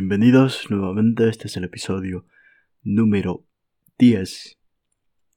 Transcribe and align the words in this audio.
Bienvenidos 0.00 0.70
nuevamente, 0.70 1.28
este 1.28 1.48
es 1.48 1.56
el 1.56 1.64
episodio 1.64 2.24
número 2.84 3.44
10 3.98 4.56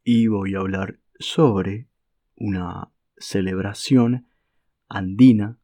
y 0.04 0.28
voy 0.28 0.54
a 0.54 0.60
hablar 0.60 1.00
sobre 1.18 1.88
una 2.36 2.92
celebración 3.18 4.28
andina, 4.88 5.58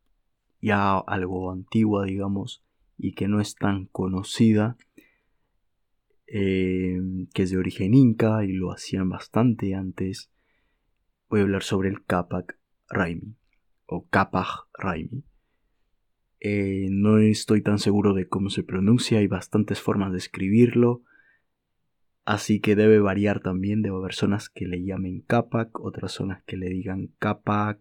ya 0.61 0.97
algo 0.97 1.51
antigua 1.51 2.05
digamos, 2.05 2.65
y 2.97 3.13
que 3.13 3.27
no 3.27 3.39
es 3.39 3.53
tan 3.53 3.85
conocida, 3.85 4.77
eh, 6.25 6.97
que 7.35 7.43
es 7.43 7.51
de 7.51 7.57
origen 7.57 7.93
inca 7.93 8.43
y 8.45 8.51
lo 8.51 8.71
hacían 8.71 9.09
bastante 9.09 9.75
antes. 9.75 10.31
Voy 11.29 11.41
a 11.41 11.43
hablar 11.43 11.61
sobre 11.61 11.89
el 11.89 12.03
Capac 12.03 12.57
Raimi 12.89 13.37
o 13.85 14.07
Capac 14.07 14.67
Raimi 14.73 15.23
eh, 16.39 16.87
no 16.91 17.17
estoy 17.17 17.61
tan 17.61 17.79
seguro 17.79 18.13
de 18.13 18.27
cómo 18.27 18.49
se 18.49 18.63
pronuncia, 18.63 19.19
hay 19.19 19.27
bastantes 19.27 19.81
formas 19.81 20.11
de 20.11 20.19
escribirlo, 20.19 21.03
así 22.25 22.59
que 22.59 22.75
debe 22.75 22.99
variar 22.99 23.41
también, 23.41 23.81
debe 23.81 23.97
haber 23.97 24.13
zonas 24.13 24.49
que 24.49 24.67
le 24.67 24.83
llamen 24.83 25.21
Capac, 25.21 25.79
otras 25.79 26.11
zonas 26.11 26.43
que 26.43 26.57
le 26.57 26.69
digan 26.69 27.11
Capac 27.19 27.79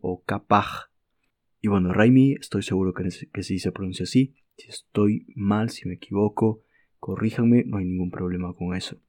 o 0.00 0.22
Capaj. 0.24 0.90
Y 1.60 1.68
bueno, 1.68 1.92
Raimi, 1.92 2.34
estoy 2.34 2.62
seguro 2.62 2.94
que, 2.94 3.08
que 3.32 3.42
sí 3.42 3.58
se 3.58 3.72
pronuncia 3.72 4.04
así. 4.04 4.34
Si 4.56 4.68
estoy 4.68 5.26
mal, 5.34 5.70
si 5.70 5.88
me 5.88 5.94
equivoco, 5.94 6.62
corríjanme, 7.00 7.64
no 7.66 7.78
hay 7.78 7.84
ningún 7.84 8.10
problema 8.10 8.54
con 8.54 8.74
eso. 8.74 9.00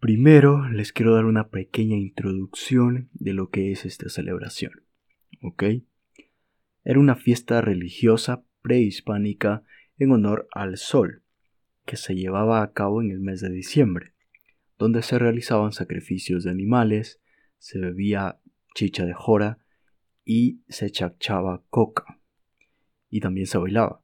Primero 0.00 0.68
les 0.68 0.92
quiero 0.92 1.14
dar 1.14 1.24
una 1.24 1.48
pequeña 1.48 1.96
introducción 1.96 3.08
de 3.14 3.32
lo 3.32 3.48
que 3.48 3.72
es 3.72 3.86
esta 3.86 4.10
celebración. 4.10 4.82
¿Ok? 5.40 5.64
Era 6.84 7.00
una 7.00 7.16
fiesta 7.16 7.62
religiosa 7.62 8.44
prehispánica 8.60 9.64
en 9.96 10.12
honor 10.12 10.48
al 10.52 10.76
sol, 10.76 11.22
que 11.86 11.96
se 11.96 12.14
llevaba 12.14 12.62
a 12.62 12.72
cabo 12.72 13.00
en 13.00 13.10
el 13.10 13.20
mes 13.20 13.40
de 13.40 13.48
diciembre, 13.48 14.12
donde 14.78 15.00
se 15.02 15.18
realizaban 15.18 15.72
sacrificios 15.72 16.44
de 16.44 16.50
animales, 16.50 17.22
se 17.56 17.78
bebía 17.78 18.38
chicha 18.74 19.06
de 19.06 19.14
jora 19.14 19.58
y 20.26 20.60
se 20.68 20.90
chachaba 20.90 21.62
coca. 21.70 22.20
Y 23.08 23.20
también 23.20 23.46
se 23.46 23.56
bailaba. 23.56 24.02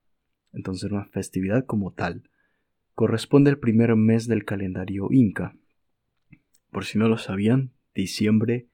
Entonces 0.53 0.91
una 0.91 1.05
festividad 1.05 1.67
como 1.67 1.93
tal. 1.93 2.31
Corresponde 2.95 3.51
al 3.51 3.59
primer 3.59 3.95
mes 3.95 4.27
del 4.27 4.47
calendario 4.47 5.09
inca. 5.11 5.55
Por 6.71 6.87
si 6.87 6.99
no 6.99 7.09
lo 7.09 7.19
sabían, 7.19 7.73
diciembre 7.95 8.70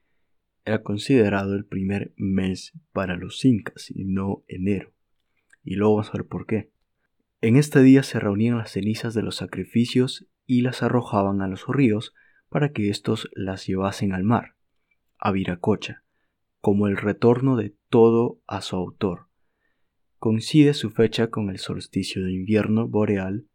era 0.67 0.83
considerado 0.83 1.55
el 1.55 1.64
primer 1.64 2.12
mes 2.17 2.72
para 2.92 3.17
los 3.17 3.45
incas 3.45 3.91
y 3.91 4.05
no 4.05 4.42
enero. 4.48 4.92
Y 5.62 5.77
luego 5.77 5.95
vamos 5.95 6.09
a 6.09 6.19
ver 6.19 6.27
por 6.27 6.47
qué. 6.47 6.72
En 7.41 7.56
este 7.56 7.83
día 7.83 8.03
se 8.03 8.19
reunían 8.19 8.59
las 8.59 8.72
cenizas 8.72 9.14
de 9.14 9.22
los 9.22 9.37
sacrificios 9.37 10.27
y 10.44 10.62
las 10.62 10.83
arrojaban 10.83 11.41
a 11.41 11.47
los 11.47 11.67
ríos 11.69 12.14
para 12.48 12.72
que 12.72 12.91
éstos 12.91 13.31
las 13.33 13.67
llevasen 13.67 14.12
al 14.12 14.25
mar, 14.25 14.56
a 15.19 15.31
Viracocha, 15.31 16.03
como 16.61 16.89
el 16.89 16.97
retorno 16.97 17.56
de 17.56 17.77
todo 17.89 18.41
a 18.48 18.61
su 18.61 18.75
autor. 18.75 19.28
Coincide 20.19 20.75
su 20.75 20.91
fecha 20.91 21.31
con 21.31 21.48
el 21.48 21.59
solsticio 21.59 22.25
de 22.25 22.33
invierno 22.33 22.89
boreal 22.89 23.47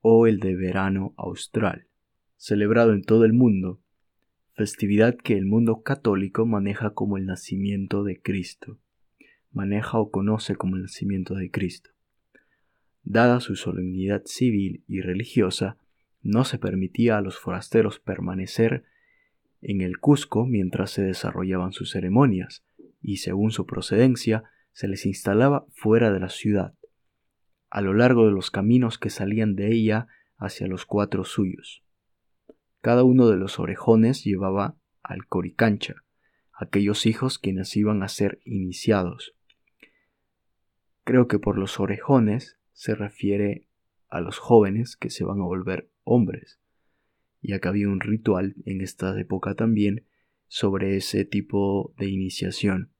o 0.00 0.28
el 0.28 0.38
de 0.38 0.54
verano 0.54 1.12
austral, 1.16 1.88
celebrado 2.36 2.92
en 2.92 3.02
todo 3.02 3.24
el 3.24 3.32
mundo 3.32 3.80
festividad 4.60 5.16
que 5.16 5.38
el 5.38 5.46
mundo 5.46 5.80
católico 5.82 6.44
maneja 6.44 6.90
como 6.90 7.16
el 7.16 7.24
nacimiento 7.24 8.04
de 8.04 8.20
Cristo, 8.20 8.78
maneja 9.52 9.98
o 9.98 10.10
conoce 10.10 10.54
como 10.54 10.76
el 10.76 10.82
nacimiento 10.82 11.34
de 11.34 11.50
Cristo. 11.50 11.92
Dada 13.02 13.40
su 13.40 13.56
solemnidad 13.56 14.20
civil 14.26 14.84
y 14.86 15.00
religiosa, 15.00 15.78
no 16.20 16.44
se 16.44 16.58
permitía 16.58 17.16
a 17.16 17.22
los 17.22 17.38
forasteros 17.38 18.00
permanecer 18.00 18.84
en 19.62 19.80
el 19.80 19.98
Cusco 19.98 20.44
mientras 20.44 20.90
se 20.90 21.04
desarrollaban 21.04 21.72
sus 21.72 21.92
ceremonias, 21.92 22.62
y 23.00 23.16
según 23.16 23.52
su 23.52 23.64
procedencia, 23.64 24.44
se 24.72 24.88
les 24.88 25.06
instalaba 25.06 25.64
fuera 25.70 26.12
de 26.12 26.20
la 26.20 26.28
ciudad, 26.28 26.74
a 27.70 27.80
lo 27.80 27.94
largo 27.94 28.26
de 28.26 28.32
los 28.32 28.50
caminos 28.50 28.98
que 28.98 29.08
salían 29.08 29.56
de 29.56 29.72
ella 29.72 30.08
hacia 30.36 30.66
los 30.66 30.84
cuatro 30.84 31.24
suyos. 31.24 31.82
Cada 32.80 33.04
uno 33.04 33.28
de 33.28 33.36
los 33.36 33.58
orejones 33.58 34.24
llevaba 34.24 34.76
al 35.02 35.26
coricancha, 35.26 35.96
aquellos 36.54 37.04
hijos 37.04 37.38
quienes 37.38 37.76
iban 37.76 38.02
a 38.02 38.08
ser 38.08 38.40
iniciados. 38.44 39.34
Creo 41.04 41.28
que 41.28 41.38
por 41.38 41.58
los 41.58 41.78
orejones 41.78 42.58
se 42.72 42.94
refiere 42.94 43.66
a 44.08 44.22
los 44.22 44.38
jóvenes 44.38 44.96
que 44.96 45.10
se 45.10 45.24
van 45.24 45.40
a 45.40 45.44
volver 45.44 45.90
hombres, 46.04 46.58
ya 47.42 47.58
que 47.58 47.68
había 47.68 47.88
un 47.88 48.00
ritual 48.00 48.54
en 48.64 48.80
esta 48.80 49.18
época 49.20 49.54
también 49.54 50.06
sobre 50.48 50.96
ese 50.96 51.26
tipo 51.26 51.94
de 51.98 52.08
iniciación. 52.08 52.92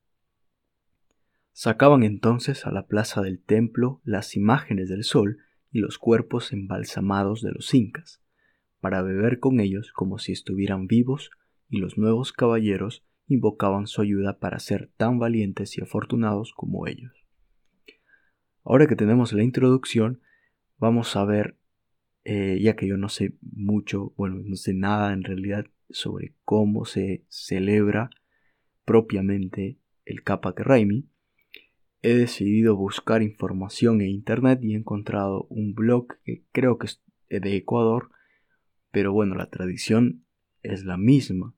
Sacaban 1.52 2.02
entonces 2.02 2.66
a 2.66 2.70
la 2.70 2.86
plaza 2.86 3.22
del 3.22 3.42
templo 3.42 4.02
las 4.04 4.36
imágenes 4.36 4.90
del 4.90 5.04
sol 5.04 5.38
y 5.72 5.80
los 5.80 5.96
cuerpos 5.98 6.52
embalsamados 6.52 7.40
de 7.40 7.52
los 7.52 7.72
incas 7.72 8.20
para 8.80 9.02
beber 9.02 9.38
con 9.38 9.60
ellos 9.60 9.92
como 9.92 10.18
si 10.18 10.32
estuvieran 10.32 10.86
vivos, 10.86 11.30
y 11.68 11.78
los 11.78 11.96
nuevos 11.98 12.32
caballeros 12.32 13.04
invocaban 13.28 13.86
su 13.86 14.02
ayuda 14.02 14.38
para 14.38 14.58
ser 14.58 14.90
tan 14.96 15.18
valientes 15.18 15.78
y 15.78 15.82
afortunados 15.82 16.52
como 16.52 16.86
ellos. 16.86 17.12
Ahora 18.64 18.86
que 18.86 18.96
tenemos 18.96 19.32
la 19.32 19.44
introducción, 19.44 20.20
vamos 20.78 21.14
a 21.16 21.24
ver, 21.24 21.56
eh, 22.24 22.58
ya 22.60 22.74
que 22.74 22.88
yo 22.88 22.96
no 22.96 23.08
sé 23.08 23.34
mucho, 23.40 24.12
bueno, 24.16 24.42
no 24.44 24.56
sé 24.56 24.74
nada 24.74 25.12
en 25.12 25.22
realidad 25.22 25.66
sobre 25.88 26.34
cómo 26.44 26.84
se 26.84 27.24
celebra 27.28 28.10
propiamente 28.84 29.78
el 30.04 30.22
Capac 30.22 30.58
Raimi, 30.60 31.08
he 32.02 32.14
decidido 32.14 32.76
buscar 32.76 33.22
información 33.22 34.00
en 34.00 34.08
internet 34.08 34.60
y 34.62 34.74
he 34.74 34.76
encontrado 34.76 35.46
un 35.50 35.74
blog 35.74 36.08
que 36.24 36.44
creo 36.52 36.78
que 36.78 36.86
es 36.86 37.02
de 37.28 37.56
Ecuador 37.56 38.10
pero 38.90 39.12
bueno, 39.12 39.34
la 39.34 39.46
tradición 39.46 40.24
es 40.62 40.84
la 40.84 40.96
misma. 40.96 41.54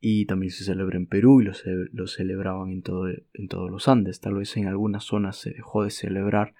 Y 0.00 0.26
también 0.26 0.50
se 0.50 0.64
celebra 0.64 0.96
en 0.96 1.06
Perú 1.06 1.40
y 1.40 1.44
lo, 1.44 2.06
celebraban 2.08 2.70
en, 2.70 2.82
todo, 2.82 3.06
en 3.08 3.48
todos 3.48 3.70
los 3.70 3.86
Andes. 3.86 4.20
Tal 4.20 4.34
vez 4.34 4.56
en 4.56 4.66
algunas 4.66 5.04
zonas 5.04 5.36
se 5.36 5.50
dejó 5.50 5.84
de 5.84 5.90
celebrar 5.90 6.54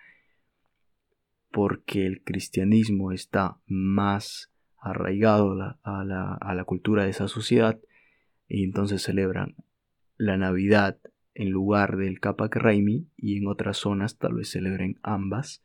porque 1.51 2.07
el 2.07 2.23
cristianismo 2.23 3.11
está 3.11 3.59
más 3.67 4.53
arraigado 4.79 5.53
a 5.83 6.05
la, 6.05 6.35
a 6.35 6.55
la 6.55 6.65
cultura 6.65 7.05
de 7.05 7.11
esa 7.11 7.29
sociedad 7.29 7.81
y 8.49 8.65
entonces 8.65 9.03
celebran 9.03 9.57
la 10.17 10.37
Navidad 10.37 10.99
en 11.35 11.51
lugar 11.51 11.97
del 11.97 12.21
Capac 12.21 12.55
Raimi 12.57 13.09
y 13.17 13.39
en 13.39 13.49
otras 13.49 13.79
zonas 13.79 14.19
tal 14.19 14.35
vez 14.35 14.51
celebren 14.51 14.99
ambas 15.03 15.65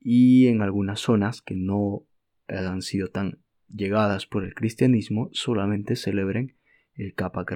y 0.00 0.46
en 0.46 0.62
algunas 0.62 1.00
zonas 1.00 1.42
que 1.42 1.56
no 1.56 2.04
han 2.48 2.82
sido 2.82 3.08
tan 3.08 3.38
llegadas 3.68 4.26
por 4.26 4.44
el 4.44 4.54
cristianismo 4.54 5.28
solamente 5.32 5.96
celebren 5.96 6.56
el 6.94 7.14
Capac. 7.14 7.52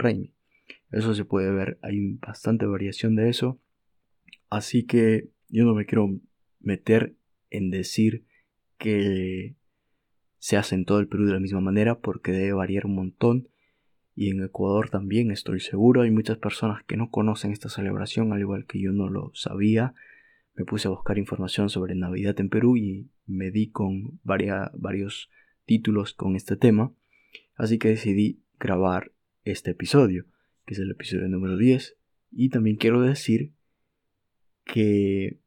Eso 0.91 1.15
se 1.15 1.25
puede 1.25 1.51
ver, 1.51 1.79
hay 1.83 2.15
bastante 2.15 2.67
variación 2.67 3.17
de 3.17 3.29
eso. 3.29 3.61
Así 4.51 4.85
que 4.85 5.31
yo 5.49 5.65
no 5.65 5.75
me 5.75 5.87
quiero 5.87 6.11
meter 6.61 7.17
en 7.51 7.71
decir 7.71 8.25
que 8.79 9.57
se 10.39 10.57
hace 10.57 10.75
en 10.75 10.85
todo 10.85 10.99
el 11.01 11.09
Perú 11.09 11.27
de 11.27 11.33
la 11.33 11.41
misma 11.41 11.61
manera 11.61 12.01
porque 12.01 12.33
debe 12.33 12.53
variar 12.53 12.87
un 12.87 12.95
montón. 12.95 13.49
Y 14.15 14.31
en 14.31 14.43
Ecuador 14.43 14.91
también 14.91 15.31
estoy 15.31 15.61
seguro. 15.61 16.03
Hay 16.03 16.11
muchas 16.11 16.37
personas 16.37 16.85
que 16.85 16.99
no 16.99 17.11
conocen 17.11 17.53
esta 17.53 17.71
celebración, 17.71 18.33
al 18.33 18.41
igual 18.41 18.67
que 18.67 18.79
yo 18.79 18.93
no 18.93 19.09
lo 19.09 19.31
sabía 19.35 19.95
me 20.55 20.65
puse 20.65 20.89
a 20.89 20.91
buscar 20.91 21.19
información 21.19 21.71
sobre 21.71 21.95
Navidad 21.95 22.39
en 22.41 22.49
Perú 22.49 22.77
y 22.77 23.11
me 23.27 23.51
di 23.51 23.71
con 23.71 24.21
varios 24.23 25.31
títulos 25.65 26.13
con 26.13 26.37
este 26.37 26.57
tema, 26.57 26.93
así 27.57 27.79
que 27.79 27.89
decidí 27.89 28.43
grabar 28.59 29.13
este 29.45 29.71
episodio, 29.71 30.27
que 30.67 30.75
es 30.75 30.81
el 30.81 30.91
episodio 30.91 31.29
número 31.29 31.57
10, 31.57 31.97
y 32.31 32.51
también 32.51 32.77
quiero 32.77 33.01
decir 33.01 33.53
que 34.65 35.41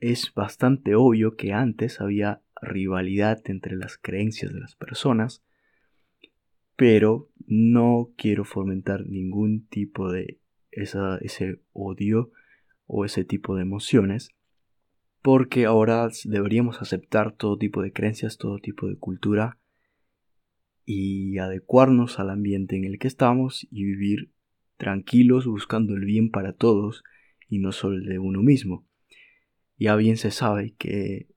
es 0.00 0.34
bastante 0.34 0.94
obvio 0.94 1.36
que 1.36 1.52
antes 1.52 2.00
había 2.00 2.42
rivalidad 2.60 3.40
entre 3.46 3.76
las 3.76 3.96
creencias 3.98 4.52
de 4.52 4.60
las 4.60 4.74
personas, 4.74 5.44
pero 6.76 7.30
no 7.46 8.12
quiero 8.16 8.44
fomentar 8.44 9.06
ningún 9.06 9.66
tipo 9.68 10.10
de 10.10 10.40
ese 10.72 11.60
odio 11.72 12.32
o 12.86 13.04
ese 13.04 13.24
tipo 13.24 13.54
de 13.54 13.62
emociones 13.62 14.30
porque 15.22 15.66
ahora 15.66 16.08
deberíamos 16.24 16.80
aceptar 16.80 17.32
todo 17.32 17.58
tipo 17.58 17.82
de 17.82 17.92
creencias, 17.92 18.38
todo 18.38 18.58
tipo 18.58 18.88
de 18.88 18.96
cultura 18.96 19.58
y 20.84 21.38
adecuarnos 21.38 22.18
al 22.18 22.30
ambiente 22.30 22.76
en 22.76 22.84
el 22.84 22.98
que 22.98 23.08
estamos 23.08 23.66
y 23.70 23.84
vivir 23.84 24.32
tranquilos 24.76 25.46
buscando 25.46 25.94
el 25.94 26.04
bien 26.04 26.30
para 26.30 26.54
todos 26.54 27.04
y 27.48 27.58
no 27.58 27.72
solo 27.72 27.96
el 27.96 28.06
de 28.06 28.18
uno 28.18 28.42
mismo. 28.42 28.88
Ya 29.76 29.94
bien 29.96 30.16
se 30.16 30.30
sabe 30.30 30.74
que 30.78 31.28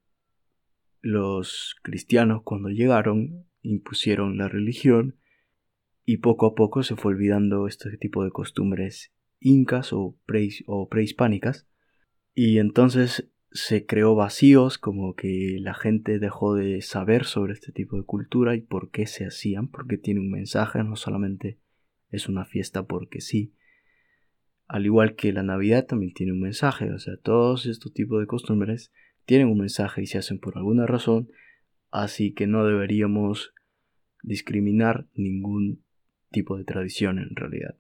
los 1.02 1.76
cristianos 1.84 2.42
cuando 2.44 2.70
llegaron 2.70 3.46
impusieron 3.62 4.38
la 4.38 4.48
religión 4.48 5.18
y 6.06 6.18
poco 6.18 6.46
a 6.46 6.56
poco 6.56 6.84
se 6.84 6.96
fue 6.96 7.14
olvidando 7.14 7.68
este 7.68 7.98
tipo 7.98 8.24
de 8.24 8.32
costumbres 8.32 9.14
incas 9.40 9.92
o, 9.92 10.18
o 10.68 10.90
prehispánicas 10.90 11.68
y 12.34 12.60
entonces 12.60 13.33
se 13.54 13.86
creó 13.86 14.16
vacíos 14.16 14.80
como 14.80 15.16
que 15.16 15.58
la 15.60 15.76
gente 15.76 16.18
dejó 16.18 16.56
de 16.56 16.82
saber 16.82 17.26
sobre 17.26 17.54
este 17.54 17.72
tipo 17.72 17.98
de 17.98 18.04
cultura 18.04 18.56
y 18.56 18.62
por 18.62 18.90
qué 18.90 19.06
se 19.06 19.26
hacían, 19.26 19.68
porque 19.68 19.98
tiene 19.98 20.22
un 20.22 20.32
mensaje, 20.32 20.84
no 20.84 20.96
solamente 20.96 21.60
es 22.10 22.28
una 22.28 22.46
fiesta 22.46 22.84
porque 22.88 23.22
sí. 23.22 23.54
Al 24.68 24.86
igual 24.86 25.16
que 25.16 25.32
la 25.32 25.44
Navidad 25.44 25.86
también 25.86 26.14
tiene 26.14 26.32
un 26.32 26.42
mensaje, 26.42 26.92
o 26.92 26.98
sea, 26.98 27.16
todos 27.18 27.68
estos 27.68 27.94
tipos 27.94 28.20
de 28.20 28.26
costumbres 28.26 28.92
tienen 29.26 29.48
un 29.48 29.60
mensaje 29.60 30.02
y 30.02 30.08
se 30.08 30.18
hacen 30.18 30.40
por 30.40 30.58
alguna 30.58 30.88
razón, 30.88 31.30
así 31.92 32.34
que 32.34 32.48
no 32.48 32.66
deberíamos 32.66 33.54
discriminar 34.24 35.06
ningún 35.14 35.84
tipo 36.32 36.58
de 36.58 36.64
tradición 36.64 37.20
en 37.20 37.36
realidad. 37.36 37.78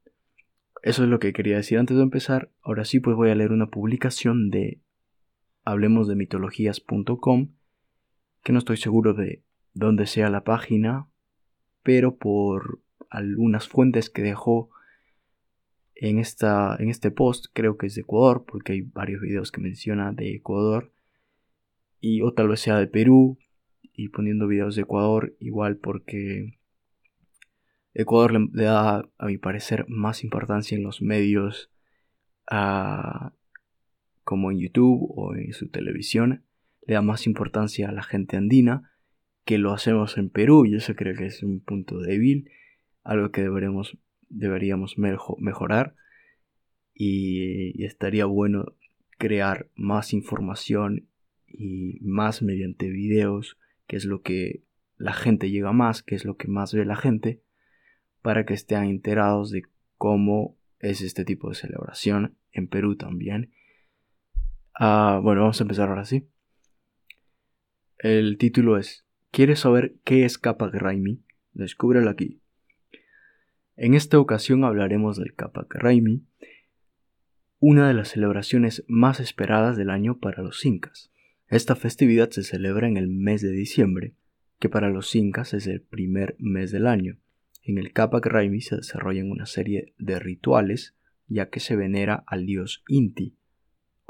Eso 0.83 1.03
es 1.03 1.09
lo 1.09 1.17
que 1.17 1.33
quería 1.33 1.55
decir 1.55 1.79
antes 1.79 1.97
de 1.97 2.03
empezar. 2.03 2.51
Ahora 2.61 2.85
sí, 2.85 2.99
pues 2.99 3.15
voy 3.15 3.31
a 3.31 3.35
leer 3.35 3.53
una 3.53 3.71
publicación 3.71 4.49
de 4.49 4.81
hablemos 5.63 6.07
de 6.07 6.15
mitologías.com, 6.15 7.49
que 8.43 8.51
no 8.51 8.59
estoy 8.59 8.77
seguro 8.77 9.13
de 9.13 9.43
dónde 9.73 10.05
sea 10.07 10.29
la 10.29 10.43
página, 10.43 11.07
pero 11.81 12.17
por 12.17 12.81
algunas 13.09 13.67
fuentes 13.67 14.09
que 14.09 14.21
dejó 14.21 14.69
en, 15.95 16.19
esta, 16.19 16.75
en 16.79 16.89
este 16.89 17.11
post, 17.11 17.47
creo 17.53 17.77
que 17.77 17.87
es 17.87 17.95
de 17.95 18.01
Ecuador, 18.01 18.45
porque 18.45 18.73
hay 18.73 18.81
varios 18.81 19.21
videos 19.21 19.51
que 19.51 19.61
menciona 19.61 20.11
de 20.11 20.35
Ecuador, 20.35 20.91
y 21.99 22.21
o 22.21 22.33
tal 22.33 22.49
vez 22.49 22.59
sea 22.59 22.77
de 22.77 22.87
Perú, 22.87 23.37
y 23.93 24.09
poniendo 24.09 24.47
videos 24.47 24.75
de 24.75 24.81
Ecuador, 24.81 25.35
igual 25.39 25.77
porque 25.77 26.57
Ecuador 27.93 28.33
le, 28.33 28.63
da, 28.63 29.07
a 29.17 29.25
mi 29.25 29.37
parecer, 29.37 29.85
más 29.87 30.23
importancia 30.23 30.75
en 30.75 30.83
los 30.83 31.01
medios 31.01 31.71
a, 32.47 33.33
como 34.23 34.51
en 34.51 34.59
YouTube 34.59 35.11
o 35.15 35.35
en 35.35 35.53
su 35.53 35.69
televisión, 35.69 36.43
le 36.85 36.95
da 36.95 37.01
más 37.01 37.27
importancia 37.27 37.89
a 37.89 37.91
la 37.91 38.03
gente 38.03 38.37
andina 38.37 38.91
que 39.45 39.57
lo 39.57 39.73
hacemos 39.73 40.17
en 40.17 40.29
Perú. 40.29 40.65
Y 40.65 40.75
eso 40.75 40.95
creo 40.95 41.15
que 41.15 41.25
es 41.25 41.43
un 41.43 41.59
punto 41.59 41.99
débil, 41.99 42.49
algo 43.03 43.31
que 43.31 43.41
deberemos, 43.41 43.97
deberíamos 44.29 44.95
mejorar. 44.97 45.95
Y, 46.93 47.83
estaría 47.83 48.25
bueno 48.25 48.65
crear 49.17 49.69
más 49.75 50.13
información 50.13 51.07
y 51.47 51.99
más 52.01 52.41
mediante 52.41 52.89
videos, 52.89 53.57
que 53.87 53.95
es 53.95 54.05
lo 54.05 54.21
que 54.21 54.63
la 54.97 55.13
gente 55.13 55.49
llega 55.49 55.71
más, 55.73 56.03
que 56.03 56.15
es 56.15 56.25
lo 56.25 56.37
que 56.37 56.47
más 56.47 56.73
ve 56.73 56.85
la 56.85 56.95
gente, 56.95 57.41
para 58.21 58.45
que 58.45 58.53
estén 58.53 58.85
enterados 58.85 59.51
de 59.51 59.63
cómo 59.97 60.57
es 60.79 61.01
este 61.01 61.25
tipo 61.25 61.49
de 61.49 61.55
celebración 61.55 62.35
en 62.51 62.67
Perú 62.67 62.95
también 62.95 63.51
Ah, 64.75 65.19
bueno, 65.21 65.41
vamos 65.41 65.59
a 65.61 65.63
empezar 65.63 65.89
ahora 65.89 66.05
sí. 66.05 66.27
El 67.99 68.37
título 68.37 68.77
es 68.77 69.05
¿Quieres 69.29 69.59
saber 69.59 69.95
qué 70.03 70.25
es 70.25 70.37
Capac 70.37 70.73
Raimi? 70.73 71.23
Descúbrelo 71.53 72.09
aquí. 72.09 72.41
En 73.75 73.93
esta 73.93 74.19
ocasión 74.19 74.63
hablaremos 74.63 75.17
del 75.17 75.35
Capac 75.35 75.73
Raimi, 75.75 76.23
una 77.59 77.87
de 77.87 77.93
las 77.93 78.09
celebraciones 78.09 78.83
más 78.87 79.19
esperadas 79.19 79.77
del 79.77 79.89
año 79.89 80.19
para 80.19 80.41
los 80.41 80.65
incas. 80.65 81.11
Esta 81.47 81.75
festividad 81.75 82.31
se 82.31 82.43
celebra 82.43 82.87
en 82.87 82.97
el 82.97 83.07
mes 83.07 83.41
de 83.41 83.51
diciembre, 83.51 84.15
que 84.59 84.69
para 84.69 84.89
los 84.89 85.15
incas 85.15 85.53
es 85.53 85.67
el 85.67 85.81
primer 85.81 86.35
mes 86.39 86.71
del 86.71 86.87
año. 86.87 87.19
En 87.61 87.77
el 87.77 87.93
Capac 87.93 88.25
Raimi 88.25 88.61
se 88.61 88.75
desarrollan 88.75 89.29
una 89.29 89.45
serie 89.45 89.93
de 89.99 90.19
rituales, 90.19 90.95
ya 91.27 91.49
que 91.49 91.59
se 91.59 91.75
venera 91.75 92.23
al 92.27 92.45
dios 92.45 92.83
Inti, 92.87 93.37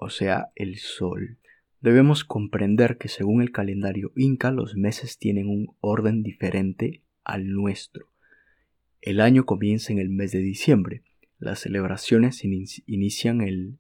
o 0.04 0.10
sea, 0.10 0.52
el 0.56 0.78
Sol. 0.78 1.40
Debemos 1.80 2.24
comprender 2.24 2.98
que 2.98 3.08
según 3.08 3.42
el 3.42 3.52
calendario 3.52 4.12
inca 4.16 4.52
los 4.52 4.76
meses 4.76 5.18
tienen 5.18 5.48
un 5.48 5.76
orden 5.80 6.24
diferente 6.24 7.04
al 7.24 7.50
nuestro. 7.50 8.10
El 9.02 9.20
año 9.20 9.46
comienza 9.46 9.92
en 9.92 10.00
el 10.00 10.10
mes 10.10 10.32
de 10.32 10.40
diciembre. 10.40 11.04
Las 11.40 11.60
celebraciones 11.60 12.44
inician 12.44 13.42
el 13.42 13.80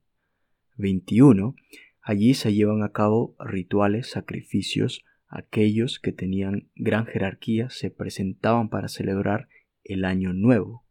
21. 0.77 1.55
Allí 2.01 2.33
se 2.33 2.53
llevan 2.53 2.83
a 2.83 2.91
cabo 2.91 3.35
rituales, 3.39 4.09
sacrificios. 4.09 5.01
Aquellos 5.27 5.99
que 5.99 6.11
tenían 6.11 6.69
gran 6.75 7.05
jerarquía 7.05 7.69
se 7.69 7.89
presentaban 7.89 8.69
para 8.69 8.89
celebrar 8.89 9.47
el 9.83 10.03
año 10.03 10.33
nuevo. 10.33 10.85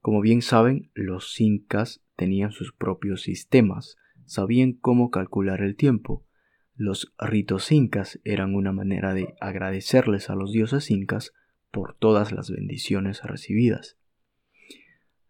Como 0.00 0.20
bien 0.20 0.42
saben, 0.42 0.90
los 0.94 1.40
incas 1.40 2.04
tenían 2.16 2.50
sus 2.50 2.72
propios 2.72 3.22
sistemas, 3.22 3.96
sabían 4.26 4.72
cómo 4.72 5.10
calcular 5.10 5.62
el 5.62 5.76
tiempo. 5.76 6.26
Los 6.74 7.14
ritos 7.18 7.70
incas 7.72 8.20
eran 8.24 8.54
una 8.54 8.72
manera 8.72 9.14
de 9.14 9.34
agradecerles 9.40 10.30
a 10.30 10.34
los 10.34 10.52
dioses 10.52 10.90
incas 10.90 11.32
por 11.70 11.94
todas 11.96 12.32
las 12.32 12.50
bendiciones 12.50 13.22
recibidas. 13.22 13.96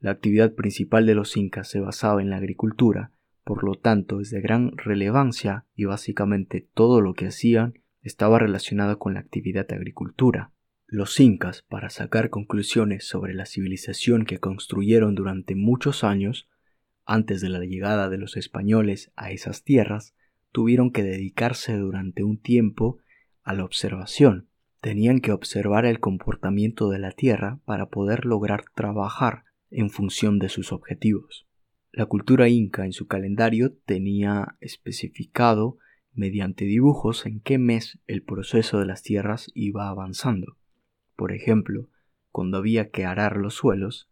La 0.01 0.11
actividad 0.11 0.55
principal 0.55 1.07
de 1.07 1.15
los 1.15 1.37
incas 1.37 1.69
se 1.69 1.81
basaba 1.81 2.23
en 2.23 2.31
la 2.31 2.37
agricultura, 2.37 3.13
por 3.45 3.65
lo 3.65 3.75
tanto 3.75 4.21
es 4.21 4.31
de 4.31 4.41
gran 4.41 4.77
relevancia 4.77 5.67
y 5.75 5.85
básicamente 5.85 6.69
todo 6.75 7.01
lo 7.01 7.15
que 7.15 7.27
hacían 7.27 7.75
estaba 8.03 8.39
relacionado 8.39 8.99
con 8.99 9.15
la 9.15 9.21
actividad 9.21 9.67
de 9.67 9.77
agricultura. 9.77 10.53
Los 10.87 11.19
incas, 11.21 11.63
para 11.63 11.89
sacar 11.89 12.31
conclusiones 12.31 13.07
sobre 13.07 13.33
la 13.33 13.47
civilización 13.47 14.25
que 14.25 14.39
construyeron 14.39 15.15
durante 15.15 15.55
muchos 15.55 16.05
años, 16.05 16.49
antes 17.05 17.41
de 17.41 17.49
la 17.49 17.61
llegada 17.61 18.09
de 18.09 18.19
los 18.19 18.37
españoles 18.37 19.13
a 19.17 19.31
esas 19.31 19.65
tierras, 19.65 20.15
tuvieron 20.53 20.93
que 20.93 21.03
dedicarse 21.03 21.77
durante 21.77 22.23
un 22.23 22.39
tiempo 22.39 22.99
a 23.43 23.55
la 23.55 23.65
observación. 23.65 24.49
Tenían 24.81 25.21
que 25.21 25.33
observar 25.33 25.87
el 25.87 26.01
comportamiento 26.01 26.91
de 26.91 26.99
la 26.99 27.13
tierra 27.13 27.61
para 27.65 27.87
poder 27.87 28.25
lograr 28.25 28.65
trabajar 28.75 29.45
en 29.71 29.91
función 29.91 30.39
de 30.39 30.49
sus 30.49 30.73
objetivos. 30.73 31.47
La 31.93 32.07
cultura 32.07 32.49
inca 32.49 32.85
en 32.85 32.93
su 32.93 33.07
calendario 33.07 33.75
tenía 33.85 34.57
especificado 34.61 35.79
mediante 36.15 36.65
dibujos 36.65 37.27
en 37.27 37.41
qué 37.41 37.59
mes 37.59 37.99
el 38.07 38.23
proceso 38.23 38.79
de 38.79 38.87
las 38.87 39.03
tierras 39.03 39.51
iba 39.55 39.89
avanzando. 39.89 40.59
Por 41.17 41.33
ejemplo, 41.33 41.89
cuando 42.31 42.59
había 42.59 42.91
que 42.91 43.05
arar 43.05 43.37
los 43.37 43.55
suelos, 43.55 44.11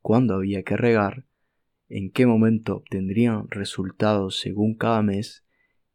cuando 0.00 0.34
había 0.34 0.62
que 0.62 0.76
regar, 0.76 1.24
en 1.90 2.10
qué 2.10 2.24
momento 2.24 2.76
obtendrían 2.76 3.48
resultados 3.50 4.38
según 4.38 4.74
cada 4.74 5.02
mes, 5.02 5.44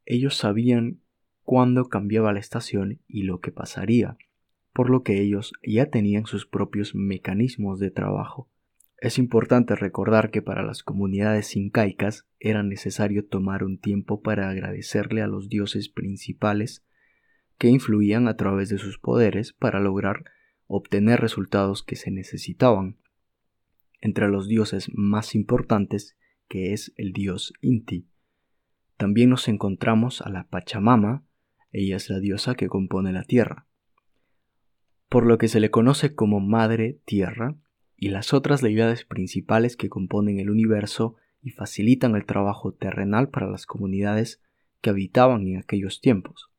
ellos 0.06 0.36
sabían 0.36 1.00
cuándo 1.44 1.86
cambiaba 1.86 2.34
la 2.34 2.40
estación 2.40 3.00
y 3.08 3.24
lo 3.24 3.40
que 3.40 3.52
pasaría, 3.52 4.18
por 4.74 4.90
lo 4.90 5.04
que 5.04 5.22
ellos 5.22 5.54
ya 5.64 5.90
tenían 5.90 6.26
sus 6.26 6.46
propios 6.46 6.94
mecanismos 6.96 7.80
de 7.80 7.92
trabajo. 7.92 8.50
Es 8.98 9.18
importante 9.18 9.76
recordar 9.76 10.32
que 10.32 10.42
para 10.42 10.64
las 10.64 10.84
comunidades 10.84 11.56
incaicas 11.56 12.28
era 12.40 12.62
necesario 12.62 13.26
tomar 13.26 13.64
un 13.64 13.78
tiempo 13.78 14.22
para 14.22 14.50
agradecerle 14.50 15.22
a 15.22 15.28
los 15.28 15.48
dioses 15.48 15.88
principales 15.88 16.84
que 17.58 17.70
influían 17.70 18.28
a 18.28 18.36
través 18.36 18.68
de 18.68 18.80
sus 18.80 19.00
poderes 19.00 19.54
para 19.54 19.80
lograr 19.80 20.26
obtener 20.68 21.22
resultados 21.22 21.84
que 21.84 21.96
se 21.96 22.12
necesitaban 22.12 22.98
entre 24.06 24.28
los 24.28 24.48
dioses 24.48 24.92
más 24.94 25.34
importantes, 25.34 26.16
que 26.48 26.74
es 26.74 26.94
el 26.96 27.12
dios 27.12 27.54
Inti. 27.62 28.08
También 28.98 29.32
nos 29.32 29.48
encontramos 29.48 30.22
a 30.22 30.30
la 30.30 30.48
Pachamama, 30.48 31.26
ella 31.72 31.96
es 31.96 32.12
la 32.12 32.20
diosa 32.20 32.54
que 32.54 32.68
compone 32.68 33.12
la 33.12 33.24
tierra, 33.24 33.66
por 35.10 35.26
lo 35.26 35.40
que 35.40 35.48
se 35.48 35.60
le 35.60 35.72
conoce 35.72 36.14
como 36.14 36.40
Madre 36.40 37.00
Tierra, 37.06 37.56
y 37.98 38.10
las 38.10 38.32
otras 38.32 38.62
deidades 38.62 39.06
principales 39.06 39.76
que 39.76 39.90
componen 39.90 40.40
el 40.40 40.52
universo 40.52 41.16
y 41.42 41.50
facilitan 41.50 42.16
el 42.16 42.28
trabajo 42.28 42.74
terrenal 42.74 43.30
para 43.30 43.50
las 43.50 43.66
comunidades 43.66 44.40
que 44.82 44.92
habitaban 44.92 45.48
en 45.48 45.58
aquellos 45.58 46.00
tiempos. 46.00 46.52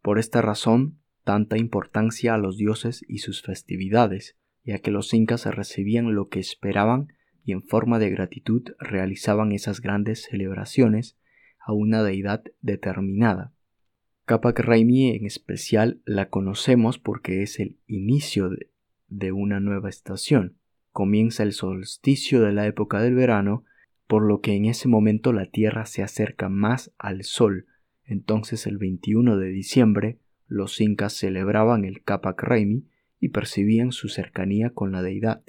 Por 0.00 0.18
esta 0.18 0.40
razón, 0.40 1.00
tanta 1.22 1.58
importancia 1.58 2.32
a 2.32 2.38
los 2.38 2.56
dioses 2.56 3.04
y 3.06 3.18
sus 3.18 3.42
festividades, 3.42 4.38
ya 4.64 4.78
que 4.78 4.90
los 4.90 5.12
incas 5.14 5.46
recibían 5.46 6.14
lo 6.14 6.28
que 6.28 6.40
esperaban 6.40 7.12
y 7.44 7.52
en 7.52 7.62
forma 7.62 7.98
de 7.98 8.10
gratitud 8.10 8.62
realizaban 8.78 9.52
esas 9.52 9.80
grandes 9.80 10.22
celebraciones 10.22 11.18
a 11.60 11.72
una 11.72 12.02
deidad 12.02 12.42
determinada. 12.62 13.52
Capac 14.24 14.58
Raimi 14.60 15.10
en 15.10 15.26
especial 15.26 16.00
la 16.06 16.30
conocemos 16.30 16.98
porque 16.98 17.42
es 17.42 17.60
el 17.60 17.76
inicio 17.86 18.48
de, 19.08 19.32
una 19.32 19.60
nueva 19.60 19.90
estación. 19.90 20.56
Comienza 20.92 21.42
el 21.42 21.52
solsticio 21.52 22.40
de 22.40 22.52
la 22.52 22.66
época 22.66 23.02
del 23.02 23.14
verano, 23.14 23.64
por 24.06 24.26
lo 24.26 24.40
que 24.40 24.54
en 24.54 24.64
ese 24.64 24.88
momento 24.88 25.32
la 25.32 25.46
Tierra 25.46 25.84
se 25.84 26.02
acerca 26.02 26.48
más 26.48 26.92
al 26.98 27.22
Sol, 27.24 27.66
Entonces 28.06 28.66
el 28.66 28.78
21 28.78 29.36
de 29.36 29.48
diciembre 29.48 30.18
los 30.46 30.80
incas 30.80 31.14
celebraban 31.14 31.84
el 31.84 32.02
Capac 32.02 32.42
Raimi 32.42 32.84
y 33.24 33.30
percibían 33.30 33.90
su 33.90 34.10
cercanía 34.10 34.68
con 34.68 34.92
la 34.92 35.00
deidad, 35.00 35.42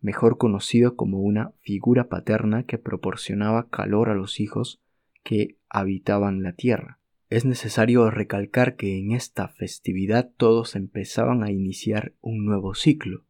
mejor 0.00 0.38
conocido 0.38 0.94
como 0.94 1.18
una 1.18 1.50
figura 1.60 2.08
paterna 2.08 2.66
que 2.66 2.78
proporcionaba 2.78 3.68
calor 3.68 4.10
a 4.10 4.14
los 4.14 4.38
hijos 4.38 4.80
que 5.24 5.58
habitaban 5.68 6.44
la 6.44 6.52
tierra. 6.52 7.00
Es 7.30 7.44
necesario 7.44 8.08
recalcar 8.10 8.76
que 8.76 8.96
en 8.96 9.10
esta 9.10 9.48
festividad 9.48 10.30
todos 10.36 10.76
empezaban 10.76 11.42
a 11.42 11.50
iniciar 11.50 12.14
un 12.20 12.44
nuevo 12.44 12.76
ciclo. 12.76 13.24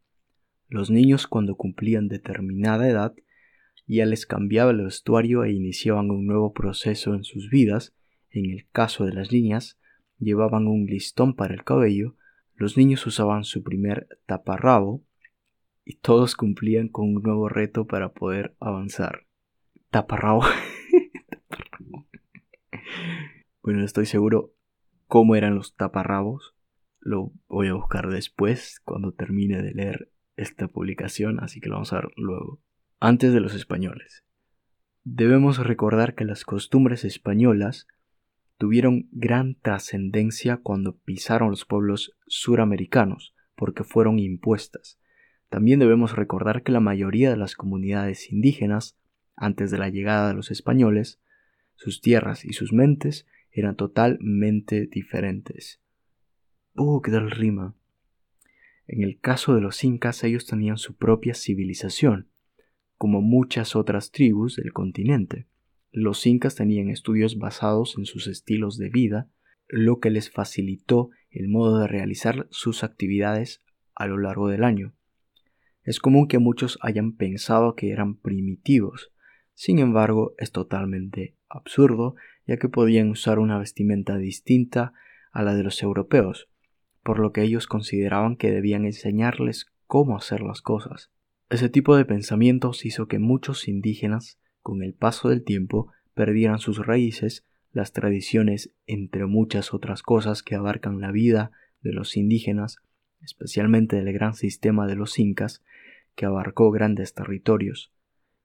Los 0.68 0.90
niños 0.90 1.26
cuando 1.26 1.56
cumplían 1.56 2.08
determinada 2.08 2.86
edad 2.86 3.14
ya 3.86 4.04
les 4.04 4.26
cambiaba 4.26 4.72
el 4.72 4.84
vestuario 4.84 5.44
e 5.44 5.52
iniciaban 5.52 6.10
un 6.10 6.26
nuevo 6.26 6.52
proceso 6.52 7.14
en 7.14 7.24
sus 7.24 7.48
vidas. 7.48 7.94
En 8.28 8.50
el 8.50 8.66
caso 8.72 9.06
de 9.06 9.14
las 9.14 9.32
niñas, 9.32 9.78
llevaban 10.18 10.66
un 10.66 10.84
listón 10.84 11.34
para 11.34 11.54
el 11.54 11.64
cabello, 11.64 12.16
los 12.56 12.76
niños 12.76 13.06
usaban 13.06 13.44
su 13.44 13.62
primer 13.62 14.08
taparrabo 14.26 15.02
y 15.84 15.96
todos 15.96 16.36
cumplían 16.36 16.88
con 16.88 17.14
un 17.14 17.22
nuevo 17.22 17.48
reto 17.48 17.86
para 17.86 18.12
poder 18.12 18.54
avanzar. 18.60 19.26
Taparrabo. 19.90 20.42
bueno, 23.62 23.80
no 23.80 23.84
estoy 23.84 24.06
seguro 24.06 24.54
cómo 25.06 25.36
eran 25.36 25.54
los 25.54 25.74
taparrabos. 25.74 26.54
Lo 27.00 27.32
voy 27.48 27.68
a 27.68 27.74
buscar 27.74 28.08
después 28.08 28.80
cuando 28.84 29.12
termine 29.12 29.60
de 29.62 29.74
leer 29.74 30.10
esta 30.36 30.68
publicación, 30.68 31.38
así 31.40 31.60
que 31.60 31.68
lo 31.68 31.76
vamos 31.76 31.92
a 31.92 31.96
ver 31.96 32.10
luego 32.16 32.60
antes 33.00 33.32
de 33.32 33.40
los 33.40 33.54
españoles. 33.54 34.24
Debemos 35.04 35.58
recordar 35.58 36.14
que 36.14 36.24
las 36.24 36.44
costumbres 36.44 37.04
españolas 37.04 37.86
tuvieron 38.58 39.08
gran 39.12 39.56
trascendencia 39.56 40.58
cuando 40.58 40.96
pisaron 40.96 41.50
los 41.50 41.64
pueblos 41.64 42.16
suramericanos, 42.26 43.34
porque 43.56 43.84
fueron 43.84 44.18
impuestas. 44.18 44.98
También 45.48 45.78
debemos 45.78 46.16
recordar 46.16 46.62
que 46.62 46.72
la 46.72 46.80
mayoría 46.80 47.30
de 47.30 47.36
las 47.36 47.54
comunidades 47.54 48.30
indígenas, 48.32 48.98
antes 49.36 49.70
de 49.70 49.78
la 49.78 49.88
llegada 49.88 50.28
de 50.28 50.34
los 50.34 50.50
españoles, 50.50 51.20
sus 51.76 52.00
tierras 52.00 52.44
y 52.44 52.52
sus 52.52 52.72
mentes 52.72 53.26
eran 53.50 53.76
totalmente 53.76 54.86
diferentes. 54.86 55.80
¡Uh, 56.74 57.00
qué 57.02 57.10
tal 57.10 57.30
rima! 57.30 57.76
En 58.86 59.02
el 59.02 59.18
caso 59.18 59.54
de 59.54 59.60
los 59.60 59.82
incas, 59.84 60.24
ellos 60.24 60.46
tenían 60.46 60.76
su 60.76 60.96
propia 60.96 61.34
civilización, 61.34 62.28
como 62.98 63.22
muchas 63.22 63.76
otras 63.76 64.10
tribus 64.10 64.56
del 64.56 64.72
continente. 64.72 65.46
Los 65.96 66.26
incas 66.26 66.56
tenían 66.56 66.90
estudios 66.90 67.38
basados 67.38 67.94
en 67.98 68.04
sus 68.04 68.26
estilos 68.26 68.78
de 68.78 68.88
vida, 68.88 69.28
lo 69.68 70.00
que 70.00 70.10
les 70.10 70.28
facilitó 70.28 71.10
el 71.30 71.46
modo 71.46 71.78
de 71.78 71.86
realizar 71.86 72.48
sus 72.50 72.82
actividades 72.82 73.62
a 73.94 74.08
lo 74.08 74.18
largo 74.18 74.48
del 74.48 74.64
año. 74.64 74.92
Es 75.84 76.00
común 76.00 76.26
que 76.26 76.40
muchos 76.40 76.80
hayan 76.82 77.12
pensado 77.12 77.76
que 77.76 77.92
eran 77.92 78.16
primitivos, 78.16 79.12
sin 79.52 79.78
embargo 79.78 80.34
es 80.36 80.50
totalmente 80.50 81.36
absurdo, 81.48 82.16
ya 82.44 82.56
que 82.56 82.68
podían 82.68 83.10
usar 83.10 83.38
una 83.38 83.56
vestimenta 83.56 84.18
distinta 84.18 84.94
a 85.30 85.44
la 85.44 85.54
de 85.54 85.62
los 85.62 85.80
europeos, 85.80 86.48
por 87.04 87.20
lo 87.20 87.30
que 87.30 87.42
ellos 87.42 87.68
consideraban 87.68 88.34
que 88.34 88.50
debían 88.50 88.84
enseñarles 88.84 89.66
cómo 89.86 90.16
hacer 90.16 90.40
las 90.40 90.60
cosas. 90.60 91.12
Ese 91.50 91.68
tipo 91.68 91.96
de 91.96 92.04
pensamientos 92.04 92.84
hizo 92.84 93.06
que 93.06 93.20
muchos 93.20 93.68
indígenas, 93.68 94.40
con 94.64 94.82
el 94.82 94.94
paso 94.94 95.28
del 95.28 95.44
tiempo, 95.44 95.92
perdieran 96.14 96.58
sus 96.58 96.84
raíces, 96.84 97.44
las 97.70 97.92
tradiciones, 97.92 98.72
entre 98.86 99.26
muchas 99.26 99.74
otras 99.74 100.02
cosas 100.02 100.42
que 100.42 100.54
abarcan 100.54 101.02
la 101.02 101.12
vida 101.12 101.52
de 101.82 101.92
los 101.92 102.16
indígenas, 102.16 102.78
especialmente 103.20 103.96
del 103.96 104.10
gran 104.14 104.32
sistema 104.32 104.86
de 104.86 104.96
los 104.96 105.18
incas, 105.18 105.62
que 106.14 106.24
abarcó 106.24 106.70
grandes 106.70 107.12
territorios. 107.12 107.92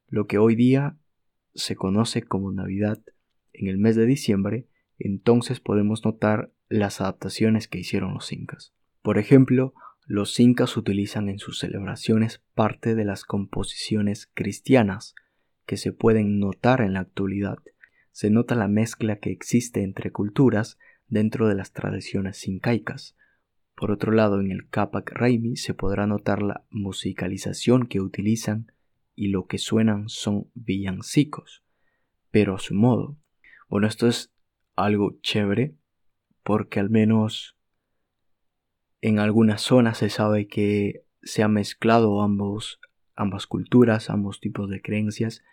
Lo 0.10 0.28
que 0.28 0.40
hoy 0.40 0.56
día 0.56 0.98
se 1.56 1.78
conoce 1.78 2.22
como 2.22 2.52
Navidad, 2.52 3.00
en 3.54 3.68
el 3.68 3.78
mes 3.78 3.96
de 3.96 4.06
diciembre, 4.06 4.68
entonces 4.98 5.62
podemos 5.62 6.04
notar 6.04 6.52
las 6.68 7.00
adaptaciones 7.00 7.70
que 7.70 7.80
hicieron 7.80 8.14
los 8.14 8.34
incas. 8.34 8.74
Por 9.02 9.20
ejemplo, 9.20 9.74
los 10.06 10.38
incas 10.38 10.76
utilizan 10.76 11.30
en 11.30 11.40
sus 11.40 11.60
celebraciones 11.60 12.42
parte 12.56 12.94
de 12.94 13.06
las 13.06 13.24
composiciones 13.24 14.30
cristianas 14.34 15.16
que 15.70 15.78
se 15.78 15.94
pueden 15.94 16.40
notar 16.40 16.82
en 16.82 16.94
la 16.94 17.02
actualidad. 17.02 17.60
Se 18.12 18.32
nota 18.32 18.56
la 18.56 18.68
mezcla 18.68 19.18
que 19.20 19.30
existe 19.30 19.84
entre 19.84 20.12
culturas 20.12 20.80
dentro 21.08 21.48
de 21.48 21.54
las 21.54 21.74
tradiciones 21.74 22.48
incaicas. 22.48 23.16
Por 23.76 23.92
otro 23.92 24.12
lado, 24.12 24.40
en 24.40 24.50
el 24.50 24.68
Capac 24.68 25.12
Raimi 25.12 25.58
se 25.58 25.76
podrá 25.76 26.08
notar 26.08 26.42
la 26.42 26.66
musicalización 26.72 27.86
que 27.86 28.02
utilizan 28.02 28.72
y 29.14 29.28
lo 29.28 29.46
que 29.46 29.60
suenan 29.60 30.10
son 30.10 30.50
villancicos, 30.56 31.64
pero 32.32 32.56
a 32.56 32.60
su 32.60 32.74
modo. 32.74 33.20
Bueno, 33.68 33.86
esto 33.86 34.08
es 34.08 34.34
algo 34.76 35.20
chévere 35.22 35.76
porque 36.42 36.80
al 36.80 36.90
menos 36.90 37.56
en 39.02 39.20
algunas 39.20 39.62
zonas 39.62 40.00
se 40.00 40.10
sabe 40.10 40.48
que 40.48 41.06
se 41.22 41.44
han 41.44 41.54
mezclado 41.54 42.24
ambos, 42.24 42.80
ambas 43.16 43.46
culturas, 43.46 44.10
ambos 44.10 44.40
tipos 44.40 44.68
de 44.68 44.82
creencias 44.82 45.44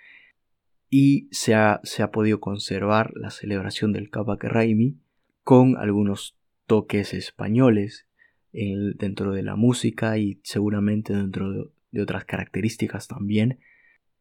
y 0.89 1.29
se 1.31 1.55
ha, 1.55 1.81
se 1.83 2.03
ha 2.03 2.11
podido 2.11 2.41
conservar 2.41 3.13
la 3.15 3.31
celebración 3.31 3.93
del 3.93 4.11
Kabak 4.11 4.45
Raimi 4.45 4.97
con 5.43 5.77
algunos 5.77 6.37
toques 6.67 7.15
españoles 7.15 8.07
dentro 8.53 9.33
de 9.33 9.43
la 9.43 9.55
música 9.55 10.17
y 10.17 10.41
seguramente 10.43 11.15
dentro 11.15 11.51
de, 11.53 11.65
de 11.91 12.03
otras 12.03 12.25
características 12.25 13.07
también. 13.07 13.61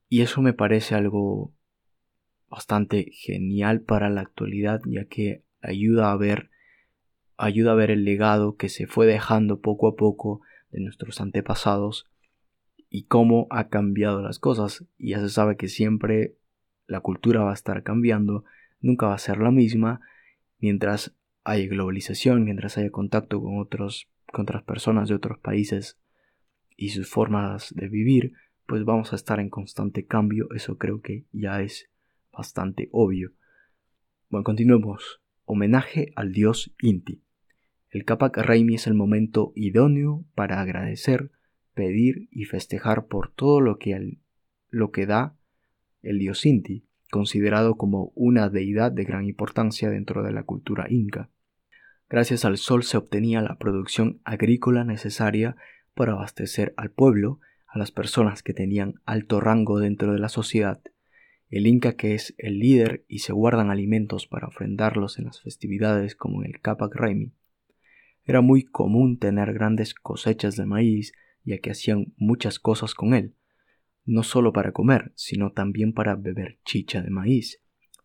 Y 0.10 0.22
eso 0.22 0.42
me 0.42 0.54
parece 0.54 0.96
algo 0.96 1.54
bastante 2.50 3.10
genial 3.12 3.82
para 3.82 4.10
la 4.10 4.22
actualidad 4.22 4.82
ya 4.86 5.06
que 5.06 5.44
ayuda 5.62 6.12
a 6.12 6.18
ver 6.18 6.50
ayuda 7.38 7.72
a 7.72 7.76
ver 7.76 7.92
el 7.92 8.06
legado 8.06 8.56
que 8.56 8.70
se 8.70 8.88
fue 8.88 9.06
dejando 9.06 9.60
poco 9.60 9.88
a 9.88 9.96
poco 9.96 10.42
de 10.72 10.82
nuestros 10.82 11.20
antepasados 11.22 12.06
y 12.90 13.04
cómo 13.04 13.48
ha 13.50 13.68
cambiado 13.68 14.22
las 14.22 14.40
cosas. 14.40 14.86
Y 14.98 15.10
ya 15.10 15.20
se 15.20 15.30
sabe 15.30 15.58
que 15.58 15.68
siempre 15.68 16.36
la 16.88 17.00
cultura 17.00 17.44
va 17.44 17.52
a 17.52 17.56
estar 17.56 17.84
cambiando, 17.84 18.46
nunca 18.80 19.08
va 19.08 19.16
a 19.16 19.20
ser 19.20 19.38
la 19.40 19.52
misma, 19.52 20.02
mientras 20.60 21.16
haya 21.44 21.68
globalización, 21.68 22.44
mientras 22.44 22.78
haya 22.78 22.90
contacto 22.90 23.42
con, 23.42 23.58
otras 23.58 24.08
personas 24.66 25.10
de 25.10 25.16
otros 25.16 25.40
países 25.40 26.00
y 26.76 26.90
sus 26.90 27.10
formas 27.10 27.74
de 27.76 27.88
vivir, 27.88 28.34
pues 28.66 28.84
vamos 28.84 29.14
a 29.14 29.16
estar 29.16 29.40
en 29.40 29.50
constante 29.50 30.06
cambio, 30.06 30.48
eso 30.56 30.78
creo 30.78 31.02
que 31.02 31.26
ya 31.32 31.62
es 31.62 31.90
bastante 32.32 32.90
obvio. 32.92 33.32
Bueno, 34.30 34.44
continuemos. 34.44 35.22
Homenaje 35.46 36.12
al 36.16 36.32
dios 36.32 36.74
Inti. 36.82 37.22
El 37.92 38.04
Capac 38.04 38.36
Raimi 38.38 38.76
es 38.76 38.88
el 38.88 38.96
momento 38.96 39.54
idóneo 39.56 40.26
para 40.34 40.60
agradecer, 40.60 41.32
pedir 41.76 42.28
y 42.32 42.46
festejar 42.46 43.06
por 43.06 43.32
todo 43.32 43.62
lo 43.62 43.78
que 43.78 45.06
da 45.06 45.36
el 46.06 46.20
dios 46.20 46.46
Inti, 46.46 46.86
considerado 47.12 47.76
como 47.76 48.12
una 48.16 48.50
deidad 48.50 48.92
de 48.92 49.04
gran 49.04 49.26
importancia 49.26 49.90
dentro 49.90 50.24
de 50.24 50.32
la 50.32 50.44
cultura 50.44 50.88
inca. 50.90 51.30
Gracias 52.10 52.46
al 52.46 52.58
sol 52.58 52.84
se 52.84 52.98
obtenía 52.98 53.42
la 53.42 53.58
producción 53.58 54.22
agrícola 54.24 54.84
necesaria 54.84 55.56
para 55.94 56.14
abastecer 56.14 56.74
al 56.78 56.92
pueblo, 56.92 57.40
a 57.68 57.80
las 57.80 57.92
personas 57.92 58.44
que 58.44 58.54
tenían 58.54 59.02
alto 59.06 59.40
rango 59.42 59.80
dentro 59.80 60.14
de 60.14 60.20
la 60.20 60.30
sociedad, 60.30 60.82
el 61.50 61.68
Inca 61.68 61.94
que 61.94 62.16
es 62.16 62.34
el 62.38 62.60
líder 62.60 63.06
y 63.08 63.20
se 63.20 63.34
guardan 63.34 63.70
alimentos 63.70 64.28
para 64.28 64.48
ofrendarlos 64.48 65.20
en 65.20 65.26
las 65.26 65.42
festividades 65.42 66.16
como 66.16 66.44
en 66.44 66.52
el 66.52 66.62
Capac 66.62 66.96
Raimi, 66.96 67.34
era 68.26 68.42
muy 68.42 68.64
común 68.64 69.20
tener 69.20 69.54
grandes 69.54 69.94
cosechas 69.94 70.56
de 70.56 70.66
maíz, 70.66 71.14
ya 71.44 71.60
que 71.60 71.70
hacían 71.70 72.14
muchas 72.18 72.58
cosas 72.60 72.96
con 72.96 73.14
él, 73.14 73.36
no 74.06 74.24
solo 74.24 74.54
para 74.54 74.72
comer, 74.72 75.12
sino 75.16 75.52
también 75.52 75.94
para 75.94 76.16
beber 76.16 76.60
chicha 76.64 77.02
de 77.02 77.10
maíz, 77.10 77.62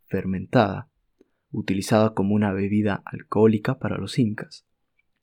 fermentada, 0.06 0.90
utilizada 1.52 2.14
como 2.14 2.34
una 2.34 2.52
bebida 2.52 3.02
alcohólica 3.04 3.78
para 3.78 3.98
los 3.98 4.18
incas. 4.18 4.66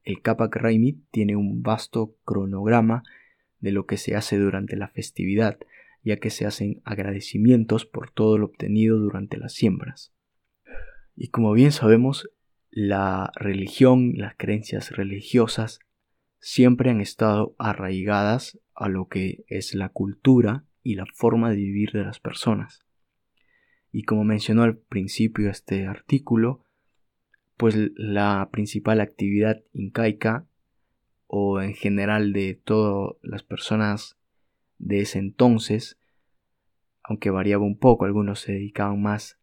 El 0.04 0.22
Capac 0.22 0.56
Raimi 0.56 1.02
tiene 1.12 1.36
un 1.36 1.64
vasto 1.64 2.16
cronograma 2.24 3.04
de 3.60 3.72
lo 3.72 3.86
que 3.86 3.98
se 3.98 4.16
hace 4.16 4.38
durante 4.38 4.78
la 4.78 4.88
festividad, 4.88 5.58
ya 6.04 6.18
que 6.18 6.30
se 6.30 6.46
hacen 6.46 6.82
agradecimientos 6.86 7.86
por 7.86 8.12
todo 8.12 8.38
lo 8.38 8.46
obtenido 8.46 8.98
durante 8.98 9.38
las 9.38 9.54
siembras. 9.54 10.14
Y 11.16 11.30
como 11.30 11.54
bien 11.54 11.72
sabemos, 11.72 12.30
la 12.70 13.32
religión, 13.36 14.14
las 14.16 14.36
creencias 14.38 14.92
religiosas 14.92 15.80
siempre 16.40 16.92
han 16.92 17.02
estado 17.02 17.56
arraigadas 17.58 18.60
a 18.76 18.88
lo 18.90 19.08
que 19.08 19.44
es 19.48 19.74
la 19.74 19.90
cultura 19.90 20.67
y 20.88 20.96
la 20.96 21.06
forma 21.06 21.50
de 21.50 21.58
vivir 21.58 21.92
de 21.92 22.06
las 22.06 22.22
personas. 22.22 22.86
Y 23.92 24.04
como 24.04 24.24
mencionó 24.24 24.64
al 24.64 24.78
principio 24.78 25.50
este 25.50 25.86
artículo, 25.86 26.64
pues 27.58 27.76
la 27.98 28.48
principal 28.54 29.02
actividad 29.02 29.62
incaica 29.74 30.48
o 31.26 31.60
en 31.60 31.74
general 31.74 32.32
de 32.32 32.54
todas 32.64 33.18
las 33.22 33.44
personas 33.44 34.18
de 34.78 35.02
ese 35.02 35.20
entonces, 35.20 36.00
aunque 37.04 37.32
variaba 37.32 37.66
un 37.66 37.78
poco, 37.78 38.06
algunos 38.06 38.40
se 38.40 38.54
dedicaban 38.54 39.02
más 39.02 39.38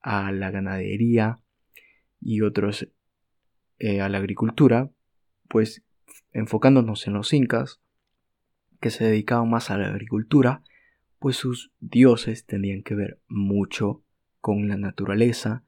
a 0.00 0.32
la 0.32 0.50
ganadería 0.50 1.38
y 2.20 2.40
otros 2.40 2.88
eh, 3.78 4.00
a 4.00 4.08
la 4.08 4.18
agricultura, 4.18 4.90
pues 5.48 5.84
enfocándonos 6.32 7.06
en 7.06 7.12
los 7.12 7.32
incas, 7.32 7.80
que 8.80 8.90
se 8.90 9.04
dedicaban 9.04 9.48
más 9.48 9.70
a 9.70 9.78
la 9.78 9.86
agricultura, 9.86 10.64
pues 11.22 11.36
sus 11.36 11.70
dioses 11.78 12.44
tenían 12.46 12.82
que 12.82 12.96
ver 12.96 13.20
mucho 13.28 14.02
con 14.40 14.66
la 14.68 14.76
naturaleza 14.76 15.64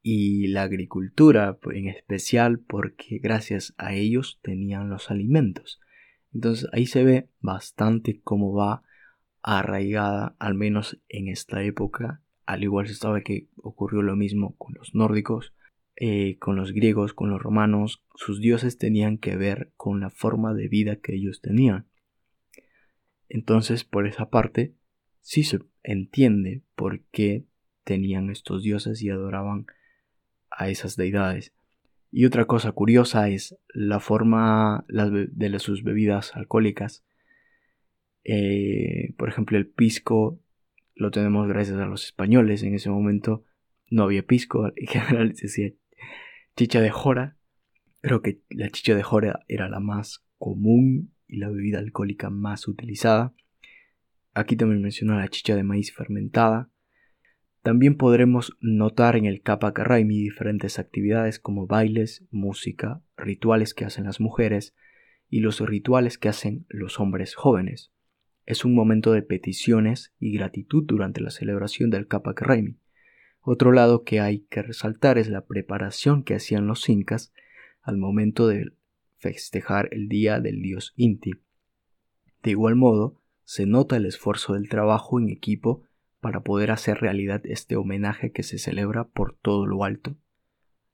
y 0.00 0.46
la 0.46 0.62
agricultura 0.62 1.58
en 1.72 1.88
especial 1.88 2.60
porque 2.60 3.18
gracias 3.18 3.74
a 3.78 3.94
ellos 3.94 4.38
tenían 4.42 4.88
los 4.88 5.10
alimentos. 5.10 5.80
Entonces 6.32 6.68
ahí 6.72 6.86
se 6.86 7.02
ve 7.02 7.28
bastante 7.40 8.20
cómo 8.22 8.54
va 8.54 8.84
arraigada, 9.42 10.36
al 10.38 10.54
menos 10.54 11.00
en 11.08 11.26
esta 11.26 11.64
época, 11.64 12.22
al 12.46 12.62
igual 12.62 12.86
se 12.86 12.94
sabe 12.94 13.24
que 13.24 13.48
ocurrió 13.56 14.02
lo 14.02 14.14
mismo 14.14 14.54
con 14.56 14.74
los 14.74 14.94
nórdicos, 14.94 15.52
eh, 15.96 16.38
con 16.38 16.54
los 16.54 16.72
griegos, 16.72 17.12
con 17.12 17.30
los 17.30 17.42
romanos, 17.42 18.04
sus 18.14 18.40
dioses 18.40 18.78
tenían 18.78 19.18
que 19.18 19.36
ver 19.36 19.72
con 19.76 19.98
la 19.98 20.10
forma 20.10 20.54
de 20.54 20.68
vida 20.68 20.96
que 20.96 21.16
ellos 21.16 21.40
tenían. 21.40 21.88
Entonces, 23.28 23.84
por 23.84 24.06
esa 24.06 24.30
parte, 24.30 24.74
sí 25.20 25.42
se 25.42 25.60
entiende 25.82 26.62
por 26.74 27.00
qué 27.10 27.44
tenían 27.84 28.30
estos 28.30 28.62
dioses 28.62 29.02
y 29.02 29.10
adoraban 29.10 29.66
a 30.50 30.68
esas 30.68 30.96
deidades. 30.96 31.52
Y 32.10 32.24
otra 32.24 32.46
cosa 32.46 32.72
curiosa 32.72 33.28
es 33.28 33.56
la 33.68 34.00
forma 34.00 34.84
de 34.88 35.58
sus 35.58 35.82
bebidas 35.82 36.34
alcohólicas. 36.34 37.04
Eh, 38.24 39.14
por 39.16 39.28
ejemplo, 39.28 39.58
el 39.58 39.66
pisco 39.66 40.40
lo 40.94 41.10
tenemos 41.10 41.46
gracias 41.46 41.78
a 41.78 41.86
los 41.86 42.04
españoles. 42.04 42.62
En 42.62 42.74
ese 42.74 42.90
momento 42.90 43.44
no 43.90 44.04
había 44.04 44.26
pisco, 44.26 44.72
en 44.76 44.86
general 44.86 45.36
se 45.36 45.46
decía 45.46 45.72
chicha 46.56 46.80
de 46.80 46.90
jora. 46.90 47.36
Creo 48.00 48.22
que 48.22 48.40
la 48.48 48.70
chicha 48.70 48.94
de 48.94 49.02
jora 49.02 49.44
era 49.48 49.68
la 49.68 49.80
más 49.80 50.24
común 50.38 51.12
y 51.28 51.38
la 51.38 51.48
bebida 51.48 51.78
alcohólica 51.78 52.30
más 52.30 52.68
utilizada. 52.68 53.34
Aquí 54.34 54.56
también 54.56 54.82
menciono 54.82 55.18
la 55.18 55.28
chicha 55.28 55.56
de 55.56 55.62
maíz 55.62 55.92
fermentada. 55.92 56.70
También 57.62 57.96
podremos 57.96 58.56
notar 58.60 59.16
en 59.16 59.24
el 59.24 59.42
Capac 59.42 59.78
Raimi 59.78 60.18
diferentes 60.18 60.78
actividades 60.78 61.40
como 61.40 61.66
bailes, 61.66 62.24
música, 62.30 63.02
rituales 63.16 63.74
que 63.74 63.84
hacen 63.84 64.04
las 64.04 64.20
mujeres 64.20 64.74
y 65.28 65.40
los 65.40 65.60
rituales 65.60 66.18
que 66.18 66.28
hacen 66.28 66.66
los 66.68 67.00
hombres 67.00 67.34
jóvenes. 67.34 67.92
Es 68.44 68.64
un 68.64 68.74
momento 68.74 69.12
de 69.12 69.22
peticiones 69.22 70.14
y 70.20 70.32
gratitud 70.32 70.84
durante 70.86 71.20
la 71.20 71.30
celebración 71.30 71.90
del 71.90 72.06
Capac 72.06 72.40
Raimi. 72.40 72.78
Otro 73.40 73.72
lado 73.72 74.04
que 74.04 74.20
hay 74.20 74.40
que 74.50 74.62
resaltar 74.62 75.18
es 75.18 75.28
la 75.28 75.46
preparación 75.46 76.22
que 76.22 76.34
hacían 76.34 76.66
los 76.66 76.88
incas 76.88 77.32
al 77.82 77.96
momento 77.96 78.46
de 78.48 78.72
festejar 79.18 79.88
el 79.92 80.08
día 80.08 80.40
del 80.40 80.62
dios 80.62 80.92
Inti. 80.96 81.32
De 82.42 82.50
igual 82.50 82.76
modo, 82.76 83.20
se 83.44 83.66
nota 83.66 83.96
el 83.96 84.06
esfuerzo 84.06 84.54
del 84.54 84.68
trabajo 84.68 85.20
en 85.20 85.28
equipo 85.28 85.82
para 86.20 86.40
poder 86.40 86.70
hacer 86.70 86.98
realidad 86.98 87.40
este 87.44 87.76
homenaje 87.76 88.32
que 88.32 88.42
se 88.42 88.58
celebra 88.58 89.04
por 89.04 89.36
todo 89.36 89.66
lo 89.66 89.84
alto. 89.84 90.16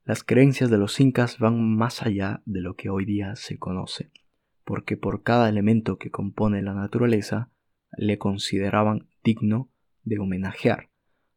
Las 0.05 0.23
creencias 0.23 0.69
de 0.69 0.77
los 0.77 0.99
incas 0.99 1.39
van 1.39 1.75
más 1.75 2.03
allá 2.03 2.41
de 2.45 2.61
lo 2.61 2.75
que 2.75 2.89
hoy 2.89 3.05
día 3.05 3.35
se 3.35 3.57
conoce, 3.57 4.11
porque 4.65 4.97
por 4.97 5.23
cada 5.23 5.49
elemento 5.49 5.97
que 5.97 6.11
compone 6.11 6.61
la 6.61 6.73
naturaleza 6.73 7.49
le 7.97 8.17
consideraban 8.17 9.07
digno 9.23 9.71
de 10.03 10.19
homenajear, 10.19 10.89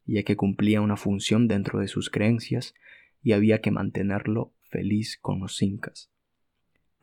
ya 0.04 0.22
que 0.24 0.36
cumplía 0.36 0.80
una 0.80 0.96
función 0.96 1.48
dentro 1.48 1.78
de 1.78 1.88
sus 1.88 2.10
creencias 2.10 2.74
y 3.22 3.32
había 3.32 3.60
que 3.60 3.70
mantenerlo 3.70 4.52
feliz 4.62 5.18
con 5.20 5.40
los 5.40 5.62
incas. 5.62 6.10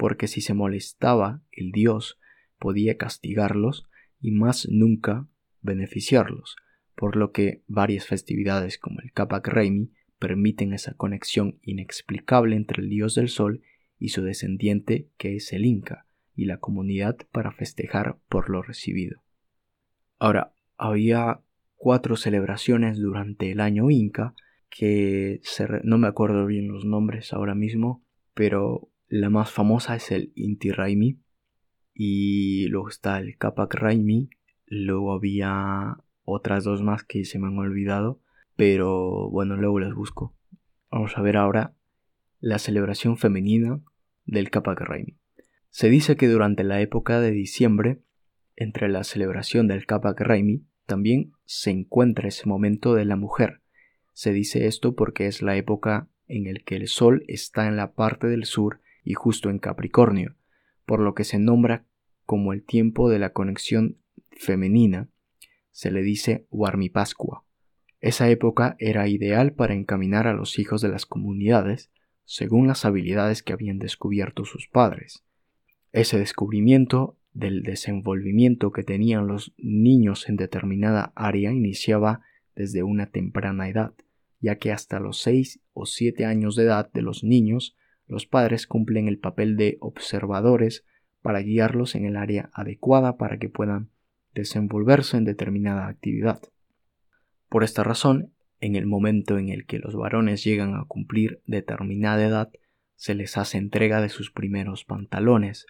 Porque 0.04 0.28
si 0.28 0.42
se 0.42 0.54
molestaba 0.54 1.44
el 1.54 1.72
dios, 1.72 2.20
podía 2.60 2.98
castigarlos 2.98 3.88
y 4.20 4.32
más 4.32 4.68
nunca 4.70 5.30
beneficiarlos, 5.62 6.58
por 6.94 7.16
lo 7.16 7.32
que 7.32 7.63
varias 7.68 8.06
festividades 8.06 8.78
como 8.78 9.00
el 9.00 9.13
Capac 9.13 9.48
Reimi 9.48 9.94
permiten 10.20 10.74
esa 10.74 10.94
conexión 10.96 11.58
inexplicable 11.62 12.58
entre 12.58 12.84
el 12.84 12.89
dios 12.89 13.16
del 13.16 13.30
sol 13.30 13.62
y 13.98 14.10
su 14.10 14.24
descendiente 14.24 15.08
que 15.16 15.38
es 15.38 15.54
el 15.54 15.63
Inca, 15.63 16.06
y 16.36 16.48
la 16.48 16.58
comunidad 16.58 17.16
para 17.32 17.54
festejar 17.54 18.18
por 18.28 18.50
lo 18.50 18.62
recibido. 18.62 19.24
Ahora, 20.20 20.54
había 20.76 21.39
cuatro 21.78 22.18
celebraciones 22.18 23.00
durante 23.00 23.52
el 23.52 23.62
año 23.62 23.89
Inca 23.89 24.36
que 24.70 25.39
no 25.84 25.98
me 25.98 26.10
acuerdo 26.10 26.46
bien 26.46 26.68
los 26.68 26.84
nombres 26.84 27.32
ahora 27.32 27.56
mismo, 27.56 28.04
pero 28.34 28.89
la 29.13 29.30
más 29.30 29.52
famosa 29.52 29.95
es 29.95 30.10
el 30.10 30.32
Inti 30.34 30.71
Raimi, 30.71 31.19
y 31.93 32.65
luego 32.69 32.89
está 32.89 33.19
el 33.19 33.38
Capac 33.38 33.76
Raimi, 33.76 34.32
luego 34.65 35.13
había 35.13 35.97
otras 36.23 36.63
dos 36.63 36.82
más 36.82 37.04
que 37.04 37.23
se 37.23 37.38
me 37.38 37.45
han 37.45 37.60
olvidado, 37.60 38.19
pero 38.56 39.30
bueno, 39.30 39.56
luego 39.56 39.80
las 39.80 39.93
busco. 39.93 40.36
Vamos 40.89 41.15
a 41.15 41.21
ver 41.21 41.38
ahora 41.38 41.76
la 42.39 42.58
celebración 42.58 43.17
femenina 43.17 43.80
del 44.26 44.49
Capac 44.49 44.82
Raimi. 44.82 45.15
Se 45.69 45.91
dice 45.91 46.15
que 46.15 46.28
durante 46.28 46.63
la 46.63 46.82
época 46.82 47.19
de 47.19 47.30
diciembre, 47.30 48.02
entre 48.56 48.89
la 48.89 49.04
celebración 49.04 49.67
del 49.67 49.86
Capac 49.86 50.19
Raimi, 50.21 50.65
también 50.88 51.34
se 51.45 51.69
encuentra 51.69 52.30
ese 52.30 52.49
momento 52.49 52.95
de 52.95 53.06
la 53.06 53.15
mujer. 53.15 53.62
Se 54.13 54.34
dice 54.34 54.65
esto 54.65 54.95
porque 54.95 55.28
es 55.28 55.43
la 55.43 55.56
época 55.56 56.10
en 56.28 56.47
el 56.47 56.63
que 56.63 56.78
el 56.78 56.88
sol 56.88 57.23
está 57.28 57.67
en 57.67 57.76
la 57.76 57.93
parte 57.93 58.26
del 58.26 58.45
sur 58.45 58.80
y 59.04 59.13
justo 59.13 59.50
en 59.50 59.60
Capricornio, 59.60 60.36
por 60.86 61.00
lo 61.00 61.13
que 61.13 61.24
se 61.24 61.39
nombra 61.39 61.86
como 62.26 62.54
el 62.54 62.63
tiempo 62.63 63.10
de 63.10 63.20
la 63.20 63.34
conexión 63.34 63.98
femenina, 64.32 65.10
se 65.72 65.92
le 65.92 66.04
dice 66.04 66.48
Pascua. 66.94 67.44
Esa 68.00 68.30
época 68.30 68.76
era 68.80 69.08
ideal 69.08 69.54
para 69.54 69.74
encaminar 69.74 70.28
a 70.28 70.34
los 70.34 70.60
hijos 70.60 70.82
de 70.82 70.89
las 70.89 71.06
comunidades 71.06 71.89
según 72.26 72.68
las 72.68 72.86
habilidades 72.86 73.44
que 73.44 73.54
habían 73.54 73.80
descubierto 73.80 74.46
sus 74.46 74.68
padres. 74.68 75.24
Ese 75.92 76.18
descubrimiento 76.20 77.18
del 77.34 77.63
desenvolvimiento 77.63 78.72
que 78.72 78.84
tenían 78.84 79.28
los 79.28 79.54
niños 79.58 80.30
en 80.30 80.36
determinada 80.36 81.12
área 81.16 81.52
iniciaba 81.52 82.22
desde 82.56 82.84
una 82.84 83.08
temprana 83.08 83.68
edad, 83.68 83.94
ya 84.39 84.58
que 84.58 84.72
hasta 84.72 85.00
los 85.00 85.20
6 85.22 85.62
o 85.74 85.86
7 85.86 86.26
años 86.26 86.56
de 86.56 86.63
edad 86.63 86.92
de 86.92 87.02
los 87.02 87.24
niños 87.24 87.76
los 88.13 88.28
padres 88.28 88.67
cumplen 88.67 89.08
el 89.08 89.17
papel 89.17 89.58
de 89.58 89.78
observadores 89.80 90.86
para 91.23 91.39
guiarlos 91.39 91.95
en 91.95 92.06
el 92.06 92.15
área 92.15 92.52
adecuada 92.54 93.17
para 93.17 93.39
que 93.39 93.49
puedan 93.49 93.89
desenvolverse 94.36 95.17
en 95.17 95.26
determinada 95.26 95.88
actividad. 95.88 96.39
Por 97.49 97.63
esta 97.63 97.84
razón, 97.84 98.32
en 98.60 98.76
el 98.76 98.86
momento 98.86 99.39
en 99.39 99.49
el 99.49 99.65
que 99.65 99.80
los 99.80 99.95
varones 99.95 100.43
llegan 100.43 100.76
a 100.76 100.86
cumplir 100.86 101.41
determinada 101.47 102.23
edad, 102.23 102.52
se 102.95 103.15
les 103.15 103.36
hace 103.36 103.58
entrega 103.58 103.99
de 103.99 104.10
sus 104.10 104.32
primeros 104.32 104.86
pantalones. 104.86 105.65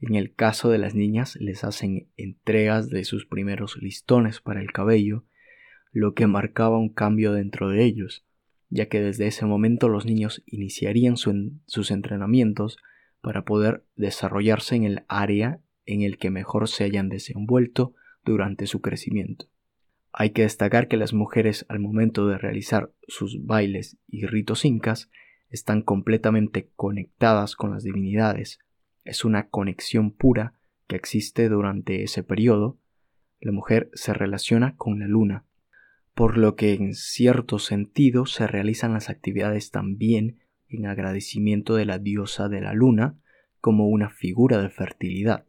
En 0.00 0.14
el 0.14 0.34
caso 0.34 0.70
de 0.70 0.78
las 0.78 0.94
niñas 0.94 1.36
les 1.36 1.64
hacen 1.64 2.08
entregas 2.16 2.88
de 2.88 3.04
sus 3.04 3.26
primeros 3.26 3.76
listones 3.76 4.40
para 4.40 4.60
el 4.60 4.72
cabello, 4.72 5.24
lo 5.92 6.14
que 6.14 6.26
marcaba 6.26 6.78
un 6.78 6.88
cambio 6.88 7.32
dentro 7.32 7.68
de 7.68 7.84
ellos, 7.84 8.24
ya 8.68 8.86
que 8.86 9.00
desde 9.00 9.26
ese 9.26 9.46
momento 9.46 9.88
los 9.88 10.06
niños 10.06 10.42
iniciarían 10.46 11.16
sus 11.16 11.90
entrenamientos 11.90 12.78
para 13.20 13.44
poder 13.44 13.84
desarrollarse 13.96 14.76
en 14.76 14.84
el 14.84 15.04
área 15.08 15.60
en 15.84 16.02
el 16.02 16.18
que 16.18 16.30
mejor 16.30 16.68
se 16.68 16.84
hayan 16.84 17.08
desenvuelto 17.08 17.94
durante 18.24 18.66
su 18.66 18.80
crecimiento. 18.80 19.46
Hay 20.12 20.30
que 20.30 20.42
destacar 20.42 20.88
que 20.88 20.96
las 20.96 21.12
mujeres 21.12 21.66
al 21.68 21.78
momento 21.78 22.26
de 22.26 22.38
realizar 22.38 22.90
sus 23.06 23.44
bailes 23.44 23.98
y 24.08 24.26
ritos 24.26 24.64
incas 24.64 25.10
están 25.50 25.82
completamente 25.82 26.70
conectadas 26.74 27.54
con 27.54 27.70
las 27.70 27.84
divinidades. 27.84 28.58
Es 29.04 29.24
una 29.24 29.48
conexión 29.48 30.10
pura 30.10 30.54
que 30.86 30.96
existe 30.96 31.48
durante 31.48 32.02
ese 32.02 32.22
periodo. 32.22 32.78
La 33.40 33.52
mujer 33.52 33.90
se 33.92 34.14
relaciona 34.14 34.76
con 34.76 34.98
la 34.98 35.06
luna, 35.06 35.44
por 36.16 36.38
lo 36.38 36.56
que 36.56 36.72
en 36.72 36.94
cierto 36.94 37.58
sentido 37.58 38.24
se 38.24 38.46
realizan 38.46 38.94
las 38.94 39.10
actividades 39.10 39.70
también 39.70 40.38
en 40.66 40.86
agradecimiento 40.86 41.74
de 41.74 41.84
la 41.84 41.98
diosa 41.98 42.48
de 42.48 42.62
la 42.62 42.72
luna 42.72 43.18
como 43.60 43.86
una 43.88 44.08
figura 44.08 44.62
de 44.62 44.70
fertilidad. 44.70 45.44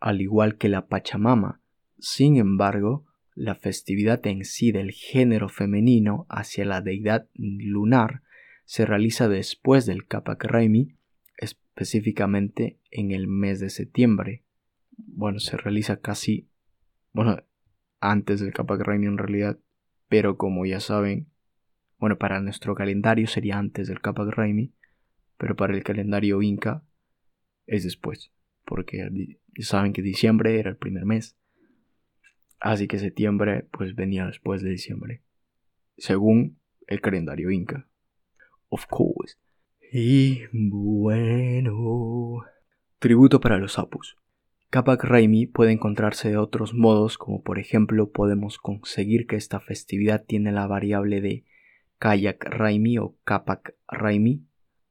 Al 0.00 0.20
igual 0.20 0.58
que 0.58 0.68
la 0.68 0.88
Pachamama, 0.88 1.60
sin 2.00 2.38
embargo, 2.38 3.06
la 3.36 3.54
festividad 3.54 4.26
en 4.26 4.44
sí 4.44 4.72
del 4.72 4.90
género 4.90 5.48
femenino 5.48 6.26
hacia 6.28 6.64
la 6.64 6.80
deidad 6.80 7.28
lunar 7.36 8.22
se 8.64 8.84
realiza 8.84 9.28
después 9.28 9.86
del 9.86 10.08
Kapak 10.08 10.44
específicamente 11.36 12.80
en 12.90 13.12
el 13.12 13.28
mes 13.28 13.60
de 13.60 13.70
septiembre. 13.70 14.42
Bueno, 14.96 15.38
se 15.38 15.56
realiza 15.56 16.00
casi, 16.00 16.48
bueno, 17.12 17.44
antes 18.00 18.40
del 18.40 18.52
Kapak 18.52 18.80
Raimi 18.80 19.06
en 19.06 19.18
realidad, 19.18 19.58
pero 20.08 20.36
como 20.36 20.66
ya 20.66 20.80
saben, 20.80 21.26
bueno, 21.98 22.18
para 22.18 22.40
nuestro 22.40 22.74
calendario 22.74 23.26
sería 23.26 23.58
antes 23.58 23.88
del 23.88 24.00
Kapak 24.00 24.28
Raimi, 24.28 24.72
pero 25.38 25.56
para 25.56 25.74
el 25.74 25.82
calendario 25.82 26.42
Inca 26.42 26.82
es 27.66 27.84
después, 27.84 28.32
porque 28.64 29.08
saben 29.60 29.92
que 29.92 30.02
diciembre 30.02 30.58
era 30.58 30.70
el 30.70 30.76
primer 30.76 31.04
mes. 31.04 31.36
Así 32.58 32.88
que 32.88 32.98
septiembre 32.98 33.66
pues 33.70 33.94
venía 33.94 34.26
después 34.26 34.62
de 34.62 34.70
diciembre, 34.70 35.22
según 35.98 36.58
el 36.86 37.00
calendario 37.00 37.50
inca. 37.50 37.88
Of 38.68 38.86
course. 38.86 39.36
Y 39.92 40.42
bueno. 40.52 42.42
Tributo 42.98 43.40
para 43.40 43.58
los 43.58 43.78
apus. 43.78 44.16
Capac 44.68 45.04
Raimi 45.04 45.46
puede 45.46 45.72
encontrarse 45.72 46.28
de 46.28 46.36
otros 46.36 46.74
modos, 46.74 47.18
como 47.18 47.42
por 47.42 47.58
ejemplo 47.58 48.10
podemos 48.10 48.58
conseguir 48.58 49.26
que 49.26 49.36
esta 49.36 49.60
festividad 49.60 50.24
tiene 50.24 50.52
la 50.52 50.66
variable 50.66 51.20
de 51.20 51.44
Kayak 51.98 52.44
Raimi 52.44 52.98
o 52.98 53.16
Capac 53.24 53.76
Raimi. 53.88 54.44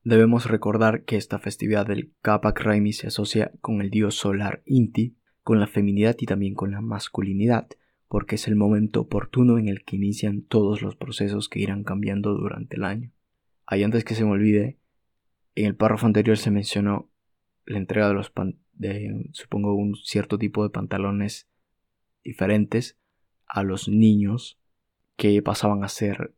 Debemos 0.03 0.45
recordar 0.49 1.03
que 1.03 1.17
esta 1.17 1.39
festividad 1.39 1.85
del 1.85 2.13
Capac 2.21 2.59
Raimi 2.61 2.93
se 2.93 3.07
asocia 3.07 3.51
con 3.61 3.81
el 3.81 3.89
dios 3.89 4.15
solar 4.15 4.63
Inti, 4.65 5.17
con 5.43 5.59
la 5.59 5.67
feminidad 5.67 6.15
y 6.19 6.25
también 6.25 6.55
con 6.55 6.71
la 6.71 6.81
masculinidad, 6.81 7.67
porque 8.07 8.35
es 8.35 8.47
el 8.47 8.55
momento 8.55 9.01
oportuno 9.01 9.57
en 9.59 9.67
el 9.67 9.83
que 9.83 9.97
inician 9.97 10.41
todos 10.41 10.81
los 10.81 10.95
procesos 10.95 11.49
que 11.49 11.59
irán 11.59 11.83
cambiando 11.83 12.33
durante 12.33 12.77
el 12.77 12.85
año. 12.85 13.11
Ahí 13.65 13.83
antes 13.83 14.05
que 14.05 14.15
se 14.15 14.23
me 14.23 14.31
olvide, 14.31 14.79
en 15.55 15.65
el 15.65 15.75
párrafo 15.75 16.05
anterior 16.05 16.37
se 16.37 16.51
mencionó 16.51 17.09
la 17.65 17.77
entrega 17.77 18.07
de 18.07 18.13
los 18.13 18.29
de, 18.75 19.29
supongo 19.31 19.73
un 19.73 19.95
cierto 19.95 20.37
tipo 20.37 20.63
de 20.63 20.69
pantalones 20.69 21.47
diferentes 22.23 22.97
a 23.47 23.63
los 23.63 23.87
niños 23.87 24.59
que 25.15 25.41
pasaban 25.41 25.83
a 25.83 25.89
ser 25.89 26.33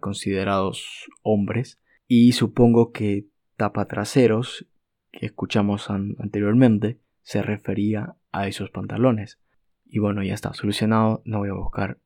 considerados 0.00 1.08
hombres 1.22 1.78
y 2.06 2.32
supongo 2.32 2.92
que 2.92 3.26
tapatraseros 3.56 4.66
que 5.12 5.26
escuchamos 5.26 5.90
anteriormente 5.90 6.98
se 7.22 7.42
refería 7.42 8.16
a 8.32 8.48
esos 8.48 8.70
pantalones. 8.70 9.38
Y 9.84 9.98
bueno, 9.98 10.22
ya 10.22 10.34
está 10.34 10.54
solucionado. 10.54 11.22
No 11.24 11.38
voy 11.38 11.48
a 11.48 11.54
buscar 11.54 11.98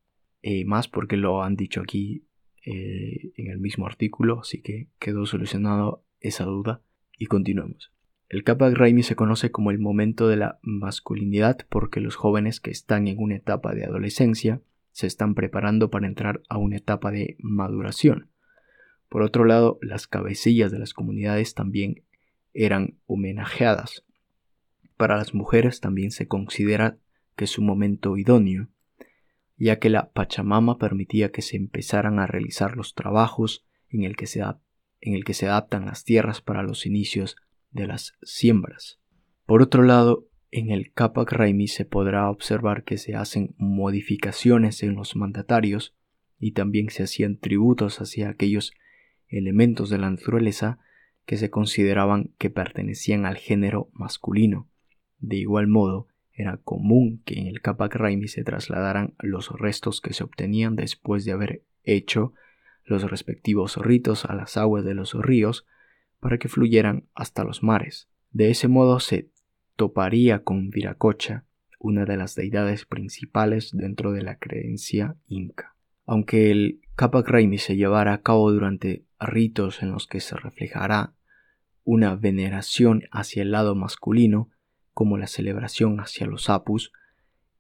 eh, 0.43 0.65
más 0.65 0.89
porque 0.89 1.17
lo 1.17 1.43
han 1.43 1.55
dicho 1.57 1.83
aquí 1.83 2.27
eh, 2.65 3.33
en 3.37 3.51
el 3.51 3.59
mismo 3.59 3.87
artículo. 3.87 4.41
Así 4.41 4.63
que 4.63 4.89
quedó 4.99 5.27
solucionado 5.27 6.05
esa 6.21 6.45
duda. 6.45 6.83
Y 7.17 7.27
continuemos. 7.27 7.94
El 8.35 8.43
Capac 8.43 8.75
Raimi 8.75 9.05
se 9.05 9.15
conoce 9.15 9.53
como 9.53 9.71
el 9.71 9.79
momento 9.79 10.27
de 10.27 10.35
la 10.35 10.59
masculinidad 10.61 11.59
porque 11.69 12.01
los 12.01 12.17
jóvenes 12.17 12.59
que 12.59 12.73
están 12.73 13.07
en 13.07 13.21
una 13.21 13.37
etapa 13.37 13.77
de 13.77 13.85
adolescencia 13.85 14.61
se 14.91 15.07
están 15.07 15.37
preparando 15.37 15.89
para 15.89 16.09
entrar 16.09 16.43
a 16.49 16.59
una 16.59 16.79
etapa 16.79 17.13
de 17.13 17.37
maduración. 17.39 18.31
Por 19.09 19.23
otro 19.23 19.45
lado, 19.45 19.79
las 19.83 20.09
cabecillas 20.09 20.73
de 20.73 20.81
las 20.81 20.95
comunidades 20.95 21.55
también 21.55 22.03
eran 22.55 22.99
homenajeadas. 23.07 24.05
Para 24.97 25.17
las 25.17 25.33
mujeres 25.33 25.79
también 25.79 26.11
se 26.11 26.27
considera 26.27 26.99
que 27.37 27.45
es 27.45 27.51
su 27.51 27.63
momento 27.63 28.17
idóneo, 28.17 28.67
ya 29.59 29.79
que 29.79 29.91
la 29.91 30.11
Pachamama 30.11 30.79
permitía 30.79 31.31
que 31.31 31.41
se 31.41 31.57
empezaran 31.57 32.19
a 32.19 32.27
realizar 32.27 32.77
los 32.77 32.97
trabajos 32.97 33.65
en 33.91 34.03
el 34.03 34.17
que 34.17 34.27
se, 34.27 34.41
en 34.41 35.15
el 35.15 35.25
que 35.25 35.35
se 35.35 35.47
adaptan 35.47 35.87
las 35.87 36.03
tierras 36.03 36.41
para 36.41 36.65
los 36.65 36.85
inicios 36.85 37.37
de 37.75 37.87
las 37.87 38.15
siembras. 38.23 38.99
Por 39.45 39.61
otro 39.61 39.83
lado, 39.83 40.27
en 40.51 40.71
el 40.71 40.93
Kapak 40.93 41.33
Raimi 41.33 41.69
se 41.69 41.85
podrá 41.85 42.31
observar 42.31 42.85
que 42.85 42.97
se 42.97 43.15
hacen 43.15 43.55
modificaciones 43.59 44.83
en 44.83 44.95
los 44.95 45.17
mandatarios 45.17 45.95
y 46.39 46.53
también 46.53 46.89
se 46.91 47.03
hacían 47.03 47.37
tributos 47.37 48.01
hacia 48.01 48.31
aquellos 48.31 48.73
elementos 49.29 49.91
de 49.91 49.99
la 49.99 50.11
naturaleza 50.11 50.79
que 51.27 51.37
se 51.37 51.51
consideraban 51.51 52.33
que 52.39 52.51
pertenecían 52.51 53.27
al 53.27 53.37
género 53.37 53.91
masculino. 53.93 54.69
De 55.19 55.37
igual 55.37 55.67
modo, 55.67 56.07
era 56.33 56.59
común 56.59 57.23
que 57.25 57.39
en 57.39 57.47
el 57.47 57.61
Capac 57.61 57.95
Raimi 57.95 58.29
se 58.29 58.45
trasladaran 58.45 59.15
los 59.19 59.51
restos 59.51 60.01
que 60.01 60.13
se 60.13 60.25
obtenían 60.25 60.77
después 60.77 61.25
de 61.25 61.33
haber 61.33 61.65
hecho 61.83 62.35
los 62.85 63.11
respectivos 63.11 63.77
ritos 63.77 64.25
a 64.25 64.35
las 64.35 64.57
aguas 64.57 64.85
de 64.85 64.95
los 64.95 65.15
ríos 65.15 65.67
para 66.25 66.39
que 66.39 66.49
fluyeran 66.49 67.05
hasta 67.15 67.45
los 67.45 67.63
mares. 67.63 68.09
De 68.31 68.49
ese 68.49 68.67
modo 68.67 68.99
se 68.99 69.29
toparía 69.77 70.43
con 70.43 70.71
Viracocha, 70.71 71.45
una 71.79 72.07
de 72.07 72.17
las 72.17 72.35
deidades 72.35 72.87
principales 72.87 73.73
dentro 73.75 74.11
de 74.13 74.23
la 74.23 74.39
creencia 74.39 75.19
inca. 75.27 75.77
Aunque 76.07 76.51
el 76.51 76.81
Capac 76.97 77.29
Raimi 77.29 77.59
se 77.59 77.77
llevara 77.77 78.15
a 78.15 78.23
cabo 78.23 78.51
durante 78.51 79.05
ritos 79.21 79.83
en 79.83 79.91
los 79.91 80.07
que 80.07 80.21
se 80.21 80.35
reflejará 80.35 81.13
una 81.85 82.17
veneración 82.17 83.03
hacia 83.13 83.43
el 83.43 83.51
lado 83.51 83.75
masculino, 83.75 84.49
como 84.95 85.19
la 85.19 85.27
celebración 85.27 86.01
hacia 86.01 86.27
los 86.27 86.49
apus, 86.49 86.91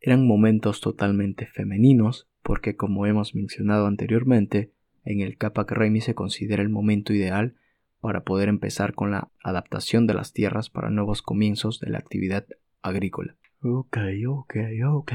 eran 0.01 0.27
momentos 0.27 0.81
totalmente 0.81 1.45
femeninos 1.45 2.31
porque 2.43 2.77
como 2.77 3.05
hemos 3.05 3.35
mencionado 3.35 3.87
anteriormente, 3.87 4.73
en 5.05 5.21
el 5.21 5.37
Capac 5.37 5.71
Raimi 5.71 6.01
se 6.01 6.15
considera 6.15 6.63
el 6.63 6.71
momento 6.71 7.13
ideal 7.13 7.57
para 8.05 8.23
poder 8.23 8.51
empezar 8.51 8.93
con 8.93 9.13
la 9.13 9.31
adaptación 9.43 10.07
de 10.07 10.13
las 10.13 10.35
tierras 10.35 10.69
para 10.69 10.91
nuevos 10.91 11.23
comienzos 11.23 11.81
de 11.81 11.89
la 11.89 11.97
actividad 11.97 12.45
agrícola. 12.83 13.39
Ok, 13.63 13.97
ok, 14.29 14.57
ok. 14.87 15.13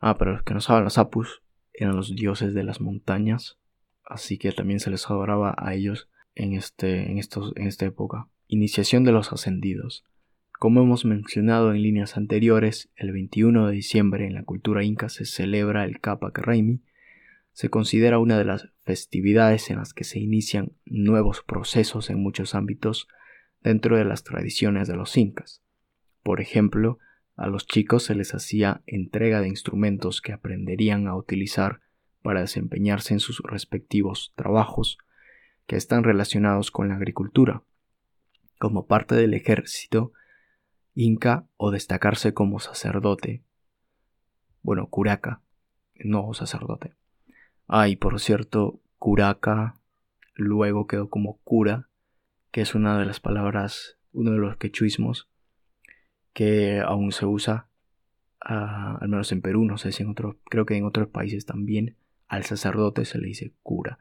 Ah, 0.00 0.16
pero 0.16 0.32
los 0.32 0.42
que 0.42 0.54
no 0.54 0.62
saben, 0.62 0.84
los 0.84 0.96
apus 0.96 1.42
eran 1.74 1.96
los 1.96 2.16
dioses 2.16 2.54
de 2.54 2.64
las 2.64 2.80
montañas, 2.80 3.58
así 4.06 4.38
que 4.38 4.52
también 4.52 4.80
se 4.80 4.88
les 4.88 5.04
adoraba 5.10 5.54
a 5.58 5.74
ellos 5.74 6.08
en, 6.34 6.54
este, 6.54 7.10
en, 7.10 7.18
estos, 7.18 7.52
en 7.56 7.66
esta 7.66 7.84
época. 7.84 8.30
Iniciación 8.48 9.04
de 9.04 9.12
los 9.12 9.30
ascendidos. 9.30 10.06
Como 10.58 10.80
hemos 10.80 11.04
mencionado 11.04 11.74
en 11.74 11.82
líneas 11.82 12.16
anteriores, 12.16 12.90
el 12.96 13.12
21 13.12 13.66
de 13.66 13.74
diciembre 13.74 14.26
en 14.26 14.32
la 14.32 14.44
cultura 14.44 14.82
inca 14.82 15.10
se 15.10 15.26
celebra 15.26 15.84
el 15.84 16.00
Capac 16.00 16.38
Raimi. 16.38 16.80
Se 17.54 17.70
considera 17.70 18.18
una 18.18 18.36
de 18.36 18.44
las 18.44 18.68
festividades 18.82 19.70
en 19.70 19.78
las 19.78 19.94
que 19.94 20.02
se 20.02 20.18
inician 20.18 20.72
nuevos 20.84 21.42
procesos 21.42 22.10
en 22.10 22.20
muchos 22.20 22.56
ámbitos 22.56 23.06
dentro 23.62 23.96
de 23.96 24.04
las 24.04 24.24
tradiciones 24.24 24.88
de 24.88 24.96
los 24.96 25.16
incas. 25.16 25.62
Por 26.24 26.40
ejemplo, 26.40 26.98
a 27.36 27.46
los 27.46 27.68
chicos 27.68 28.02
se 28.02 28.16
les 28.16 28.34
hacía 28.34 28.82
entrega 28.86 29.40
de 29.40 29.46
instrumentos 29.46 30.20
que 30.20 30.32
aprenderían 30.32 31.06
a 31.06 31.14
utilizar 31.14 31.80
para 32.22 32.40
desempeñarse 32.40 33.14
en 33.14 33.20
sus 33.20 33.40
respectivos 33.44 34.32
trabajos 34.34 34.98
que 35.68 35.76
están 35.76 36.02
relacionados 36.02 36.72
con 36.72 36.88
la 36.88 36.96
agricultura. 36.96 37.62
Como 38.58 38.88
parte 38.88 39.14
del 39.14 39.32
ejército, 39.32 40.12
inca 40.94 41.46
o 41.56 41.70
destacarse 41.70 42.34
como 42.34 42.58
sacerdote. 42.58 43.44
Bueno, 44.62 44.88
curaca, 44.88 45.40
no 45.94 46.34
sacerdote. 46.34 46.94
Ah, 47.66 47.88
y 47.88 47.96
por 47.96 48.20
cierto, 48.20 48.80
curaca 48.98 49.74
luego 50.34 50.86
quedó 50.86 51.08
como 51.08 51.38
cura, 51.44 51.88
que 52.50 52.60
es 52.60 52.74
una 52.74 52.98
de 52.98 53.06
las 53.06 53.20
palabras, 53.20 53.98
uno 54.12 54.32
de 54.32 54.38
los 54.38 54.56
quechuismos 54.56 55.28
que 56.32 56.80
aún 56.80 57.12
se 57.12 57.26
usa, 57.26 57.68
ah, 58.40 58.98
al 59.00 59.08
menos 59.08 59.30
en 59.32 59.40
Perú, 59.40 59.64
no 59.64 59.78
sé 59.78 59.92
si 59.92 60.02
en 60.02 60.10
otros, 60.10 60.36
creo 60.44 60.66
que 60.66 60.76
en 60.76 60.84
otros 60.84 61.08
países 61.08 61.46
también, 61.46 61.96
al 62.26 62.44
sacerdote 62.44 63.04
se 63.04 63.18
le 63.18 63.28
dice 63.28 63.52
cura. 63.62 63.98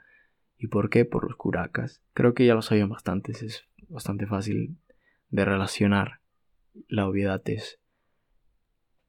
¿Y 0.57 0.67
por 0.67 0.89
qué? 0.89 1.05
Por 1.05 1.25
los 1.25 1.35
curacas. 1.35 2.01
Creo 2.13 2.33
que 2.33 2.45
ya 2.45 2.55
lo 2.55 2.61
sabían 2.61 2.89
bastantes, 2.89 3.43
es 3.43 3.67
bastante 3.89 4.25
fácil 4.25 4.77
de 5.29 5.45
relacionar 5.45 6.21
la 6.87 7.07
obviedad 7.07 7.41
es 7.45 7.79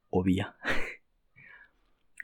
obvia. 0.09 0.55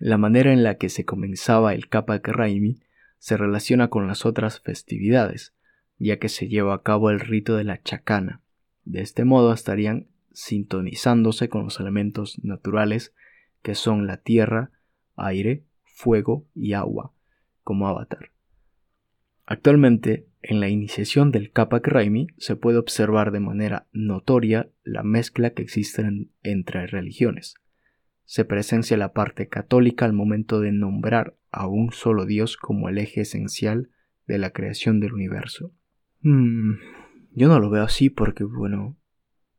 la 0.01 0.17
manera 0.17 0.51
en 0.51 0.63
la 0.63 0.75
que 0.77 0.89
se 0.89 1.05
comenzaba 1.05 1.75
el 1.75 1.87
Capac 1.87 2.27
Raimi 2.27 2.79
se 3.19 3.37
relaciona 3.37 3.89
con 3.89 4.07
las 4.07 4.25
otras 4.25 4.59
festividades, 4.59 5.53
ya 5.99 6.17
que 6.17 6.27
se 6.27 6.47
lleva 6.47 6.73
a 6.73 6.81
cabo 6.81 7.11
el 7.11 7.19
rito 7.19 7.55
de 7.55 7.65
la 7.65 7.83
chacana. 7.83 8.41
De 8.83 9.01
este 9.01 9.25
modo 9.25 9.53
estarían 9.53 10.07
sintonizándose 10.33 11.49
con 11.49 11.65
los 11.65 11.79
elementos 11.79 12.43
naturales 12.43 13.13
que 13.61 13.75
son 13.75 14.07
la 14.07 14.17
tierra, 14.17 14.71
aire, 15.17 15.65
fuego 15.83 16.47
y 16.55 16.73
agua, 16.73 17.13
como 17.63 17.87
avatar. 17.87 18.31
Actualmente, 19.45 20.25
en 20.41 20.61
la 20.61 20.69
iniciación 20.69 21.31
del 21.31 21.51
Kapak 21.51 21.87
Raimi 21.87 22.25
se 22.39 22.55
puede 22.55 22.79
observar 22.79 23.31
de 23.31 23.39
manera 23.39 23.85
notoria 23.91 24.67
la 24.83 25.03
mezcla 25.03 25.51
que 25.51 25.61
existe 25.61 26.03
entre 26.41 26.87
religiones. 26.87 27.60
Se 28.31 28.45
presencia 28.45 28.95
la 28.95 29.11
parte 29.11 29.49
católica 29.49 30.05
al 30.05 30.13
momento 30.13 30.61
de 30.61 30.71
nombrar 30.71 31.35
a 31.51 31.67
un 31.67 31.91
solo 31.91 32.25
Dios 32.25 32.55
como 32.55 32.87
el 32.87 32.97
eje 32.97 33.19
esencial 33.19 33.89
de 34.25 34.37
la 34.37 34.51
creación 34.51 35.01
del 35.01 35.11
universo. 35.11 35.73
Hmm, 36.21 36.75
yo 37.33 37.49
no 37.49 37.59
lo 37.59 37.69
veo 37.69 37.83
así 37.83 38.09
porque, 38.09 38.45
bueno, 38.45 38.95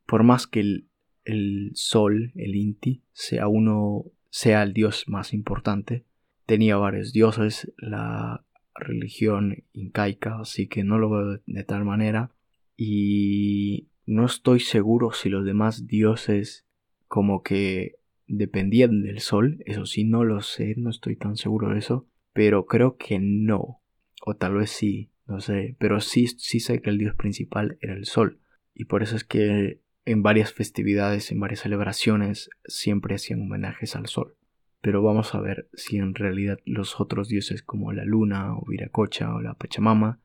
por 0.06 0.22
más 0.22 0.46
que 0.46 0.60
el, 0.60 0.88
el 1.26 1.72
sol, 1.74 2.32
el 2.34 2.56
Inti, 2.56 3.02
sea 3.12 3.46
uno, 3.46 4.06
sea 4.30 4.62
el 4.62 4.72
dios 4.72 5.04
más 5.06 5.34
importante, 5.34 6.06
tenía 6.46 6.78
varios 6.78 7.12
dioses, 7.12 7.70
la 7.76 8.42
religión 8.74 9.64
incaica, 9.74 10.40
así 10.40 10.66
que 10.66 10.82
no 10.82 10.96
lo 10.96 11.10
veo 11.10 11.40
de 11.44 11.64
tal 11.64 11.84
manera. 11.84 12.30
Y 12.74 13.90
no 14.06 14.24
estoy 14.24 14.60
seguro 14.60 15.12
si 15.12 15.28
los 15.28 15.44
demás 15.44 15.86
dioses 15.86 16.64
como 17.06 17.42
que 17.42 17.96
dependían 18.26 19.02
del 19.02 19.20
sol, 19.20 19.62
eso 19.66 19.86
sí, 19.86 20.04
no 20.04 20.24
lo 20.24 20.40
sé, 20.40 20.74
no 20.76 20.90
estoy 20.90 21.16
tan 21.16 21.36
seguro 21.36 21.70
de 21.70 21.78
eso, 21.78 22.06
pero 22.32 22.66
creo 22.66 22.96
que 22.96 23.18
no, 23.18 23.80
o 24.24 24.36
tal 24.36 24.54
vez 24.54 24.70
sí, 24.70 25.10
no 25.26 25.40
sé, 25.40 25.76
pero 25.78 26.00
sí, 26.00 26.26
sí 26.26 26.60
sé 26.60 26.80
que 26.80 26.90
el 26.90 26.98
dios 26.98 27.14
principal 27.14 27.78
era 27.80 27.94
el 27.94 28.06
sol, 28.06 28.40
y 28.74 28.84
por 28.84 29.02
eso 29.02 29.16
es 29.16 29.24
que 29.24 29.80
en 30.04 30.22
varias 30.22 30.52
festividades, 30.52 31.30
en 31.30 31.40
varias 31.40 31.60
celebraciones, 31.60 32.50
siempre 32.64 33.14
hacían 33.14 33.42
homenajes 33.42 33.94
al 33.94 34.06
sol. 34.06 34.36
Pero 34.80 35.00
vamos 35.02 35.34
a 35.34 35.40
ver 35.40 35.68
si 35.74 35.98
en 35.98 36.14
realidad 36.14 36.58
los 36.64 37.00
otros 37.00 37.28
dioses 37.28 37.62
como 37.62 37.92
la 37.92 38.04
luna 38.04 38.56
o 38.56 38.64
Viracocha 38.66 39.32
o 39.32 39.40
la 39.40 39.54
Pachamama 39.54 40.18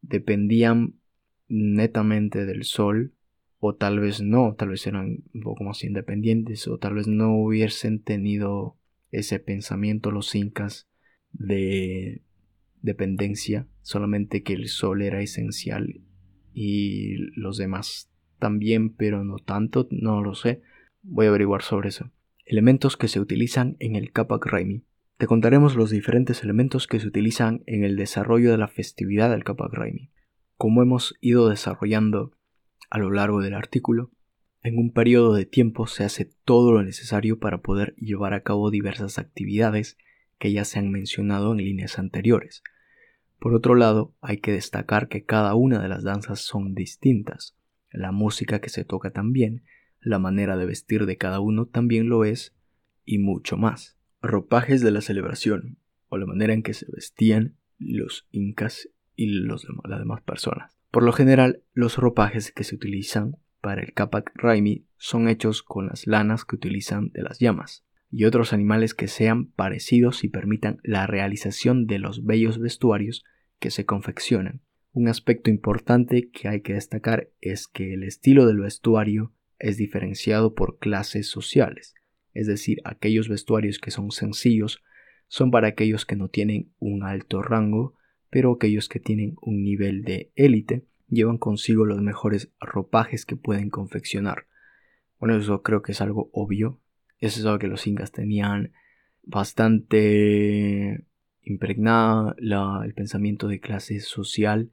dependían 0.00 0.94
netamente 1.48 2.46
del 2.46 2.64
sol 2.64 3.12
o 3.60 3.74
tal 3.74 4.00
vez 4.00 4.20
no, 4.20 4.54
tal 4.56 4.70
vez 4.70 4.86
eran 4.86 5.24
un 5.34 5.40
poco 5.42 5.64
más 5.64 5.82
independientes 5.84 6.68
o 6.68 6.78
tal 6.78 6.94
vez 6.94 7.08
no 7.08 7.34
hubiesen 7.34 8.00
tenido 8.02 8.76
ese 9.10 9.40
pensamiento 9.40 10.10
los 10.10 10.34
incas 10.34 10.88
de 11.32 12.22
dependencia, 12.82 13.66
solamente 13.82 14.42
que 14.42 14.52
el 14.52 14.68
sol 14.68 15.02
era 15.02 15.20
esencial 15.20 16.02
y 16.54 17.16
los 17.36 17.56
demás 17.56 18.10
también, 18.38 18.90
pero 18.90 19.24
no 19.24 19.38
tanto, 19.38 19.88
no 19.90 20.22
lo 20.22 20.34
sé. 20.34 20.62
Voy 21.02 21.26
a 21.26 21.30
averiguar 21.30 21.62
sobre 21.62 21.88
eso. 21.88 22.10
Elementos 22.44 22.96
que 22.96 23.08
se 23.08 23.20
utilizan 23.20 23.76
en 23.80 23.96
el 23.96 24.12
Kapak 24.12 24.46
Raimi. 24.46 24.84
Te 25.16 25.26
contaremos 25.26 25.74
los 25.74 25.90
diferentes 25.90 26.44
elementos 26.44 26.86
que 26.86 27.00
se 27.00 27.08
utilizan 27.08 27.62
en 27.66 27.82
el 27.82 27.96
desarrollo 27.96 28.52
de 28.52 28.58
la 28.58 28.68
festividad 28.68 29.30
del 29.30 29.44
Kapak 29.44 29.72
Raimi. 29.72 30.10
Como 30.56 30.82
hemos 30.82 31.16
ido 31.20 31.48
desarrollando 31.48 32.37
a 32.90 32.98
lo 32.98 33.10
largo 33.10 33.40
del 33.40 33.54
artículo, 33.54 34.10
en 34.62 34.76
un 34.76 34.92
periodo 34.92 35.34
de 35.34 35.46
tiempo 35.46 35.86
se 35.86 36.04
hace 36.04 36.30
todo 36.44 36.72
lo 36.72 36.82
necesario 36.82 37.38
para 37.38 37.58
poder 37.58 37.94
llevar 37.96 38.34
a 38.34 38.42
cabo 38.42 38.70
diversas 38.70 39.18
actividades 39.18 39.96
que 40.38 40.52
ya 40.52 40.64
se 40.64 40.78
han 40.78 40.90
mencionado 40.90 41.52
en 41.52 41.58
líneas 41.58 41.98
anteriores. 41.98 42.62
Por 43.38 43.54
otro 43.54 43.76
lado, 43.76 44.14
hay 44.20 44.38
que 44.38 44.52
destacar 44.52 45.08
que 45.08 45.24
cada 45.24 45.54
una 45.54 45.80
de 45.80 45.88
las 45.88 46.02
danzas 46.02 46.40
son 46.40 46.74
distintas. 46.74 47.56
La 47.90 48.10
música 48.10 48.60
que 48.60 48.68
se 48.68 48.84
toca 48.84 49.10
también, 49.12 49.62
la 50.00 50.18
manera 50.18 50.56
de 50.56 50.66
vestir 50.66 51.06
de 51.06 51.16
cada 51.16 51.38
uno 51.40 51.66
también 51.66 52.08
lo 52.08 52.24
es, 52.24 52.56
y 53.04 53.18
mucho 53.18 53.56
más. 53.56 53.96
Ropajes 54.20 54.80
de 54.82 54.90
la 54.90 55.00
celebración, 55.00 55.78
o 56.08 56.18
la 56.18 56.26
manera 56.26 56.52
en 56.52 56.62
que 56.62 56.74
se 56.74 56.86
vestían 56.90 57.56
los 57.78 58.26
incas 58.32 58.88
y 59.14 59.26
las 59.26 59.64
demás 59.98 60.22
personas. 60.22 60.77
Por 60.90 61.02
lo 61.02 61.12
general, 61.12 61.62
los 61.74 61.96
ropajes 61.96 62.50
que 62.52 62.64
se 62.64 62.74
utilizan 62.74 63.36
para 63.60 63.82
el 63.82 63.92
Kapak 63.92 64.32
Raimi 64.34 64.86
son 64.96 65.28
hechos 65.28 65.62
con 65.62 65.86
las 65.86 66.06
lanas 66.06 66.44
que 66.44 66.56
utilizan 66.56 67.10
de 67.10 67.22
las 67.22 67.38
llamas 67.38 67.84
y 68.10 68.24
otros 68.24 68.52
animales 68.52 68.94
que 68.94 69.08
sean 69.08 69.46
parecidos 69.46 70.24
y 70.24 70.28
permitan 70.28 70.78
la 70.82 71.06
realización 71.06 71.86
de 71.86 71.98
los 71.98 72.24
bellos 72.24 72.58
vestuarios 72.58 73.24
que 73.58 73.70
se 73.70 73.84
confeccionan. 73.84 74.62
Un 74.92 75.08
aspecto 75.08 75.50
importante 75.50 76.30
que 76.30 76.48
hay 76.48 76.62
que 76.62 76.74
destacar 76.74 77.28
es 77.40 77.68
que 77.68 77.92
el 77.92 78.02
estilo 78.02 78.46
del 78.46 78.60
vestuario 78.60 79.34
es 79.58 79.76
diferenciado 79.76 80.54
por 80.54 80.78
clases 80.78 81.28
sociales, 81.28 81.94
es 82.32 82.46
decir, 82.46 82.78
aquellos 82.84 83.28
vestuarios 83.28 83.78
que 83.78 83.90
son 83.90 84.10
sencillos 84.10 84.82
son 85.26 85.50
para 85.50 85.68
aquellos 85.68 86.06
que 86.06 86.16
no 86.16 86.28
tienen 86.28 86.72
un 86.78 87.02
alto 87.02 87.42
rango 87.42 87.94
pero 88.30 88.52
aquellos 88.52 88.88
que 88.88 89.00
tienen 89.00 89.36
un 89.40 89.62
nivel 89.62 90.02
de 90.02 90.30
élite 90.36 90.84
llevan 91.08 91.38
consigo 91.38 91.84
los 91.84 92.00
mejores 92.00 92.50
ropajes 92.60 93.24
que 93.24 93.36
pueden 93.36 93.70
confeccionar. 93.70 94.46
Bueno, 95.18 95.36
eso 95.36 95.62
creo 95.62 95.82
que 95.82 95.92
es 95.92 96.00
algo 96.00 96.30
obvio. 96.32 96.80
Eso 97.18 97.40
es 97.40 97.46
algo 97.46 97.58
que 97.58 97.66
los 97.66 97.86
incas 97.86 98.12
tenían 98.12 98.72
bastante 99.22 101.04
impregnado 101.42 102.34
el 102.38 102.94
pensamiento 102.94 103.48
de 103.48 103.60
clase 103.60 104.00
social. 104.00 104.70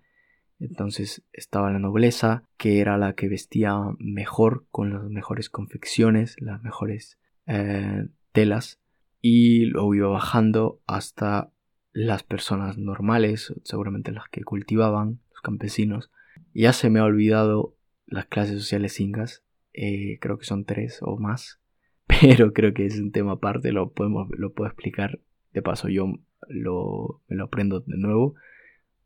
Entonces 0.60 1.24
estaba 1.34 1.72
la 1.72 1.80
nobleza, 1.80 2.44
que 2.58 2.80
era 2.80 2.98
la 2.98 3.14
que 3.14 3.28
vestía 3.28 3.76
mejor, 3.98 4.66
con 4.72 4.94
las 4.94 5.04
mejores 5.10 5.50
confecciones, 5.50 6.36
las 6.40 6.62
mejores 6.64 7.18
eh, 7.48 8.08
telas, 8.32 8.80
y 9.22 9.66
luego 9.66 9.96
iba 9.96 10.08
bajando 10.08 10.80
hasta 10.86 11.52
las 11.96 12.24
personas 12.24 12.78
normales, 12.78 13.54
seguramente 13.64 14.12
las 14.12 14.28
que 14.28 14.44
cultivaban, 14.44 15.22
los 15.32 15.42
campesinos. 15.42 16.12
Ya 16.54 16.74
se 16.74 16.90
me 16.90 17.00
ha 17.00 17.06
olvidado 17.06 17.78
las 18.06 18.26
clases 18.26 18.60
sociales 18.60 19.00
incas, 19.00 19.46
eh, 19.72 20.20
creo 20.20 20.38
que 20.38 20.44
son 20.44 20.66
tres 20.66 21.00
o 21.02 21.16
más, 21.18 21.62
pero 22.22 22.52
creo 22.52 22.74
que 22.74 22.86
es 22.86 23.00
un 23.00 23.14
tema 23.14 23.34
aparte, 23.34 23.72
lo, 23.72 23.94
podemos, 23.94 24.28
lo 24.38 24.52
puedo 24.52 24.70
explicar. 24.70 25.22
De 25.54 25.62
paso, 25.62 25.88
yo 25.88 26.08
lo, 26.50 27.22
me 27.30 27.38
lo 27.38 27.46
aprendo 27.46 27.80
de 27.80 27.98
nuevo, 27.98 28.36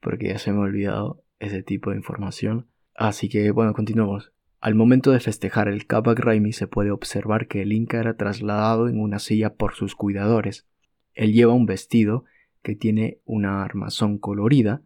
porque 0.02 0.30
ya 0.30 0.40
se 0.40 0.52
me 0.52 0.58
ha 0.58 0.62
olvidado 0.62 1.24
ese 1.38 1.62
tipo 1.62 1.92
de 1.92 1.98
información. 1.98 2.66
Así 2.96 3.30
que 3.30 3.52
bueno, 3.52 3.74
continuamos. 3.74 4.34
Al 4.62 4.74
momento 4.74 5.12
de 5.12 5.20
festejar 5.20 5.68
el 5.68 5.86
Kapak 5.86 6.18
Raimi 6.18 6.54
se 6.54 6.66
puede 6.66 6.90
observar 6.90 7.48
que 7.48 7.62
el 7.62 7.72
Inca 7.72 8.00
era 8.00 8.18
trasladado 8.18 8.90
en 8.90 9.00
una 9.00 9.20
silla 9.20 9.54
por 9.54 9.76
sus 9.76 9.94
cuidadores. 9.94 10.68
Él 11.14 11.34
lleva 11.34 11.54
un 11.54 11.68
vestido 11.68 12.26
que 12.64 12.76
tiene 12.76 13.20
una 13.26 13.64
armazón 13.64 14.18
colorida, 14.18 14.82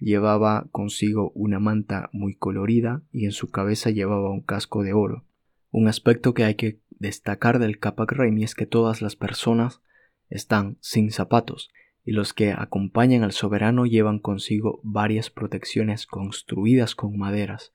llevaba 0.00 0.68
consigo 0.70 1.32
una 1.34 1.58
manta 1.58 2.08
muy 2.12 2.34
colorida 2.34 3.02
y 3.12 3.24
en 3.24 3.32
su 3.32 3.50
cabeza 3.50 3.90
llevaba 3.90 4.30
un 4.30 4.42
casco 4.42 4.82
de 4.82 4.92
oro. 4.92 5.24
Un 5.70 5.88
aspecto 5.88 6.34
que 6.34 6.44
hay 6.44 6.54
que 6.54 6.80
destacar 6.90 7.58
del 7.58 7.78
Capac 7.78 8.12
Raimi 8.12 8.44
es 8.44 8.54
que 8.54 8.66
todas 8.66 9.02
las 9.02 9.16
personas 9.16 9.82
están 10.30 10.78
sin 10.80 11.10
zapatos 11.10 11.70
y 12.04 12.12
los 12.12 12.32
que 12.32 12.52
acompañan 12.52 13.22
al 13.22 13.32
soberano 13.32 13.84
llevan 13.84 14.18
consigo 14.18 14.80
varias 14.82 15.30
protecciones 15.30 16.06
construidas 16.06 16.94
con 16.94 17.18
maderas. 17.18 17.72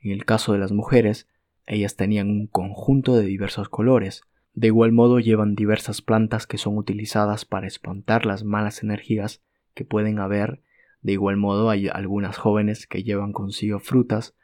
En 0.00 0.12
el 0.12 0.24
caso 0.24 0.52
de 0.52 0.58
las 0.58 0.72
mujeres, 0.72 1.28
ellas 1.66 1.96
tenían 1.96 2.28
un 2.28 2.46
conjunto 2.46 3.16
de 3.16 3.24
diversos 3.24 3.68
colores, 3.68 4.22
de 4.52 4.66
igual 4.66 4.92
modo 4.92 5.20
llevan 5.20 5.54
diversas 5.54 6.02
plantas 6.02 6.46
que 6.46 6.58
son 6.58 6.76
utilizadas 6.76 7.44
para 7.44 7.66
espantar 7.66 8.26
las 8.26 8.44
malas 8.44 8.82
energías 8.82 9.42
que 9.74 9.84
pueden 9.84 10.18
haber. 10.18 10.62
De 11.02 11.12
igual 11.12 11.36
modo 11.36 11.70
hay 11.70 11.88
algunas 11.88 12.36
jóvenes 12.36 12.86
que 12.86 13.02
llevan 13.02 13.32
consigo 13.32 13.78
frutas 13.78 14.36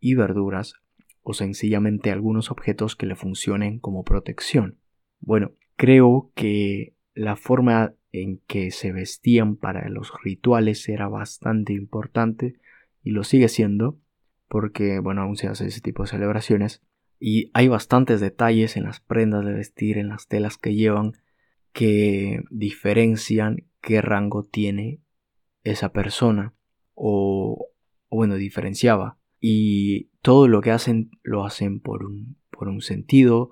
y 0.00 0.14
verduras 0.14 0.74
o 1.22 1.34
sencillamente 1.34 2.10
algunos 2.10 2.50
objetos 2.50 2.96
que 2.96 3.06
le 3.06 3.14
funcionen 3.14 3.78
como 3.78 4.02
protección. 4.04 4.78
Bueno, 5.20 5.52
creo 5.76 6.32
que 6.34 6.94
la 7.14 7.36
forma 7.36 7.94
en 8.10 8.38
que 8.46 8.70
se 8.70 8.92
vestían 8.92 9.56
para 9.56 9.88
los 9.88 10.12
rituales 10.22 10.88
era 10.88 11.08
bastante 11.08 11.72
importante 11.72 12.56
y 13.02 13.10
lo 13.10 13.22
sigue 13.24 13.48
siendo 13.48 13.98
porque 14.48 14.98
bueno 14.98 15.22
aún 15.22 15.36
se 15.36 15.48
hace 15.48 15.66
ese 15.66 15.80
tipo 15.80 16.02
de 16.02 16.10
celebraciones 16.10 16.82
y 17.24 17.52
hay 17.54 17.68
bastantes 17.68 18.20
detalles 18.20 18.76
en 18.76 18.82
las 18.82 18.98
prendas 18.98 19.44
de 19.44 19.52
vestir, 19.52 19.96
en 19.96 20.08
las 20.08 20.26
telas 20.26 20.58
que 20.58 20.74
llevan, 20.74 21.12
que 21.72 22.42
diferencian 22.50 23.68
qué 23.80 24.02
rango 24.02 24.42
tiene 24.42 24.98
esa 25.62 25.92
persona 25.92 26.52
o, 26.94 27.68
bueno, 28.10 28.34
diferenciaba. 28.34 29.18
Y 29.38 30.08
todo 30.20 30.48
lo 30.48 30.62
que 30.62 30.72
hacen 30.72 31.12
lo 31.22 31.44
hacen 31.44 31.78
por 31.78 32.04
un, 32.04 32.38
por 32.50 32.66
un 32.66 32.80
sentido. 32.80 33.50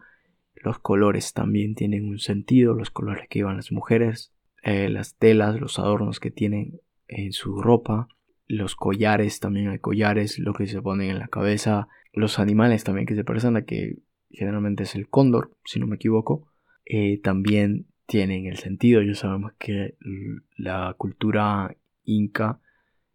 Los 0.57 0.81
colores 0.81 1.33
también 1.33 1.77
tienen 1.77 2.09
un 2.09 2.19
sentido, 2.19 2.75
los 2.75 2.91
colores 2.91 3.29
que 3.29 3.39
llevan 3.39 3.59
las 3.59 3.71
mujeres, 3.71 4.33
eh, 4.65 4.89
las 4.89 5.15
telas, 5.15 5.61
los 5.61 5.79
adornos 5.79 6.19
que 6.19 6.33
tienen 6.33 6.81
en 7.07 7.33
su 7.33 7.63
ropa, 7.63 8.09
los 8.49 8.75
collares, 8.75 9.39
también 9.39 9.69
hay 9.69 9.79
collares, 9.79 10.41
lo 10.41 10.55
que 10.55 10.67
se 10.67 10.83
ponen 10.83 11.11
en 11.11 11.21
la 11.21 11.29
cabeza, 11.29 11.87
los 12.13 12.39
animales 12.39 12.85
también 12.85 13.07
que 13.07 13.15
se 13.15 13.25
parecen 13.25 13.57
a 13.57 13.65
que 13.65 13.99
generalmente 14.31 14.85
es 14.85 14.95
el 14.95 15.09
cóndor, 15.09 15.57
si 15.65 15.81
no 15.81 15.87
me 15.87 15.97
equivoco, 15.97 16.53
eh, 16.85 17.21
también 17.21 17.87
tienen 18.07 18.47
el 18.47 18.59
sentido. 18.59 19.03
Ya 19.03 19.15
sabemos 19.15 19.53
que 19.59 19.97
la 20.57 20.95
cultura 20.97 21.77
inca 22.05 22.61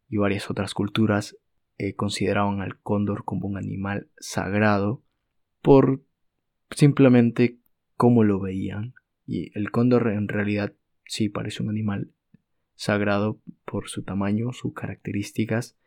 y 0.10 0.18
varias 0.18 0.50
otras 0.50 0.74
culturas 0.74 1.38
eh, 1.78 1.94
consideraban 1.94 2.62
al 2.62 2.80
cóndor 2.80 3.26
como 3.26 3.48
un 3.48 3.58
animal 3.58 4.08
sagrado 4.18 5.04
por 5.62 6.04
simplemente 6.72 7.58
cómo 7.98 8.24
lo 8.24 8.40
veían. 8.40 8.94
Y 9.26 9.58
el 9.58 9.72
cóndor 9.72 10.08
en 10.08 10.28
realidad 10.28 10.74
sí 11.06 11.30
parece 11.30 11.64
un 11.64 11.70
animal 11.70 12.12
sagrado 12.76 13.42
por 13.66 13.90
su 13.90 14.04
tamaño, 14.04 14.54
sus 14.54 14.74
características 14.74 15.78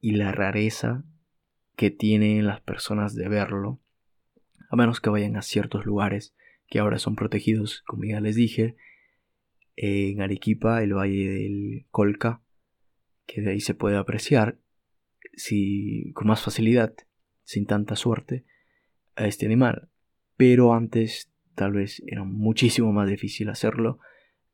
y 0.00 0.12
la 0.12 0.32
rareza 0.32 1.04
que 1.78 1.92
tienen 1.92 2.44
las 2.44 2.60
personas 2.60 3.14
de 3.14 3.28
verlo, 3.28 3.80
a 4.68 4.74
menos 4.74 5.00
que 5.00 5.10
vayan 5.10 5.36
a 5.36 5.42
ciertos 5.42 5.86
lugares 5.86 6.34
que 6.66 6.80
ahora 6.80 6.98
son 6.98 7.14
protegidos, 7.14 7.84
como 7.86 8.02
ya 8.02 8.20
les 8.20 8.34
dije, 8.34 8.74
en 9.76 10.20
Arequipa, 10.20 10.82
el 10.82 10.94
Valle 10.94 11.30
del 11.30 11.86
Colca, 11.92 12.42
que 13.26 13.42
de 13.42 13.52
ahí 13.52 13.60
se 13.60 13.74
puede 13.74 13.96
apreciar 13.96 14.58
si, 15.34 16.10
con 16.14 16.26
más 16.26 16.42
facilidad, 16.42 16.96
sin 17.44 17.64
tanta 17.64 17.94
suerte, 17.94 18.44
a 19.14 19.28
este 19.28 19.46
animal. 19.46 19.88
Pero 20.36 20.74
antes 20.74 21.30
tal 21.54 21.74
vez 21.74 22.02
era 22.08 22.24
muchísimo 22.24 22.92
más 22.92 23.08
difícil 23.08 23.50
hacerlo, 23.50 24.00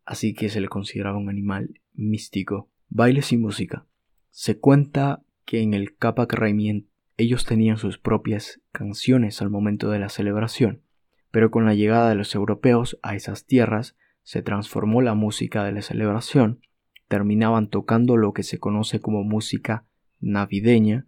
así 0.05 0.35
que 0.35 0.51
se 0.51 0.61
le 0.61 0.69
consideraba 0.69 1.17
un 1.17 1.31
animal 1.31 1.81
místico. 1.95 2.71
Bailes 2.91 3.33
y 3.33 3.39
música. 3.39 3.87
Se 4.29 4.59
cuenta 4.59 5.25
que 5.47 5.63
en 5.63 5.73
el 5.73 5.97
Capac 5.97 6.31
Raimien 6.35 6.91
ellos 7.16 7.44
tenían 7.44 7.77
sus 7.77 7.98
propias 7.98 8.61
canciones 8.72 9.40
al 9.40 9.50
momento 9.50 9.90
de 9.90 9.98
la 9.98 10.09
celebración, 10.09 10.83
pero 11.31 11.50
con 11.50 11.64
la 11.64 11.74
llegada 11.74 12.09
de 12.09 12.14
los 12.14 12.35
europeos 12.35 12.98
a 13.03 13.14
esas 13.14 13.46
tierras 13.46 13.96
se 14.22 14.42
transformó 14.42 15.03
la 15.03 15.14
música 15.14 15.64
de 15.64 15.72
la 15.72 15.83
celebración, 15.83 16.61
terminaban 17.09 17.68
tocando 17.68 18.16
lo 18.16 18.33
que 18.33 18.42
se 18.42 18.59
conoce 18.59 19.00
como 19.00 19.22
música 19.22 19.87
navideña 20.20 21.07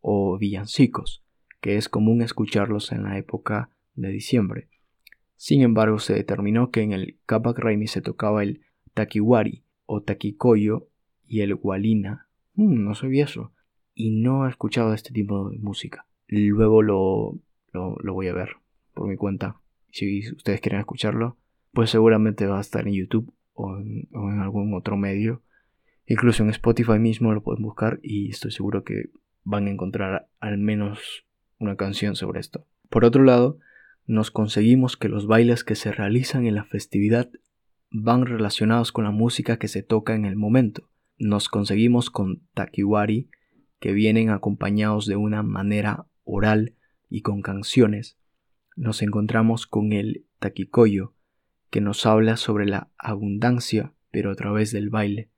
o 0.00 0.36
villancicos, 0.38 1.22
que 1.60 1.76
es 1.76 1.88
común 1.88 2.22
escucharlos 2.22 2.92
en 2.92 3.04
la 3.04 3.16
época 3.18 3.70
de 3.94 4.10
diciembre. 4.10 4.68
Sin 5.36 5.62
embargo, 5.62 5.98
se 5.98 6.14
determinó 6.14 6.70
que 6.70 6.82
en 6.82 6.92
el 6.92 7.18
Capac 7.24 7.58
Raimi 7.58 7.86
se 7.86 8.02
tocaba 8.02 8.42
el 8.42 8.60
takiwari 8.92 9.64
o 9.86 10.02
taquicoyo 10.02 10.88
y 11.26 11.40
el 11.40 11.54
gualina. 11.54 12.28
Mm, 12.54 12.84
no 12.84 12.94
sabía 12.94 13.24
eso. 13.24 13.52
Y 14.00 14.10
no 14.10 14.46
he 14.46 14.50
escuchado 14.50 14.94
este 14.94 15.12
tipo 15.12 15.50
de 15.50 15.58
música. 15.58 16.06
Luego 16.26 16.82
lo, 16.82 17.38
lo, 17.72 18.14
voy 18.14 18.28
a 18.28 18.32
ver 18.32 18.56
por 18.94 19.08
mi 19.08 19.16
cuenta. 19.16 19.56
Si 19.90 20.26
ustedes 20.32 20.60
quieren 20.60 20.80
escucharlo, 20.80 21.36
pues 21.72 21.90
seguramente 21.90 22.46
va 22.46 22.58
a 22.58 22.62
estar 22.62 22.86
en 22.88 22.94
YouTube 22.94 23.32
o 23.52 23.76
en, 23.76 24.08
o 24.12 24.30
en 24.30 24.40
algún 24.40 24.74
otro 24.74 24.96
medio. 24.96 25.42
Incluso 26.06 26.42
en 26.42 26.50
Spotify 26.50 26.98
mismo 26.98 27.34
lo 27.34 27.42
pueden 27.42 27.62
buscar 27.62 28.00
y 28.02 28.30
estoy 28.30 28.52
seguro 28.52 28.84
que 28.84 29.10
van 29.44 29.66
a 29.66 29.70
encontrar 29.70 30.28
al 30.40 30.58
menos 30.58 31.26
una 31.58 31.76
canción 31.76 32.16
sobre 32.16 32.40
esto. 32.40 32.66
Por 32.88 33.04
otro 33.04 33.22
lado, 33.22 33.58
nos 34.06 34.30
conseguimos 34.30 34.96
que 34.96 35.08
los 35.08 35.26
bailes 35.26 35.62
que 35.62 35.74
se 35.74 35.92
realizan 35.92 36.46
en 36.46 36.54
la 36.54 36.64
festividad 36.64 37.30
van 37.90 38.24
relacionados 38.26 38.92
con 38.92 39.04
la 39.04 39.10
música 39.10 39.58
que 39.58 39.68
se 39.68 39.82
toca 39.82 40.14
en 40.14 40.24
el 40.24 40.36
momento. 40.36 40.88
Nos 41.18 41.48
conseguimos 41.48 42.10
con 42.10 42.42
takiwari, 42.54 43.28
que 43.80 43.92
vienen 43.92 44.30
acompañados 44.30 45.06
de 45.06 45.16
una 45.16 45.42
manera 45.42 46.06
oral 46.24 46.74
y 47.08 47.22
con 47.22 47.42
canciones. 47.42 48.16
Nos 48.76 49.02
encontramos 49.02 49.66
con 49.66 49.92
el 49.92 50.26
taquikoyo, 50.38 51.14
que 51.70 51.80
nos 51.80 52.06
habla 52.06 52.36
sobre 52.36 52.66
la 52.66 52.90
abundancia, 52.98 53.92
pero 54.12 54.30
a 54.30 54.36
través 54.36 54.70
del 54.70 54.90
baile. 54.90 55.30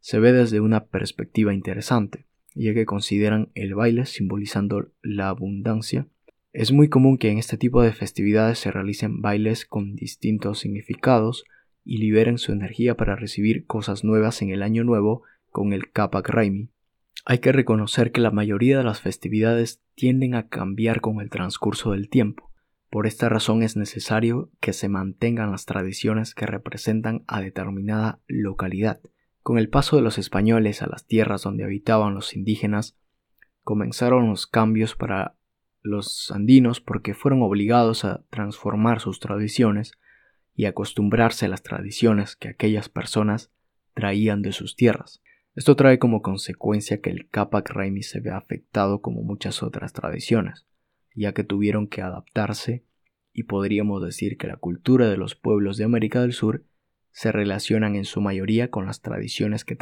Se 0.00 0.18
ve 0.18 0.32
desde 0.32 0.60
una 0.60 0.86
perspectiva 0.86 1.52
interesante, 1.52 2.26
ya 2.54 2.72
que 2.72 2.86
consideran 2.86 3.50
el 3.54 3.74
baile 3.74 4.06
simbolizando 4.06 4.90
la 5.02 5.28
abundancia 5.28 6.06
es 6.52 6.72
muy 6.72 6.88
común 6.88 7.16
que 7.16 7.30
en 7.30 7.38
este 7.38 7.56
tipo 7.56 7.80
de 7.80 7.92
festividades 7.92 8.58
se 8.58 8.72
realicen 8.72 9.22
bailes 9.22 9.64
con 9.64 9.94
distintos 9.94 10.58
significados 10.58 11.44
y 11.84 11.98
liberen 11.98 12.38
su 12.38 12.50
energía 12.50 12.96
para 12.96 13.14
recibir 13.14 13.66
cosas 13.66 14.02
nuevas 14.02 14.42
en 14.42 14.50
el 14.50 14.64
año 14.64 14.82
nuevo 14.82 15.22
con 15.50 15.72
el 15.72 15.92
Kapak 15.92 16.28
Raimi. 16.28 16.68
Hay 17.24 17.38
que 17.38 17.52
reconocer 17.52 18.12
que 18.12 18.20
la 18.20 18.30
mayoría 18.30 18.78
de 18.78 18.84
las 18.84 19.00
festividades 19.00 19.82
tienden 19.94 20.34
a 20.34 20.48
cambiar 20.48 21.00
con 21.00 21.20
el 21.20 21.30
transcurso 21.30 21.92
del 21.92 22.08
tiempo. 22.08 22.50
Por 22.90 23.06
esta 23.06 23.28
razón 23.28 23.62
es 23.62 23.76
necesario 23.76 24.50
que 24.60 24.72
se 24.72 24.88
mantengan 24.88 25.52
las 25.52 25.64
tradiciones 25.64 26.34
que 26.34 26.46
representan 26.46 27.22
a 27.28 27.40
determinada 27.40 28.20
localidad. 28.26 29.00
Con 29.42 29.58
el 29.58 29.68
paso 29.68 29.96
de 29.96 30.02
los 30.02 30.18
españoles 30.18 30.82
a 30.82 30.86
las 30.86 31.06
tierras 31.06 31.42
donde 31.42 31.64
habitaban 31.64 32.14
los 32.14 32.34
indígenas, 32.34 32.96
comenzaron 33.62 34.28
los 34.28 34.46
cambios 34.46 34.96
para 34.96 35.36
los 35.82 36.30
andinos 36.30 36.80
porque 36.80 37.14
fueron 37.14 37.42
obligados 37.42 38.04
a 38.04 38.24
transformar 38.30 39.00
sus 39.00 39.20
tradiciones 39.20 39.92
y 40.54 40.66
acostumbrarse 40.66 41.46
a 41.46 41.48
las 41.48 41.62
tradiciones 41.62 42.36
que 42.36 42.48
aquellas 42.48 42.88
personas 42.88 43.50
traían 43.94 44.42
de 44.42 44.52
sus 44.52 44.76
tierras. 44.76 45.22
Esto 45.60 45.76
trae 45.76 45.98
como 45.98 46.22
consecuencia 46.22 47.02
que 47.02 47.10
el 47.10 47.28
Capac 47.28 47.68
Raimi 47.68 48.02
se 48.02 48.20
vea 48.20 48.38
afectado 48.38 49.02
como 49.02 49.20
muchas 49.20 49.62
otras 49.62 49.92
tradiciones, 49.92 50.64
ya 51.14 51.34
que 51.34 51.44
tuvieron 51.44 51.86
que 51.86 52.00
adaptarse 52.00 52.86
y 53.34 53.42
podríamos 53.42 54.02
decir 54.02 54.38
que 54.38 54.46
la 54.46 54.56
cultura 54.56 55.10
de 55.10 55.18
los 55.18 55.34
pueblos 55.34 55.76
de 55.76 55.84
América 55.84 56.22
del 56.22 56.32
Sur 56.32 56.64
se 57.10 57.30
relacionan 57.30 57.94
en 57.94 58.06
su 58.06 58.22
mayoría 58.22 58.70
con 58.70 58.86
las 58.86 59.02
tradiciones 59.02 59.66
que, 59.66 59.76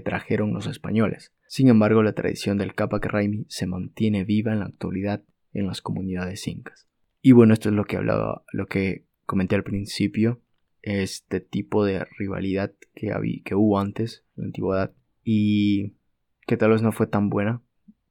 trajeron 0.00 0.52
los 0.52 0.66
españoles. 0.66 1.32
Sin 1.46 1.68
embargo, 1.68 2.02
la 2.02 2.14
tradición 2.14 2.58
del 2.58 2.74
Capac 2.74 3.06
Raimi 3.06 3.46
se 3.48 3.68
mantiene 3.68 4.24
viva 4.24 4.52
en 4.52 4.58
la 4.58 4.66
actualidad 4.66 5.22
en 5.52 5.68
las 5.68 5.80
comunidades 5.80 6.48
incas. 6.48 6.88
Y 7.22 7.30
bueno, 7.30 7.54
esto 7.54 7.68
es 7.68 7.76
lo 7.76 7.84
que 7.84 7.98
hablaba, 7.98 8.42
lo 8.52 8.66
que 8.66 9.06
comenté 9.26 9.54
al 9.54 9.62
principio, 9.62 10.40
este 10.82 11.38
tipo 11.38 11.84
de 11.84 12.04
rivalidad 12.18 12.74
que, 12.96 13.12
que 13.44 13.54
hubo 13.54 13.78
antes, 13.78 14.24
en 14.36 14.42
la 14.42 14.46
antigüedad, 14.46 14.94
y 15.24 15.94
que 16.46 16.56
tal 16.56 16.70
vez 16.70 16.82
no 16.82 16.92
fue 16.92 17.06
tan 17.06 17.30
buena, 17.30 17.62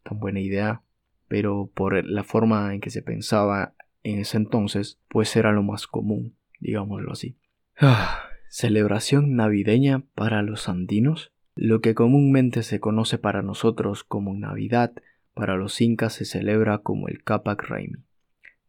tan 0.04 0.20
buena 0.20 0.40
idea, 0.40 0.82
pero 1.28 1.70
por 1.74 2.04
la 2.06 2.24
forma 2.24 2.74
en 2.74 2.82
que 2.82 2.90
se 2.90 3.02
pensaba 3.02 3.74
en 4.04 4.20
ese 4.20 4.38
entonces, 4.38 5.00
pues 5.08 5.36
era 5.36 5.52
lo 5.52 5.64
más 5.64 5.88
común, 5.88 6.36
digámoslo 6.60 7.12
así. 7.12 7.38
Ah, 7.78 8.24
celebración 8.50 9.36
navideña 9.36 10.04
para 10.16 10.42
los 10.42 10.70
andinos. 10.70 11.32
Lo 11.56 11.82
que 11.82 11.94
comúnmente 11.94 12.64
se 12.64 12.80
conoce 12.80 13.18
para 13.18 13.42
nosotros 13.42 14.04
como 14.04 14.34
Navidad 14.34 14.94
para 15.34 15.56
los 15.56 15.80
incas 15.80 16.14
se 16.14 16.26
celebra 16.26 16.80
como 16.80 17.08
el 17.08 17.24
Capac 17.24 17.64
Raimi, 17.64 18.04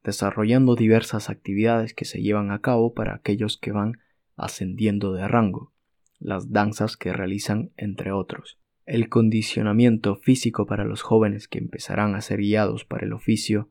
desarrollando 0.04 0.76
diversas 0.76 1.28
actividades 1.28 1.94
que 1.94 2.04
se 2.04 2.22
llevan 2.22 2.52
a 2.52 2.60
cabo 2.60 2.94
para 2.94 3.14
aquellos 3.14 3.58
que 3.58 3.72
van 3.72 3.98
ascendiendo 4.36 5.12
de 5.12 5.26
rango, 5.26 5.72
las 6.20 6.52
danzas 6.52 6.96
que 6.96 7.12
realizan 7.12 7.70
entre 7.76 8.12
otros. 8.12 8.58
El 8.86 9.08
condicionamiento 9.08 10.16
físico 10.16 10.66
para 10.66 10.84
los 10.84 11.02
jóvenes 11.02 11.48
que 11.48 11.58
empezarán 11.58 12.14
a 12.14 12.20
ser 12.20 12.40
guiados 12.40 12.84
para 12.84 13.06
el 13.06 13.12
oficio, 13.12 13.70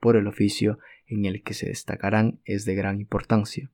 por 0.00 0.16
el 0.16 0.26
oficio 0.26 0.78
en 1.06 1.24
el 1.24 1.42
que 1.42 1.54
se 1.54 1.68
destacarán 1.68 2.40
es 2.44 2.64
de 2.64 2.74
gran 2.74 3.00
importancia, 3.00 3.70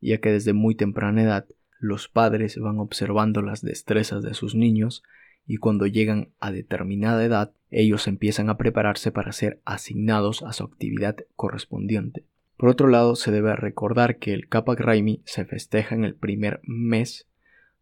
ya 0.00 0.18
que 0.18 0.30
desde 0.30 0.52
muy 0.52 0.74
temprana 0.74 1.22
edad 1.22 1.46
los 1.80 2.08
padres 2.08 2.58
van 2.58 2.78
observando 2.78 3.42
las 3.42 3.62
destrezas 3.62 4.22
de 4.22 4.34
sus 4.34 4.54
niños 4.54 5.02
y 5.46 5.56
cuando 5.56 5.86
llegan 5.86 6.30
a 6.40 6.52
determinada 6.52 7.24
edad 7.24 7.52
ellos 7.70 8.06
empiezan 8.06 8.48
a 8.48 8.56
prepararse 8.56 9.10
para 9.12 9.32
ser 9.32 9.60
asignados 9.64 10.42
a 10.42 10.52
su 10.52 10.64
actividad 10.64 11.16
correspondiente. 11.36 12.24
Por 12.56 12.68
otro 12.68 12.88
lado, 12.88 13.16
se 13.16 13.32
debe 13.32 13.56
recordar 13.56 14.18
que 14.18 14.32
el 14.32 14.48
Capac 14.48 14.78
Raimi 14.78 15.22
se 15.24 15.44
festeja 15.44 15.94
en 15.94 16.04
el 16.04 16.14
primer 16.14 16.60
mes 16.62 17.26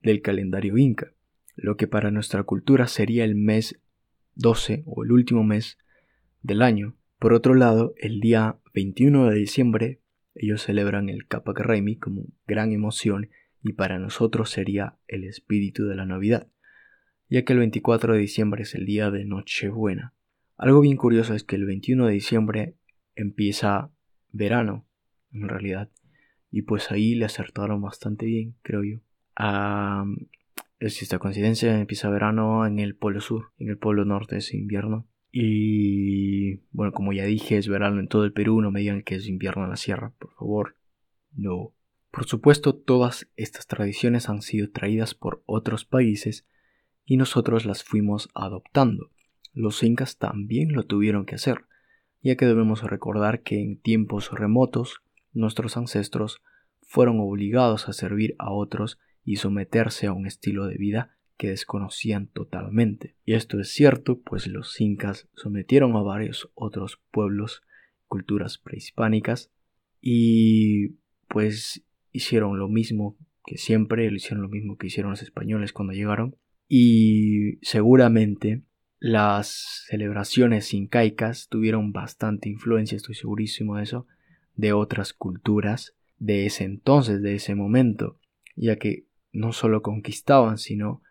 del 0.02 0.22
calendario 0.22 0.78
inca, 0.78 1.12
lo 1.56 1.76
que 1.76 1.86
para 1.86 2.10
nuestra 2.10 2.42
cultura 2.42 2.86
sería 2.86 3.24
el 3.24 3.34
mes 3.34 3.80
12 4.34 4.82
o 4.86 5.04
el 5.04 5.12
último 5.12 5.44
mes 5.44 5.78
del 6.42 6.62
año. 6.62 6.96
Por 7.18 7.34
otro 7.34 7.54
lado, 7.54 7.94
el 7.98 8.20
día 8.20 8.58
21 8.74 9.30
de 9.30 9.36
diciembre 9.36 10.00
ellos 10.34 10.62
celebran 10.62 11.08
el 11.08 11.26
Capac 11.26 11.60
Raimi 11.60 11.96
como 11.96 12.24
gran 12.46 12.72
emoción 12.72 13.30
y 13.62 13.74
para 13.74 13.98
nosotros 13.98 14.50
sería 14.50 14.96
el 15.08 15.24
espíritu 15.24 15.86
de 15.86 15.94
la 15.94 16.06
Navidad 16.06 16.48
ya 17.32 17.46
que 17.46 17.54
el 17.54 17.60
24 17.60 18.12
de 18.12 18.18
diciembre 18.18 18.64
es 18.64 18.74
el 18.74 18.84
día 18.84 19.10
de 19.10 19.24
Nochebuena. 19.24 20.12
Algo 20.58 20.82
bien 20.82 20.98
curioso 20.98 21.32
es 21.32 21.44
que 21.44 21.56
el 21.56 21.64
21 21.64 22.04
de 22.04 22.12
diciembre 22.12 22.74
empieza 23.16 23.90
verano, 24.32 24.86
en 25.32 25.48
realidad, 25.48 25.88
y 26.50 26.60
pues 26.60 26.90
ahí 26.90 27.14
le 27.14 27.24
acertaron 27.24 27.80
bastante 27.80 28.26
bien, 28.26 28.54
creo 28.60 28.84
yo. 28.84 28.98
Ah, 29.36 30.04
es 30.78 31.00
esta 31.00 31.18
coincidencia, 31.18 31.78
empieza 31.78 32.10
verano 32.10 32.66
en 32.66 32.78
el 32.78 32.96
polo 32.96 33.20
sur, 33.20 33.52
en 33.58 33.68
el 33.68 33.78
polo 33.78 34.04
norte 34.04 34.36
es 34.38 34.52
invierno. 34.52 35.06
Y 35.30 36.56
bueno, 36.72 36.92
como 36.92 37.12
ya 37.12 37.24
dije, 37.24 37.56
es 37.56 37.68
verano 37.68 38.00
en 38.00 38.08
todo 38.08 38.24
el 38.24 38.32
Perú, 38.32 38.60
no 38.60 38.70
me 38.70 38.80
digan 38.80 39.02
que 39.02 39.14
es 39.14 39.28
invierno 39.28 39.64
en 39.64 39.70
la 39.70 39.76
sierra, 39.76 40.12
por 40.18 40.32
favor. 40.34 40.76
No. 41.32 41.72
Por 42.10 42.26
supuesto, 42.26 42.74
todas 42.74 43.30
estas 43.36 43.66
tradiciones 43.66 44.28
han 44.28 44.42
sido 44.42 44.70
traídas 44.70 45.14
por 45.14 45.42
otros 45.46 45.86
países 45.86 46.46
y 47.04 47.16
nosotros 47.16 47.64
las 47.64 47.82
fuimos 47.82 48.28
adoptando. 48.34 49.10
Los 49.54 49.82
incas 49.82 50.18
también 50.18 50.72
lo 50.72 50.84
tuvieron 50.84 51.24
que 51.24 51.36
hacer, 51.36 51.64
ya 52.22 52.36
que 52.36 52.46
debemos 52.46 52.82
recordar 52.82 53.42
que 53.42 53.62
en 53.62 53.80
tiempos 53.80 54.30
remotos 54.30 55.02
nuestros 55.32 55.76
ancestros 55.76 56.42
fueron 56.82 57.20
obligados 57.20 57.88
a 57.88 57.92
servir 57.92 58.34
a 58.38 58.50
otros 58.50 58.98
y 59.24 59.36
someterse 59.36 60.06
a 60.06 60.12
un 60.12 60.26
estilo 60.26 60.66
de 60.66 60.76
vida 60.76 61.16
que 61.36 61.48
desconocían 61.48 62.28
totalmente. 62.28 63.16
Y 63.24 63.34
esto 63.34 63.58
es 63.60 63.70
cierto, 63.70 64.20
pues 64.20 64.46
los 64.46 64.80
incas 64.80 65.28
sometieron 65.34 65.96
a 65.96 66.02
varios 66.02 66.50
otros 66.54 67.00
pueblos, 67.10 67.62
culturas 68.06 68.58
prehispánicas, 68.58 69.50
y 70.00 70.98
pues 71.28 71.84
hicieron 72.12 72.58
lo 72.58 72.68
mismo 72.68 73.16
que 73.44 73.58
siempre, 73.58 74.06
hicieron 74.12 74.42
lo 74.42 74.48
mismo 74.48 74.76
que 74.76 74.86
hicieron 74.86 75.10
los 75.10 75.22
españoles 75.22 75.72
cuando 75.72 75.94
llegaron, 75.94 76.36
y 76.68 77.58
seguramente 77.62 78.62
las 78.98 79.84
celebraciones 79.88 80.72
incaicas 80.74 81.48
tuvieron 81.48 81.92
bastante 81.92 82.48
influencia, 82.48 82.96
estoy 82.96 83.16
segurísimo 83.16 83.76
de 83.76 83.82
eso, 83.82 84.06
de 84.54 84.72
otras 84.72 85.12
culturas 85.12 85.96
de 86.18 86.46
ese 86.46 86.62
entonces, 86.64 87.20
de 87.20 87.34
ese 87.34 87.56
momento, 87.56 88.20
ya 88.54 88.76
que 88.76 89.06
no 89.32 89.52
solo 89.52 89.82
conquistaban, 89.82 90.58
sino, 90.58 91.02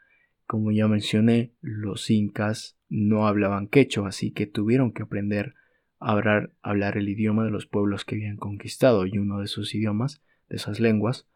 como 0.45 0.71
ya 0.71 0.87
mencioné, 0.87 1.51
los 1.61 2.09
incas 2.09 2.77
no 2.89 3.27
hablaban 3.27 3.67
quechua, 3.67 4.09
así 4.09 4.31
que 4.31 4.45
tuvieron 4.45 4.93
que 4.93 5.03
aprender 5.03 5.55
a 5.99 6.11
hablar, 6.11 6.53
hablar 6.61 6.97
el 6.97 7.09
idioma 7.09 7.43
de 7.43 7.51
los 7.51 7.65
pueblos 7.65 8.05
que 8.05 8.15
habían 8.15 8.37
conquistado, 8.37 9.05
y 9.05 9.17
uno 9.17 9.39
de 9.39 9.45
esos 9.45 9.73
idiomas, 9.73 10.21
de 10.49 10.57
esas 10.57 10.79
lenguas, 10.79 11.27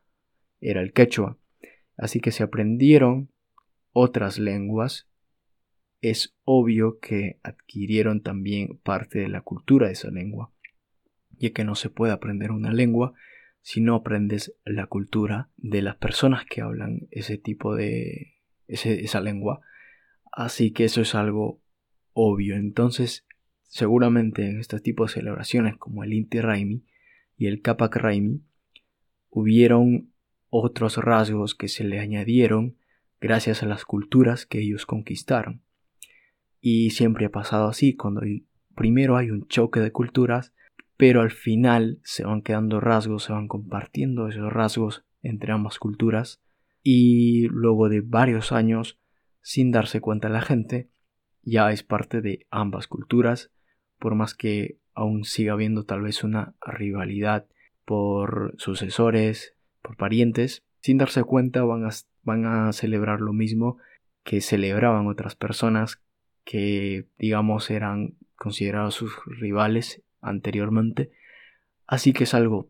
era 0.61 0.81
el 0.81 0.93
quechua. 0.93 1.37
Así 1.97 2.19
que 2.19 2.31
se 2.31 2.43
aprendieron 2.43 3.29
otras 3.93 4.37
lenguas, 4.39 5.07
es 6.01 6.35
obvio 6.43 6.99
que 6.99 7.39
adquirieron 7.41 8.21
también 8.21 8.79
parte 8.83 9.19
de 9.19 9.29
la 9.29 9.41
cultura 9.41 9.87
de 9.87 9.93
esa 9.93 10.11
lengua, 10.11 10.51
ya 11.31 11.51
que 11.51 11.63
no 11.63 11.75
se 11.75 11.89
puede 11.89 12.13
aprender 12.13 12.51
una 12.51 12.71
lengua 12.71 13.13
si 13.65 13.81
no 13.81 13.95
aprendes 13.95 14.53
la 14.63 14.85
cultura 14.85 15.49
de 15.57 15.81
las 15.81 15.95
personas 15.95 16.45
que 16.45 16.61
hablan 16.61 17.07
ese 17.09 17.39
tipo 17.39 17.75
de 17.75 18.35
esa 18.67 19.21
lengua. 19.21 19.61
Así 20.31 20.69
que 20.69 20.83
eso 20.83 21.01
es 21.01 21.15
algo 21.15 21.59
obvio. 22.13 22.57
Entonces, 22.57 23.25
seguramente 23.63 24.47
en 24.47 24.59
este 24.59 24.79
tipo 24.79 25.05
de 25.05 25.13
celebraciones 25.13 25.77
como 25.77 26.03
el 26.03 26.13
Inti 26.13 26.41
Raimi 26.41 26.83
y 27.37 27.47
el 27.47 27.63
Kapak 27.63 27.95
Raimi, 27.95 28.43
hubieron 29.31 30.11
otros 30.51 30.97
rasgos 30.97 31.55
que 31.55 31.67
se 31.67 31.85
le 31.85 31.99
añadieron 31.99 32.77
gracias 33.19 33.63
a 33.63 33.65
las 33.65 33.83
culturas 33.83 34.45
que 34.45 34.59
ellos 34.59 34.85
conquistaron. 34.85 35.63
Y 36.61 36.91
siempre 36.91 37.25
ha 37.25 37.31
pasado 37.31 37.67
así, 37.67 37.95
cuando 37.95 38.21
primero 38.75 39.17
hay 39.17 39.31
un 39.31 39.47
choque 39.47 39.79
de 39.79 39.91
culturas, 39.91 40.53
pero 40.97 41.21
al 41.21 41.31
final 41.31 41.99
se 42.03 42.23
van 42.23 42.41
quedando 42.41 42.79
rasgos, 42.79 43.23
se 43.23 43.33
van 43.33 43.47
compartiendo 43.47 44.27
esos 44.27 44.51
rasgos 44.51 45.05
entre 45.21 45.51
ambas 45.51 45.79
culturas 45.79 46.41
y 46.83 47.47
luego 47.49 47.89
de 47.89 48.01
varios 48.01 48.51
años, 48.51 48.99
sin 49.41 49.71
darse 49.71 50.01
cuenta 50.01 50.29
la 50.29 50.41
gente, 50.41 50.89
ya 51.41 51.71
es 51.71 51.83
parte 51.83 52.21
de 52.21 52.45
ambas 52.49 52.87
culturas, 52.87 53.51
por 53.99 54.15
más 54.15 54.33
que 54.33 54.77
aún 54.93 55.23
siga 55.23 55.53
habiendo 55.53 55.85
tal 55.85 56.01
vez 56.01 56.23
una 56.23 56.55
rivalidad 56.61 57.47
por 57.85 58.53
sucesores, 58.57 59.55
por 59.81 59.97
parientes, 59.97 60.63
sin 60.79 60.97
darse 60.97 61.23
cuenta 61.23 61.63
van 61.63 61.85
a, 61.85 61.89
van 62.23 62.45
a 62.45 62.71
celebrar 62.71 63.19
lo 63.19 63.33
mismo 63.33 63.77
que 64.23 64.41
celebraban 64.41 65.07
otras 65.07 65.35
personas 65.35 66.01
que 66.43 67.07
digamos 67.17 67.69
eran 67.71 68.15
considerados 68.35 68.95
sus 68.95 69.13
rivales 69.25 70.04
anteriormente. 70.25 71.11
Así 71.87 72.13
que 72.13 72.25
es 72.25 72.33
algo 72.33 72.69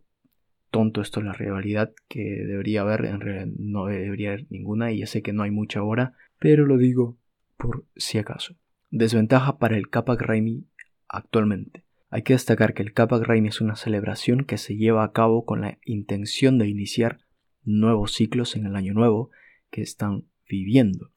tonto 0.72 1.02
esto 1.02 1.22
la 1.22 1.34
rivalidad 1.34 1.94
que 2.10 2.20
debería 2.20 2.82
haber, 2.82 3.06
en 3.06 3.22
realidad 3.22 3.48
no 3.58 3.86
debería 3.86 4.30
haber 4.30 4.46
ninguna 4.50 4.92
y 4.92 5.00
ya 5.00 5.08
sé 5.08 5.22
que 5.22 5.32
no 5.32 5.44
hay 5.44 5.52
mucha 5.52 5.80
ahora, 5.80 6.14
pero 6.38 6.66
lo 6.66 6.78
digo 6.78 7.18
por 7.58 7.86
si 7.96 8.18
acaso. 8.18 8.56
Desventaja 8.92 9.58
para 9.58 9.78
el 9.78 9.90
Kapak 9.90 10.22
Raimi 10.22 10.66
actualmente. 11.08 11.84
Hay 12.10 12.24
que 12.24 12.34
destacar 12.34 12.74
que 12.74 12.84
el 12.84 12.94
Kapak 12.94 13.24
Raimi 13.24 13.50
es 13.50 13.62
una 13.62 13.76
celebración 13.76 14.44
que 14.44 14.58
se 14.58 14.76
lleva 14.76 15.04
a 15.04 15.12
cabo 15.12 15.46
con 15.46 15.62
la 15.62 15.78
intención 15.86 16.58
de 16.58 16.68
iniciar 16.68 17.20
nuevos 17.64 18.14
ciclos 18.14 18.56
en 18.56 18.66
el 18.66 18.76
año 18.76 18.94
nuevo 18.94 19.32
que 19.70 19.82
están 19.82 20.26
viviendo, 20.48 21.12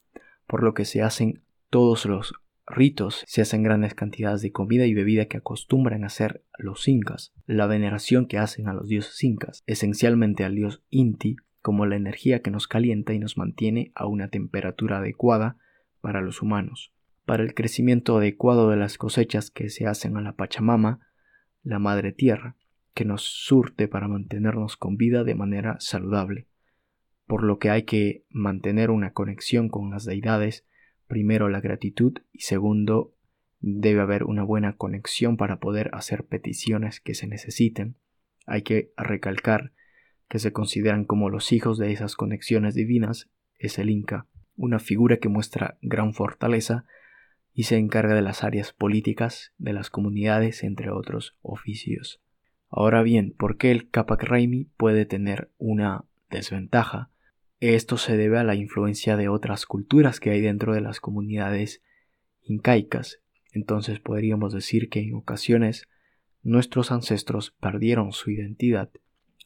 por 0.47 0.63
lo 0.63 0.73
que 0.73 0.85
se 0.85 1.01
hacen 1.01 1.41
todos 1.69 2.05
los 2.05 2.33
ritos 2.69 3.23
se 3.27 3.41
hacen 3.41 3.63
grandes 3.63 3.95
cantidades 3.95 4.41
de 4.41 4.51
comida 4.51 4.85
y 4.85 4.93
bebida 4.93 5.25
que 5.25 5.37
acostumbran 5.37 6.03
hacer 6.03 6.43
los 6.57 6.87
incas, 6.87 7.33
la 7.45 7.65
veneración 7.67 8.27
que 8.27 8.37
hacen 8.37 8.67
a 8.67 8.73
los 8.73 8.87
dioses 8.87 9.23
incas, 9.23 9.63
esencialmente 9.65 10.43
al 10.45 10.55
dios 10.55 10.83
Inti, 10.89 11.37
como 11.61 11.85
la 11.85 11.95
energía 11.95 12.41
que 12.41 12.51
nos 12.51 12.67
calienta 12.67 13.13
y 13.13 13.19
nos 13.19 13.37
mantiene 13.37 13.91
a 13.95 14.05
una 14.05 14.29
temperatura 14.29 14.99
adecuada 14.99 15.57
para 15.99 16.21
los 16.21 16.41
humanos, 16.41 16.93
para 17.25 17.43
el 17.43 17.53
crecimiento 17.53 18.17
adecuado 18.17 18.69
de 18.69 18.77
las 18.77 18.97
cosechas 18.97 19.51
que 19.51 19.69
se 19.69 19.87
hacen 19.87 20.15
a 20.17 20.21
la 20.21 20.33
Pachamama, 20.33 20.99
la 21.63 21.79
Madre 21.79 22.11
Tierra, 22.11 22.55
que 22.93 23.05
nos 23.05 23.23
surte 23.23 23.87
para 23.87 24.07
mantenernos 24.07 24.77
con 24.77 24.95
vida 24.95 25.23
de 25.23 25.35
manera 25.35 25.75
saludable, 25.79 26.47
por 27.27 27.43
lo 27.43 27.59
que 27.59 27.69
hay 27.69 27.83
que 27.83 28.25
mantener 28.29 28.89
una 28.89 29.11
conexión 29.13 29.69
con 29.69 29.91
las 29.91 30.05
deidades 30.05 30.65
primero 31.09 31.49
la 31.49 31.59
gratitud 31.59 32.13
y 32.31 32.41
segundo 32.41 33.13
debe 33.59 33.99
haber 33.99 34.23
una 34.23 34.43
buena 34.43 34.77
conexión 34.77 35.35
para 35.35 35.59
poder 35.59 35.89
hacer 35.93 36.23
peticiones 36.23 37.01
que 37.01 37.15
se 37.15 37.27
necesiten. 37.27 37.95
Hay 38.45 38.61
que 38.61 38.93
recalcar 38.95 39.73
que 40.29 40.39
se 40.39 40.53
consideran 40.53 41.03
como 41.03 41.29
los 41.29 41.51
hijos 41.51 41.77
de 41.77 41.91
esas 41.91 42.15
conexiones 42.15 42.75
divinas 42.75 43.29
es 43.57 43.79
el 43.79 43.89
Inca, 43.89 44.27
una 44.55 44.79
figura 44.79 45.17
que 45.17 45.27
muestra 45.27 45.77
gran 45.81 46.13
fortaleza 46.13 46.85
y 47.53 47.63
se 47.63 47.77
encarga 47.77 48.13
de 48.13 48.21
las 48.21 48.43
áreas 48.43 48.71
políticas 48.71 49.51
de 49.57 49.73
las 49.73 49.89
comunidades, 49.89 50.63
entre 50.63 50.91
otros 50.91 51.35
oficios. 51.41 52.21
Ahora 52.69 53.01
bien, 53.01 53.33
¿por 53.35 53.57
qué 53.57 53.71
el 53.71 53.89
Capac 53.89 54.23
Raimi 54.23 54.65
puede 54.77 55.05
tener 55.05 55.49
una 55.57 56.05
desventaja? 56.29 57.09
Esto 57.59 57.97
se 57.97 58.15
debe 58.15 58.39
a 58.39 58.43
la 58.45 58.55
influencia 58.55 59.17
de 59.17 59.27
otras 59.27 59.65
culturas 59.65 60.21
que 60.21 60.29
hay 60.29 60.39
dentro 60.39 60.73
de 60.73 60.79
las 60.79 61.01
comunidades 61.01 61.81
incaicas. 62.41 63.19
Entonces 63.51 63.99
podríamos 63.99 64.53
decir 64.53 64.89
que 64.89 65.01
en 65.01 65.13
ocasiones 65.13 65.87
nuestros 66.41 66.91
ancestros 66.91 67.51
perdieron 67.59 68.13
su 68.13 68.31
identidad. 68.31 68.89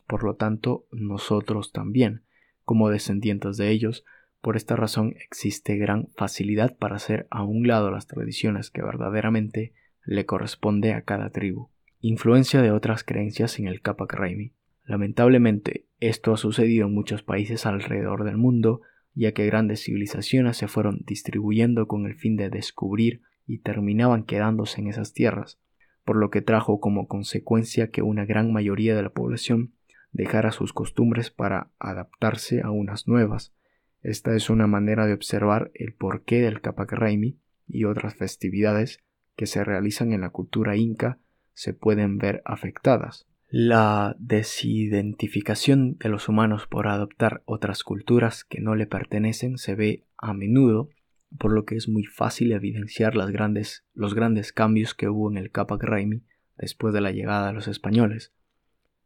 Por 0.05 0.24
lo 0.24 0.36
tanto, 0.36 0.86
nosotros 0.91 1.72
también, 1.72 2.24
como 2.66 2.89
descendientes 2.89 3.57
de 3.57 3.72
ellos, 3.72 4.05
por 4.41 4.57
esta 4.57 4.76
razón 4.76 5.16
existe 5.20 5.78
gran 5.78 6.09
facilidad 6.16 6.76
para 6.78 6.97
hacer 6.97 7.28
a 7.32 7.43
un 7.43 7.68
lado 7.68 7.89
las 7.89 8.05
tradiciones 8.05 8.70
que 8.70 8.84
verdaderamente 8.84 9.74
le 10.05 10.26
corresponde 10.26 10.93
a 10.93 11.01
cada 11.01 11.30
tribu. 11.30 11.70
Influencia 11.99 12.61
de 12.61 12.72
otras 12.72 13.03
creencias 13.03 13.57
en 13.57 13.68
el 13.68 13.82
Kapak 13.82 14.14
Raimi. 14.14 14.51
Lamentablemente, 14.86 15.86
esto 15.99 16.34
ha 16.34 16.38
sucedido 16.38 16.88
en 16.88 16.93
muchos 16.93 17.23
países 17.23 17.65
alrededor 17.65 18.25
del 18.25 18.38
mundo, 18.38 18.81
ya 19.15 19.31
que 19.31 19.45
grandes 19.45 19.84
civilizaciones 19.84 20.57
se 20.57 20.67
fueron 20.67 21.01
distribuyendo 21.05 21.88
con 21.88 22.05
el 22.05 22.15
fin 22.15 22.36
de 22.36 22.49
descubrir 22.49 23.21
y 23.45 23.59
terminaban 23.59 24.23
quedándose 24.23 24.81
en 24.81 24.88
esas 24.88 25.13
tierras, 25.13 25.59
por 26.03 26.17
lo 26.17 26.29
que 26.29 26.41
trajo 26.41 26.79
como 26.79 27.07
consecuencia 27.07 27.91
que 27.91 28.01
una 28.01 28.25
gran 28.25 28.51
mayoría 28.51 28.95
de 28.95 29.03
la 29.03 29.11
población 29.11 29.73
dejara 30.11 30.51
sus 30.51 30.73
costumbres 30.73 31.31
para 31.31 31.71
adaptarse 31.79 32.61
a 32.61 32.71
unas 32.71 33.07
nuevas. 33.07 33.53
Esta 34.01 34.36
es 34.36 34.49
una 34.49 34.67
manera 34.67 35.05
de 35.07 35.13
observar 35.13 35.71
el 35.73 35.93
porqué 35.93 36.41
del 36.41 36.61
Capac 36.61 36.91
Raimi 36.91 37.38
y 37.67 37.86
otras 37.86 38.15
festividades 38.15 38.99
que 39.36 39.45
se 39.45 39.63
realizan 39.63 40.11
en 40.11 40.21
la 40.21 40.29
cultura 40.29 40.75
inca 40.75 41.19
se 41.53 41.73
pueden 41.73 42.17
ver 42.17 42.41
afectadas. 42.45 43.27
La 43.56 44.16
desidentificación 44.18 45.99
de 45.99 46.10
los 46.10 46.28
humanos 46.28 46.66
por 46.66 46.88
adoptar 46.88 47.43
otras 47.45 47.84
culturas 47.84 48.43
que 48.45 48.62
no 48.62 48.74
le 48.74 48.88
pertenecen 48.88 49.60
se 49.60 49.76
ve 49.76 50.06
a 50.18 50.34
menudo, 50.34 50.89
por 51.38 51.54
lo 51.54 51.64
que 51.64 51.76
es 51.76 51.88
muy 51.88 52.04
fácil 52.04 52.51
evidenciar 52.51 53.14
los 53.14 53.30
grandes 53.30 54.54
cambios 54.54 54.95
que 54.95 55.08
hubo 55.08 55.30
en 55.30 55.38
el 55.38 55.51
Capac 55.51 55.84
Raimi 55.84 56.24
después 56.58 56.95
de 56.95 57.01
la 57.01 57.12
llegada 57.12 57.45
de 57.45 57.54
los 57.54 57.68
españoles. 57.68 58.34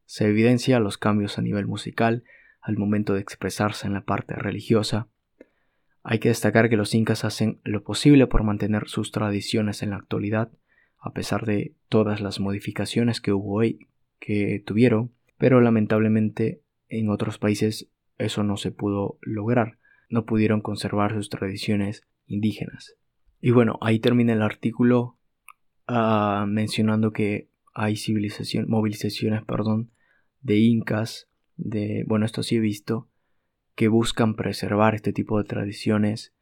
Se 0.05 0.29
evidencia 0.29 0.79
los 0.79 0.97
cambios 0.97 1.37
a 1.37 1.41
nivel 1.41 1.67
musical 1.67 2.23
al 2.61 2.77
momento 2.77 3.15
de 3.15 3.19
expresarse 3.19 3.85
en 3.85 3.95
la 3.95 4.05
parte 4.05 4.33
religiosa. 4.35 5.09
Hay 6.03 6.19
que 6.19 6.29
destacar 6.29 6.69
que 6.69 6.77
los 6.77 6.95
incas 6.95 7.25
hacen 7.25 7.59
lo 7.65 7.83
posible 7.83 8.27
por 8.27 8.43
mantener 8.43 8.87
sus 8.87 9.11
tradiciones 9.11 9.83
en 9.83 9.89
la 9.89 9.97
actualidad, 9.97 10.53
a 10.99 11.11
pesar 11.11 11.45
de 11.45 11.75
todas 11.89 12.21
las 12.21 12.39
modificaciones 12.39 13.19
que 13.19 13.33
hubo 13.33 13.55
hoy 13.55 13.89
que 14.19 14.61
tuvieron, 14.65 15.11
pero 15.37 15.61
lamentablemente 15.61 16.61
en 16.89 17.09
otros 17.09 17.37
países 17.37 17.89
eso 18.17 18.43
no 18.43 18.57
se 18.57 18.71
pudo 18.71 19.17
lograr, 19.21 19.77
no 20.09 20.25
pudieron 20.25 20.61
conservar 20.61 21.13
sus 21.13 21.29
tradiciones 21.29 22.07
indígenas. 22.25 22.95
Y 23.39 23.51
bueno, 23.51 23.77
ahí 23.81 23.99
termina 23.99 24.33
el 24.33 24.41
artículo 24.41 25.17
ah, 25.87 26.45
mencionando 26.47 27.11
que 27.11 27.49
hay 27.73 27.95
civilización, 27.95 28.65
movilizaciones 28.67 29.43
perdón, 29.45 29.91
de 30.41 30.57
incas, 30.57 31.29
de, 31.55 32.03
bueno, 32.07 32.25
esto 32.25 32.41
sí 32.43 32.55
he 32.55 32.59
visto, 32.59 33.09
que 33.75 33.87
buscan 33.87 34.35
preservar 34.35 34.95
este 34.95 35.13
tipo 35.13 35.37
de 35.37 35.43
tradiciones 35.47 36.33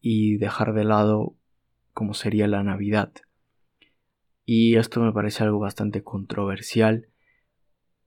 y 0.00 0.36
dejar 0.38 0.74
de 0.74 0.84
lado 0.84 1.36
como 1.92 2.14
sería 2.14 2.48
la 2.48 2.62
Navidad. 2.62 3.12
Y 4.50 4.76
esto 4.76 5.02
me 5.02 5.12
parece 5.12 5.44
algo 5.44 5.58
bastante 5.58 6.02
controversial, 6.02 7.06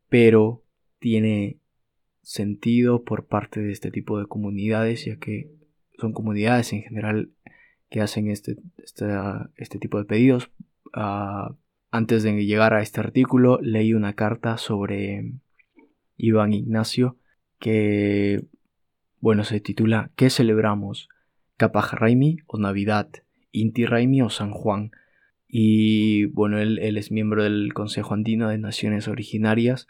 pero 0.10 0.64
tiene 0.98 1.60
sentido 2.24 3.04
por 3.04 3.28
parte 3.28 3.62
de 3.62 3.72
este 3.72 3.92
tipo 3.92 4.18
de 4.18 4.26
comunidades, 4.26 5.06
ya 5.06 5.18
que 5.18 5.52
son 6.00 6.14
comunidades 6.14 6.74
en 6.74 6.82
general 6.82 7.30
que 7.92 8.02
hacen 8.02 8.28
este, 8.32 8.56
este, 8.84 9.06
este 9.56 9.78
tipo 9.78 10.00
de 10.00 10.06
pedidos. 10.06 10.50
Ah, 10.94 11.54
antes 11.92 12.24
de 12.24 12.44
llegar 12.44 12.74
a 12.74 12.82
este 12.82 13.02
artículo, 13.02 13.60
leí 13.62 13.94
una 13.94 14.14
carta 14.14 14.58
sobre 14.58 15.34
Iván 16.18 16.54
Ignacio 16.54 17.18
que, 17.60 18.48
bueno, 19.20 19.44
se 19.44 19.60
titula 19.60 20.10
¿Qué 20.16 20.32
celebramos? 20.32 21.08
¿Capaj 21.58 21.94
Raimi 21.94 22.38
o 22.48 22.58
Navidad? 22.58 23.12
¿Inti 23.52 23.86
Raimi 23.86 24.24
o 24.24 24.32
San 24.32 24.50
Juan? 24.50 24.90
Y 25.54 26.28
bueno, 26.28 26.60
él, 26.60 26.80
es 26.80 27.12
miembro 27.12 27.44
del 27.44 27.74
Consejo 27.74 28.14
Andino 28.14 28.48
de 28.48 28.58
Naciones 28.58 29.10
Originarias. 29.10 29.88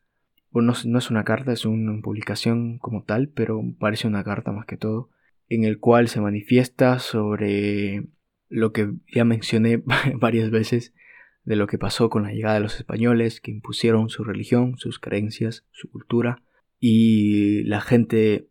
Bueno, 0.50 0.74
no, 0.86 0.98
es 0.98 1.12
una 1.12 1.24
carta, 1.24 1.54
es 1.54 1.66
una 1.66 2.02
publicación 2.02 2.80
como 2.80 3.04
tal, 3.04 3.30
pero 3.30 3.62
parece 3.78 4.08
una 4.08 4.24
carta 4.24 4.52
más 4.52 4.66
que 4.66 4.76
todo, 4.76 5.12
en 5.50 5.64
el 5.64 5.78
cual 5.78 6.08
se 6.08 6.20
manifiesta 6.20 6.98
sobre 6.98 8.08
lo 8.50 8.74
que 8.74 8.92
ya 9.14 9.24
mencioné 9.24 9.84
varias 10.20 10.50
veces 10.50 10.96
de 11.44 11.56
lo 11.56 11.68
que 11.68 11.78
pasó 11.78 12.10
con 12.10 12.24
la 12.24 12.34
llegada 12.34 12.56
de 12.56 12.62
los 12.62 12.78
españoles, 12.78 13.40
que 13.40 13.52
impusieron 13.52 14.10
su 14.10 14.24
religión, 14.24 14.78
sus 14.78 14.98
creencias, 14.98 15.64
su 15.70 15.92
cultura, 15.92 16.42
y 16.80 17.64
la 17.66 17.82
gente 17.82 18.48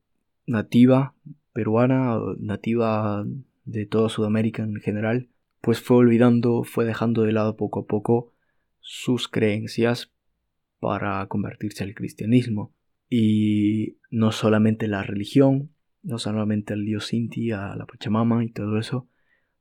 nativa 0.47 1.17
peruana, 1.53 2.21
nativa 2.39 3.25
de 3.65 3.87
toda 3.87 4.09
Sudamérica 4.09 4.63
en 4.63 4.77
general, 4.77 5.29
pues 5.61 5.81
fue 5.81 5.99
olvidando, 5.99 6.65
fue 6.65 6.85
dejando 6.85 7.23
de 7.23 7.33
lado 7.33 7.57
poco 7.57 7.81
a 7.81 7.87
poco 7.87 8.33
sus 8.81 9.29
creencias 9.29 10.13
para 10.79 11.27
convertirse 11.27 11.85
al 11.85 11.95
cristianismo. 11.95 12.75
Y 13.09 13.99
no 14.11 14.33
solamente 14.33 14.89
la 14.89 15.03
religión, 15.03 15.71
no 16.03 16.19
solamente 16.19 16.73
al 16.73 16.85
dios 16.85 17.13
Inti, 17.13 17.51
a 17.51 17.75
la 17.77 17.87
Pachamama 17.87 18.45
y 18.45 18.51
todo 18.51 18.79
eso, 18.79 19.09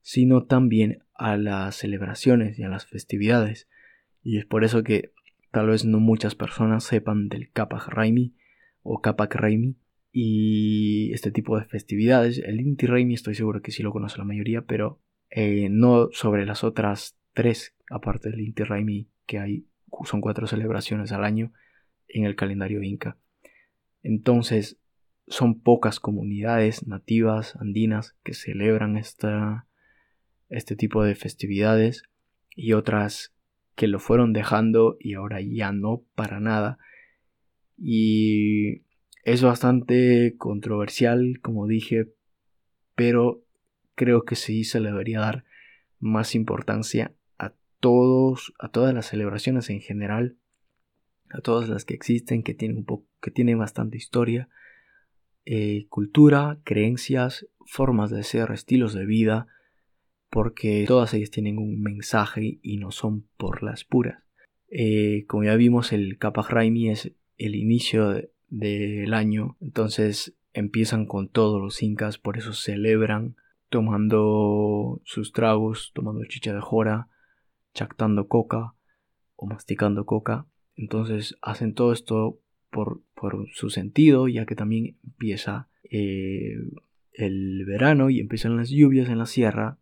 sino 0.02 0.45
también 0.45 1.04
a 1.14 1.36
las 1.36 1.76
celebraciones 1.76 2.58
y 2.58 2.64
a 2.64 2.70
las 2.70 2.86
festividades. 2.86 3.68
Y 4.24 4.38
es 4.38 4.45
por 4.45 4.64
eso 4.64 4.84
que 4.84 5.12
tal 5.52 5.68
vez 5.68 5.84
no 5.84 6.00
muchas 6.00 6.36
personas 6.36 6.84
sepan 6.84 7.28
del 7.28 7.52
Kapaj 7.52 7.89
Raimi 7.89 8.36
o 8.84 9.02
Kapak 9.02 9.36
Raimi 9.36 9.76
y 10.12 11.12
este 11.14 11.32
tipo 11.32 11.60
de 11.60 11.66
festividades. 11.66 12.38
El 12.38 12.62
Inti 12.62 12.86
Raimi 12.86 13.16
estoy 13.16 13.36
seguro 13.36 13.62
que 13.62 13.72
sí 13.72 13.84
lo 13.84 13.91
conoce 13.91 14.18
la 14.18 14.26
mayoría, 14.26 14.62
pero 14.62 15.00
eh, 15.30 15.68
no 15.70 16.10
sobre 16.12 16.46
las 16.46 16.64
otras 16.64 17.18
tres, 17.34 17.76
aparte 17.90 18.30
del 18.30 18.42
Inti 18.42 18.64
Raimi, 18.64 19.08
que 19.26 19.40
hay, 19.40 19.66
son 20.06 20.22
cuatro 20.22 20.48
celebraciones 20.48 21.12
al 21.12 21.24
año 21.24 21.52
en 22.08 22.26
el 22.26 22.36
calendario 22.36 22.82
inca. 22.84 23.18
Entonces, 24.02 24.78
son 25.28 25.60
pocas 25.60 26.00
comunidades 26.00 26.88
nativas 26.88 27.56
andinas 27.58 28.16
que 28.24 28.34
celebran 28.34 28.98
esta, 28.98 29.68
este 30.50 30.76
tipo 30.76 31.04
de 31.04 31.16
festividades 31.16 32.04
y 32.56 32.74
otras 32.74 33.34
que 33.76 33.88
lo 33.88 34.00
fueron 34.00 34.34
dejando 34.34 34.98
y 35.00 35.14
ahora 35.14 35.40
ya 35.42 35.72
no 35.72 36.04
para 36.16 36.40
nada. 36.40 36.80
Y 37.78 38.82
es 39.24 39.44
bastante 39.44 40.36
controversial, 40.38 41.40
como 41.42 41.68
dije, 41.68 42.08
pero 42.96 43.44
creo 44.00 44.24
que 44.24 44.38
sí 44.38 44.64
se 44.64 44.80
le 44.80 44.91
debería 44.91 45.20
dar 45.20 45.43
más 46.00 46.34
importancia 46.34 47.14
a 47.38 47.54
todos, 47.82 48.54
a 48.58 48.70
todas 48.70 48.93
las 48.93 49.08
celebraciones 49.08 49.70
en 49.70 49.82
general, 49.82 50.38
a 51.30 51.41
todas 51.41 51.68
las 51.68 51.84
que 51.84 51.95
existen, 51.95 52.41
que 52.41 52.54
tienen 52.54 52.78
un 52.78 52.86
poco, 52.86 53.06
que 53.22 53.30
tienen 53.30 53.60
bastante 53.60 53.97
historia, 53.97 54.47
eh, 55.43 55.86
cultura, 55.89 56.62
creencias, 56.64 57.45
formas 57.66 58.10
de 58.10 58.24
ser, 58.24 58.52
estilos 58.52 58.93
de 58.93 59.06
vida, 59.06 59.47
porque 60.30 60.86
todas 60.88 61.14
ellas 61.14 61.30
tienen 61.30 61.58
un 61.58 61.82
mensaje 61.82 62.60
y 62.62 62.78
no 62.78 62.91
son 62.91 63.28
por 63.36 63.64
las 63.64 63.84
puras. 63.84 64.24
Eh, 64.70 65.26
como 65.28 65.43
ya 65.43 65.56
vimos, 65.58 65.91
el 65.91 66.18
Kapaj 66.18 66.52
Raimi 66.52 66.89
es 66.89 67.12
el 67.38 67.56
inicio 67.56 68.30
del 68.47 69.14
año, 69.14 69.58
entonces 69.60 70.38
empiezan 70.54 71.06
con 71.06 71.28
todos 71.28 71.62
los 71.62 71.84
incas, 71.84 72.18
por 72.18 72.38
eso 72.38 72.54
celebran 72.54 73.36
tomando 73.70 75.02
sus 75.06 75.32
tragos, 75.32 75.92
tomando 75.94 76.26
chicha 76.26 76.54
de 76.54 76.62
jora, 76.62 77.08
chactando 77.74 78.28
coca 78.28 78.74
o 79.36 79.46
masticando 79.46 80.06
coca. 80.06 80.46
Entonces 80.76 81.38
hacen 81.42 81.74
todo 81.74 81.94
esto 81.94 82.40
por, 82.72 83.02
por 83.16 83.48
su 83.54 83.70
sentido, 83.70 84.28
ya 84.28 84.46
que 84.46 84.56
también 84.56 84.98
empieza 85.04 85.70
eh, 85.90 86.56
el 87.14 87.66
verano 87.66 88.10
y 88.10 88.20
empiezan 88.20 88.58
las 88.58 88.70
lluvias 88.70 89.10
en 89.10 89.18
la 89.18 89.26
sierra, 89.26 89.78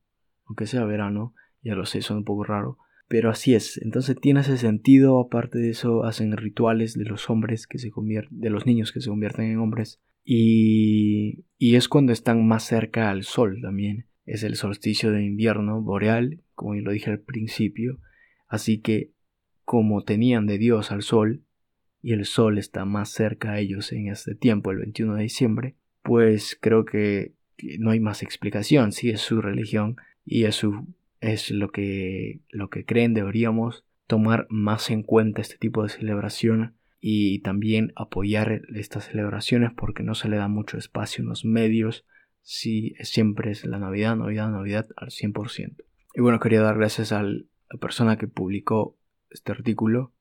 aunque 0.46 0.66
sea 0.66 0.86
verano, 0.86 1.34
ya 1.62 1.76
lo 1.76 1.86
sé, 1.86 2.02
son 2.02 2.18
un 2.18 2.24
poco 2.24 2.44
raro. 2.44 2.78
Pero 3.08 3.30
así 3.30 3.56
es, 3.56 3.78
entonces 3.82 4.18
tiene 4.20 4.42
ese 4.42 4.58
sentido, 4.58 5.20
aparte 5.20 5.60
de 5.60 5.70
eso 5.70 6.04
hacen 6.04 6.36
rituales 6.36 6.98
de 6.98 7.06
los 7.06 7.30
hombres 7.30 7.66
que 7.66 7.80
se 7.80 7.90
convierten, 7.90 8.40
de 8.40 8.50
los 8.50 8.66
niños 8.66 8.92
que 8.92 9.00
se 9.00 9.10
convierten 9.10 9.46
en 9.46 9.60
hombres, 9.60 10.02
y, 10.30 11.46
es 11.58 11.88
cuando 11.88 12.12
están 12.12 12.46
más 12.46 12.64
cerca 12.64 13.10
al 13.10 13.24
sol 13.24 13.60
también. 13.62 14.08
Es 14.26 14.44
el 14.44 14.56
solsticio 14.56 15.12
de 15.12 15.24
invierno 15.24 15.82
boreal, 15.82 16.42
como 16.54 16.76
lo 16.76 16.92
dije 16.92 17.10
al 17.10 17.22
principio. 17.22 18.00
Así 18.50 18.80
que 18.80 19.12
como 19.64 20.04
tenían 20.04 20.46
de 20.46 20.58
Dios 20.58 20.92
al 20.92 21.02
sol, 21.02 21.44
y 22.02 22.12
el 22.12 22.26
sol 22.26 22.58
está 22.58 22.84
más 22.84 23.10
cerca 23.10 23.54
a 23.54 23.60
ellos 23.60 23.92
en 23.94 24.08
este 24.08 24.36
tiempo, 24.36 24.72
el 24.72 24.80
21 24.80 25.16
de 25.16 25.24
diciembre, 25.24 25.76
pues 26.04 26.58
creo 26.60 26.84
que 26.84 27.34
no 27.80 27.92
hay 27.92 28.02
más 28.02 28.22
explicación. 28.22 28.92
Si 28.92 29.10
es 29.10 29.22
su 29.22 29.42
religión 29.42 29.96
y 30.26 30.44
es, 30.44 30.56
su, 30.56 30.88
es 31.22 31.52
lo, 31.52 31.72
que, 31.72 32.42
lo 32.50 32.70
que 32.70 32.84
creen, 32.86 33.14
deberíamos 33.14 33.86
tomar 34.08 34.46
más 34.50 34.90
en 34.90 35.04
cuenta 35.04 35.42
este 35.42 35.58
tipo 35.58 35.84
de 35.84 35.90
celebración 35.90 36.76
y 37.10 37.40
también 37.40 37.94
apoyar 37.96 38.64
estas 38.76 39.06
celebraciones 39.06 39.72
porque 39.74 40.04
no 40.04 40.14
se 40.14 40.28
le 40.28 40.36
da 40.36 40.50
mucho 40.50 40.78
espacio 40.78 41.22
en 41.22 41.30
los 41.30 41.46
medios 41.46 42.04
si 42.42 42.96
siempre 43.00 43.52
es 43.52 43.64
la 43.64 43.80
Navidad, 43.80 44.18
Navidad, 44.18 44.52
Navidad 44.52 44.88
al 44.98 45.08
100%. 45.12 45.86
Y 46.16 46.20
bueno, 46.20 46.42
quería 46.42 46.62
dar 46.62 46.78
gracias 46.78 47.14
a 47.14 47.24
la 47.24 47.40
persona 47.80 48.18
que 48.18 48.28
publicó 48.28 48.98
este 49.30 49.54
artículo, 49.54 50.12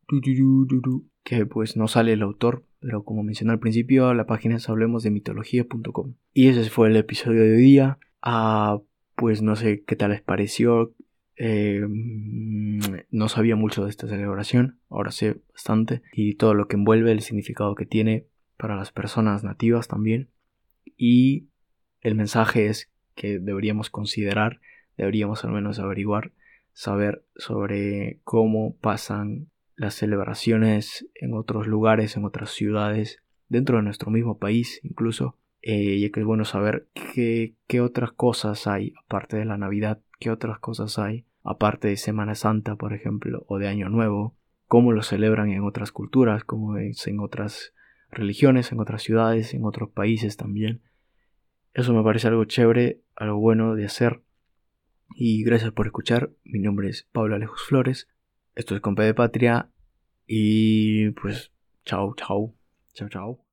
que 1.24 1.45
pues 1.45 1.76
no 1.76 1.89
sale 1.89 2.12
el 2.12 2.22
autor, 2.22 2.64
pero 2.78 3.03
como 3.03 3.24
mencioné 3.24 3.51
al 3.51 3.59
principio, 3.59 4.14
la 4.14 4.26
página 4.26 4.55
es 4.55 4.68
hablemosdemitología.com. 4.68 6.14
Y 6.34 6.47
ese 6.47 6.70
fue 6.70 6.87
el 6.87 6.97
episodio 6.97 7.43
de 7.43 7.57
hoy 7.57 7.62
día. 7.62 7.99
Ah, 8.22 8.78
pues 9.16 9.43
no 9.43 9.57
sé 9.57 9.82
qué 9.84 9.97
tal 9.97 10.12
les 10.12 10.22
pareció, 10.22 10.95
eh, 11.37 11.84
mm, 11.87 12.80
no 13.11 13.28
sabía 13.28 13.57
mucho 13.57 13.84
de 13.84 13.91
esta 13.91 14.09
celebración, 14.09 14.78
ahora 14.89 15.11
sé 15.11 15.41
bastante, 15.53 16.03
y 16.12 16.34
todo 16.34 16.55
lo 16.55 16.68
que 16.68 16.76
envuelve, 16.76 17.12
el 17.12 17.20
significado 17.20 17.74
que 17.74 17.87
tiene 17.87 18.26
para 18.57 18.76
las 18.76 18.93
personas 18.93 19.45
nativas 19.45 19.89
también. 19.89 20.28
Y 20.97 21.49
el 22.01 22.14
mensaje 22.14 22.66
es 22.66 22.91
que 23.14 23.39
deberíamos 23.39 23.91
considerar, 23.91 24.61
deberíamos 24.97 25.45
al 25.45 25.53
menos 25.53 25.78
averiguar, 25.78 26.32
saber 26.72 27.24
sobre 27.37 28.20
cómo 28.24 28.76
pasan 28.76 29.49
las 29.76 29.95
celebraciones 29.95 31.07
en 31.14 31.34
otros 31.34 31.66
lugares, 31.66 32.16
en 32.16 32.24
otras 32.24 32.51
ciudades, 32.51 33.22
dentro 33.49 33.76
de 33.76 33.82
nuestro 33.82 34.11
mismo 34.11 34.39
país 34.39 34.80
incluso, 34.82 35.37
eh, 35.62 35.97
y 35.97 36.11
que 36.11 36.20
es 36.20 36.26
bueno 36.26 36.45
saber 36.45 36.89
qué, 37.14 37.55
qué 37.66 37.80
otras 37.80 38.12
cosas 38.12 38.66
hay 38.66 38.95
aparte 39.05 39.37
de 39.37 39.45
la 39.45 39.59
Navidad 39.59 40.01
qué 40.18 40.30
otras 40.30 40.59
cosas 40.59 40.99
hay, 40.99 41.24
aparte 41.47 41.88
de 41.88 41.97
Semana 41.97 42.34
Santa, 42.34 42.76
por 42.76 42.92
ejemplo, 42.92 43.44
o 43.49 43.59
de 43.59 43.68
Año 43.68 43.88
Nuevo, 43.88 44.36
cómo 44.66 44.92
lo 44.92 45.03
celebran 45.03 45.51
en 45.51 45.62
otras 45.62 45.92
culturas, 45.92 46.44
cómo 46.44 46.76
es 46.76 47.07
en 47.07 47.20
otras 47.20 47.72
religiones, 48.11 48.72
en 48.72 48.80
otras 48.80 49.03
ciudades, 49.03 49.55
en 49.55 49.64
otros 49.64 49.90
países 49.90 50.36
también. 50.36 50.82
Eso 51.72 51.92
me 51.94 52.03
parece 52.03 52.28
algo 52.28 52.44
chévere, 52.44 53.03
algo 53.14 53.38
bueno 53.38 53.74
de 53.74 53.84
hacer. 53.86 54.22
Y 55.14 55.44
gracias 55.44 55.72
por 55.72 55.86
escuchar. 55.86 56.30
Mi 56.42 56.59
nombre 56.59 56.88
es 56.88 57.07
Pablo 57.12 57.36
Alejos 57.36 57.62
Flores. 57.62 58.09
Esto 58.55 58.74
es 58.74 58.80
Compe 58.80 59.03
de 59.03 59.14
Patria. 59.14 59.70
Y 60.26 61.11
pues, 61.11 61.53
chao, 61.84 62.14
chao. 62.16 62.55
Chao, 62.94 63.09
chao. 63.09 63.47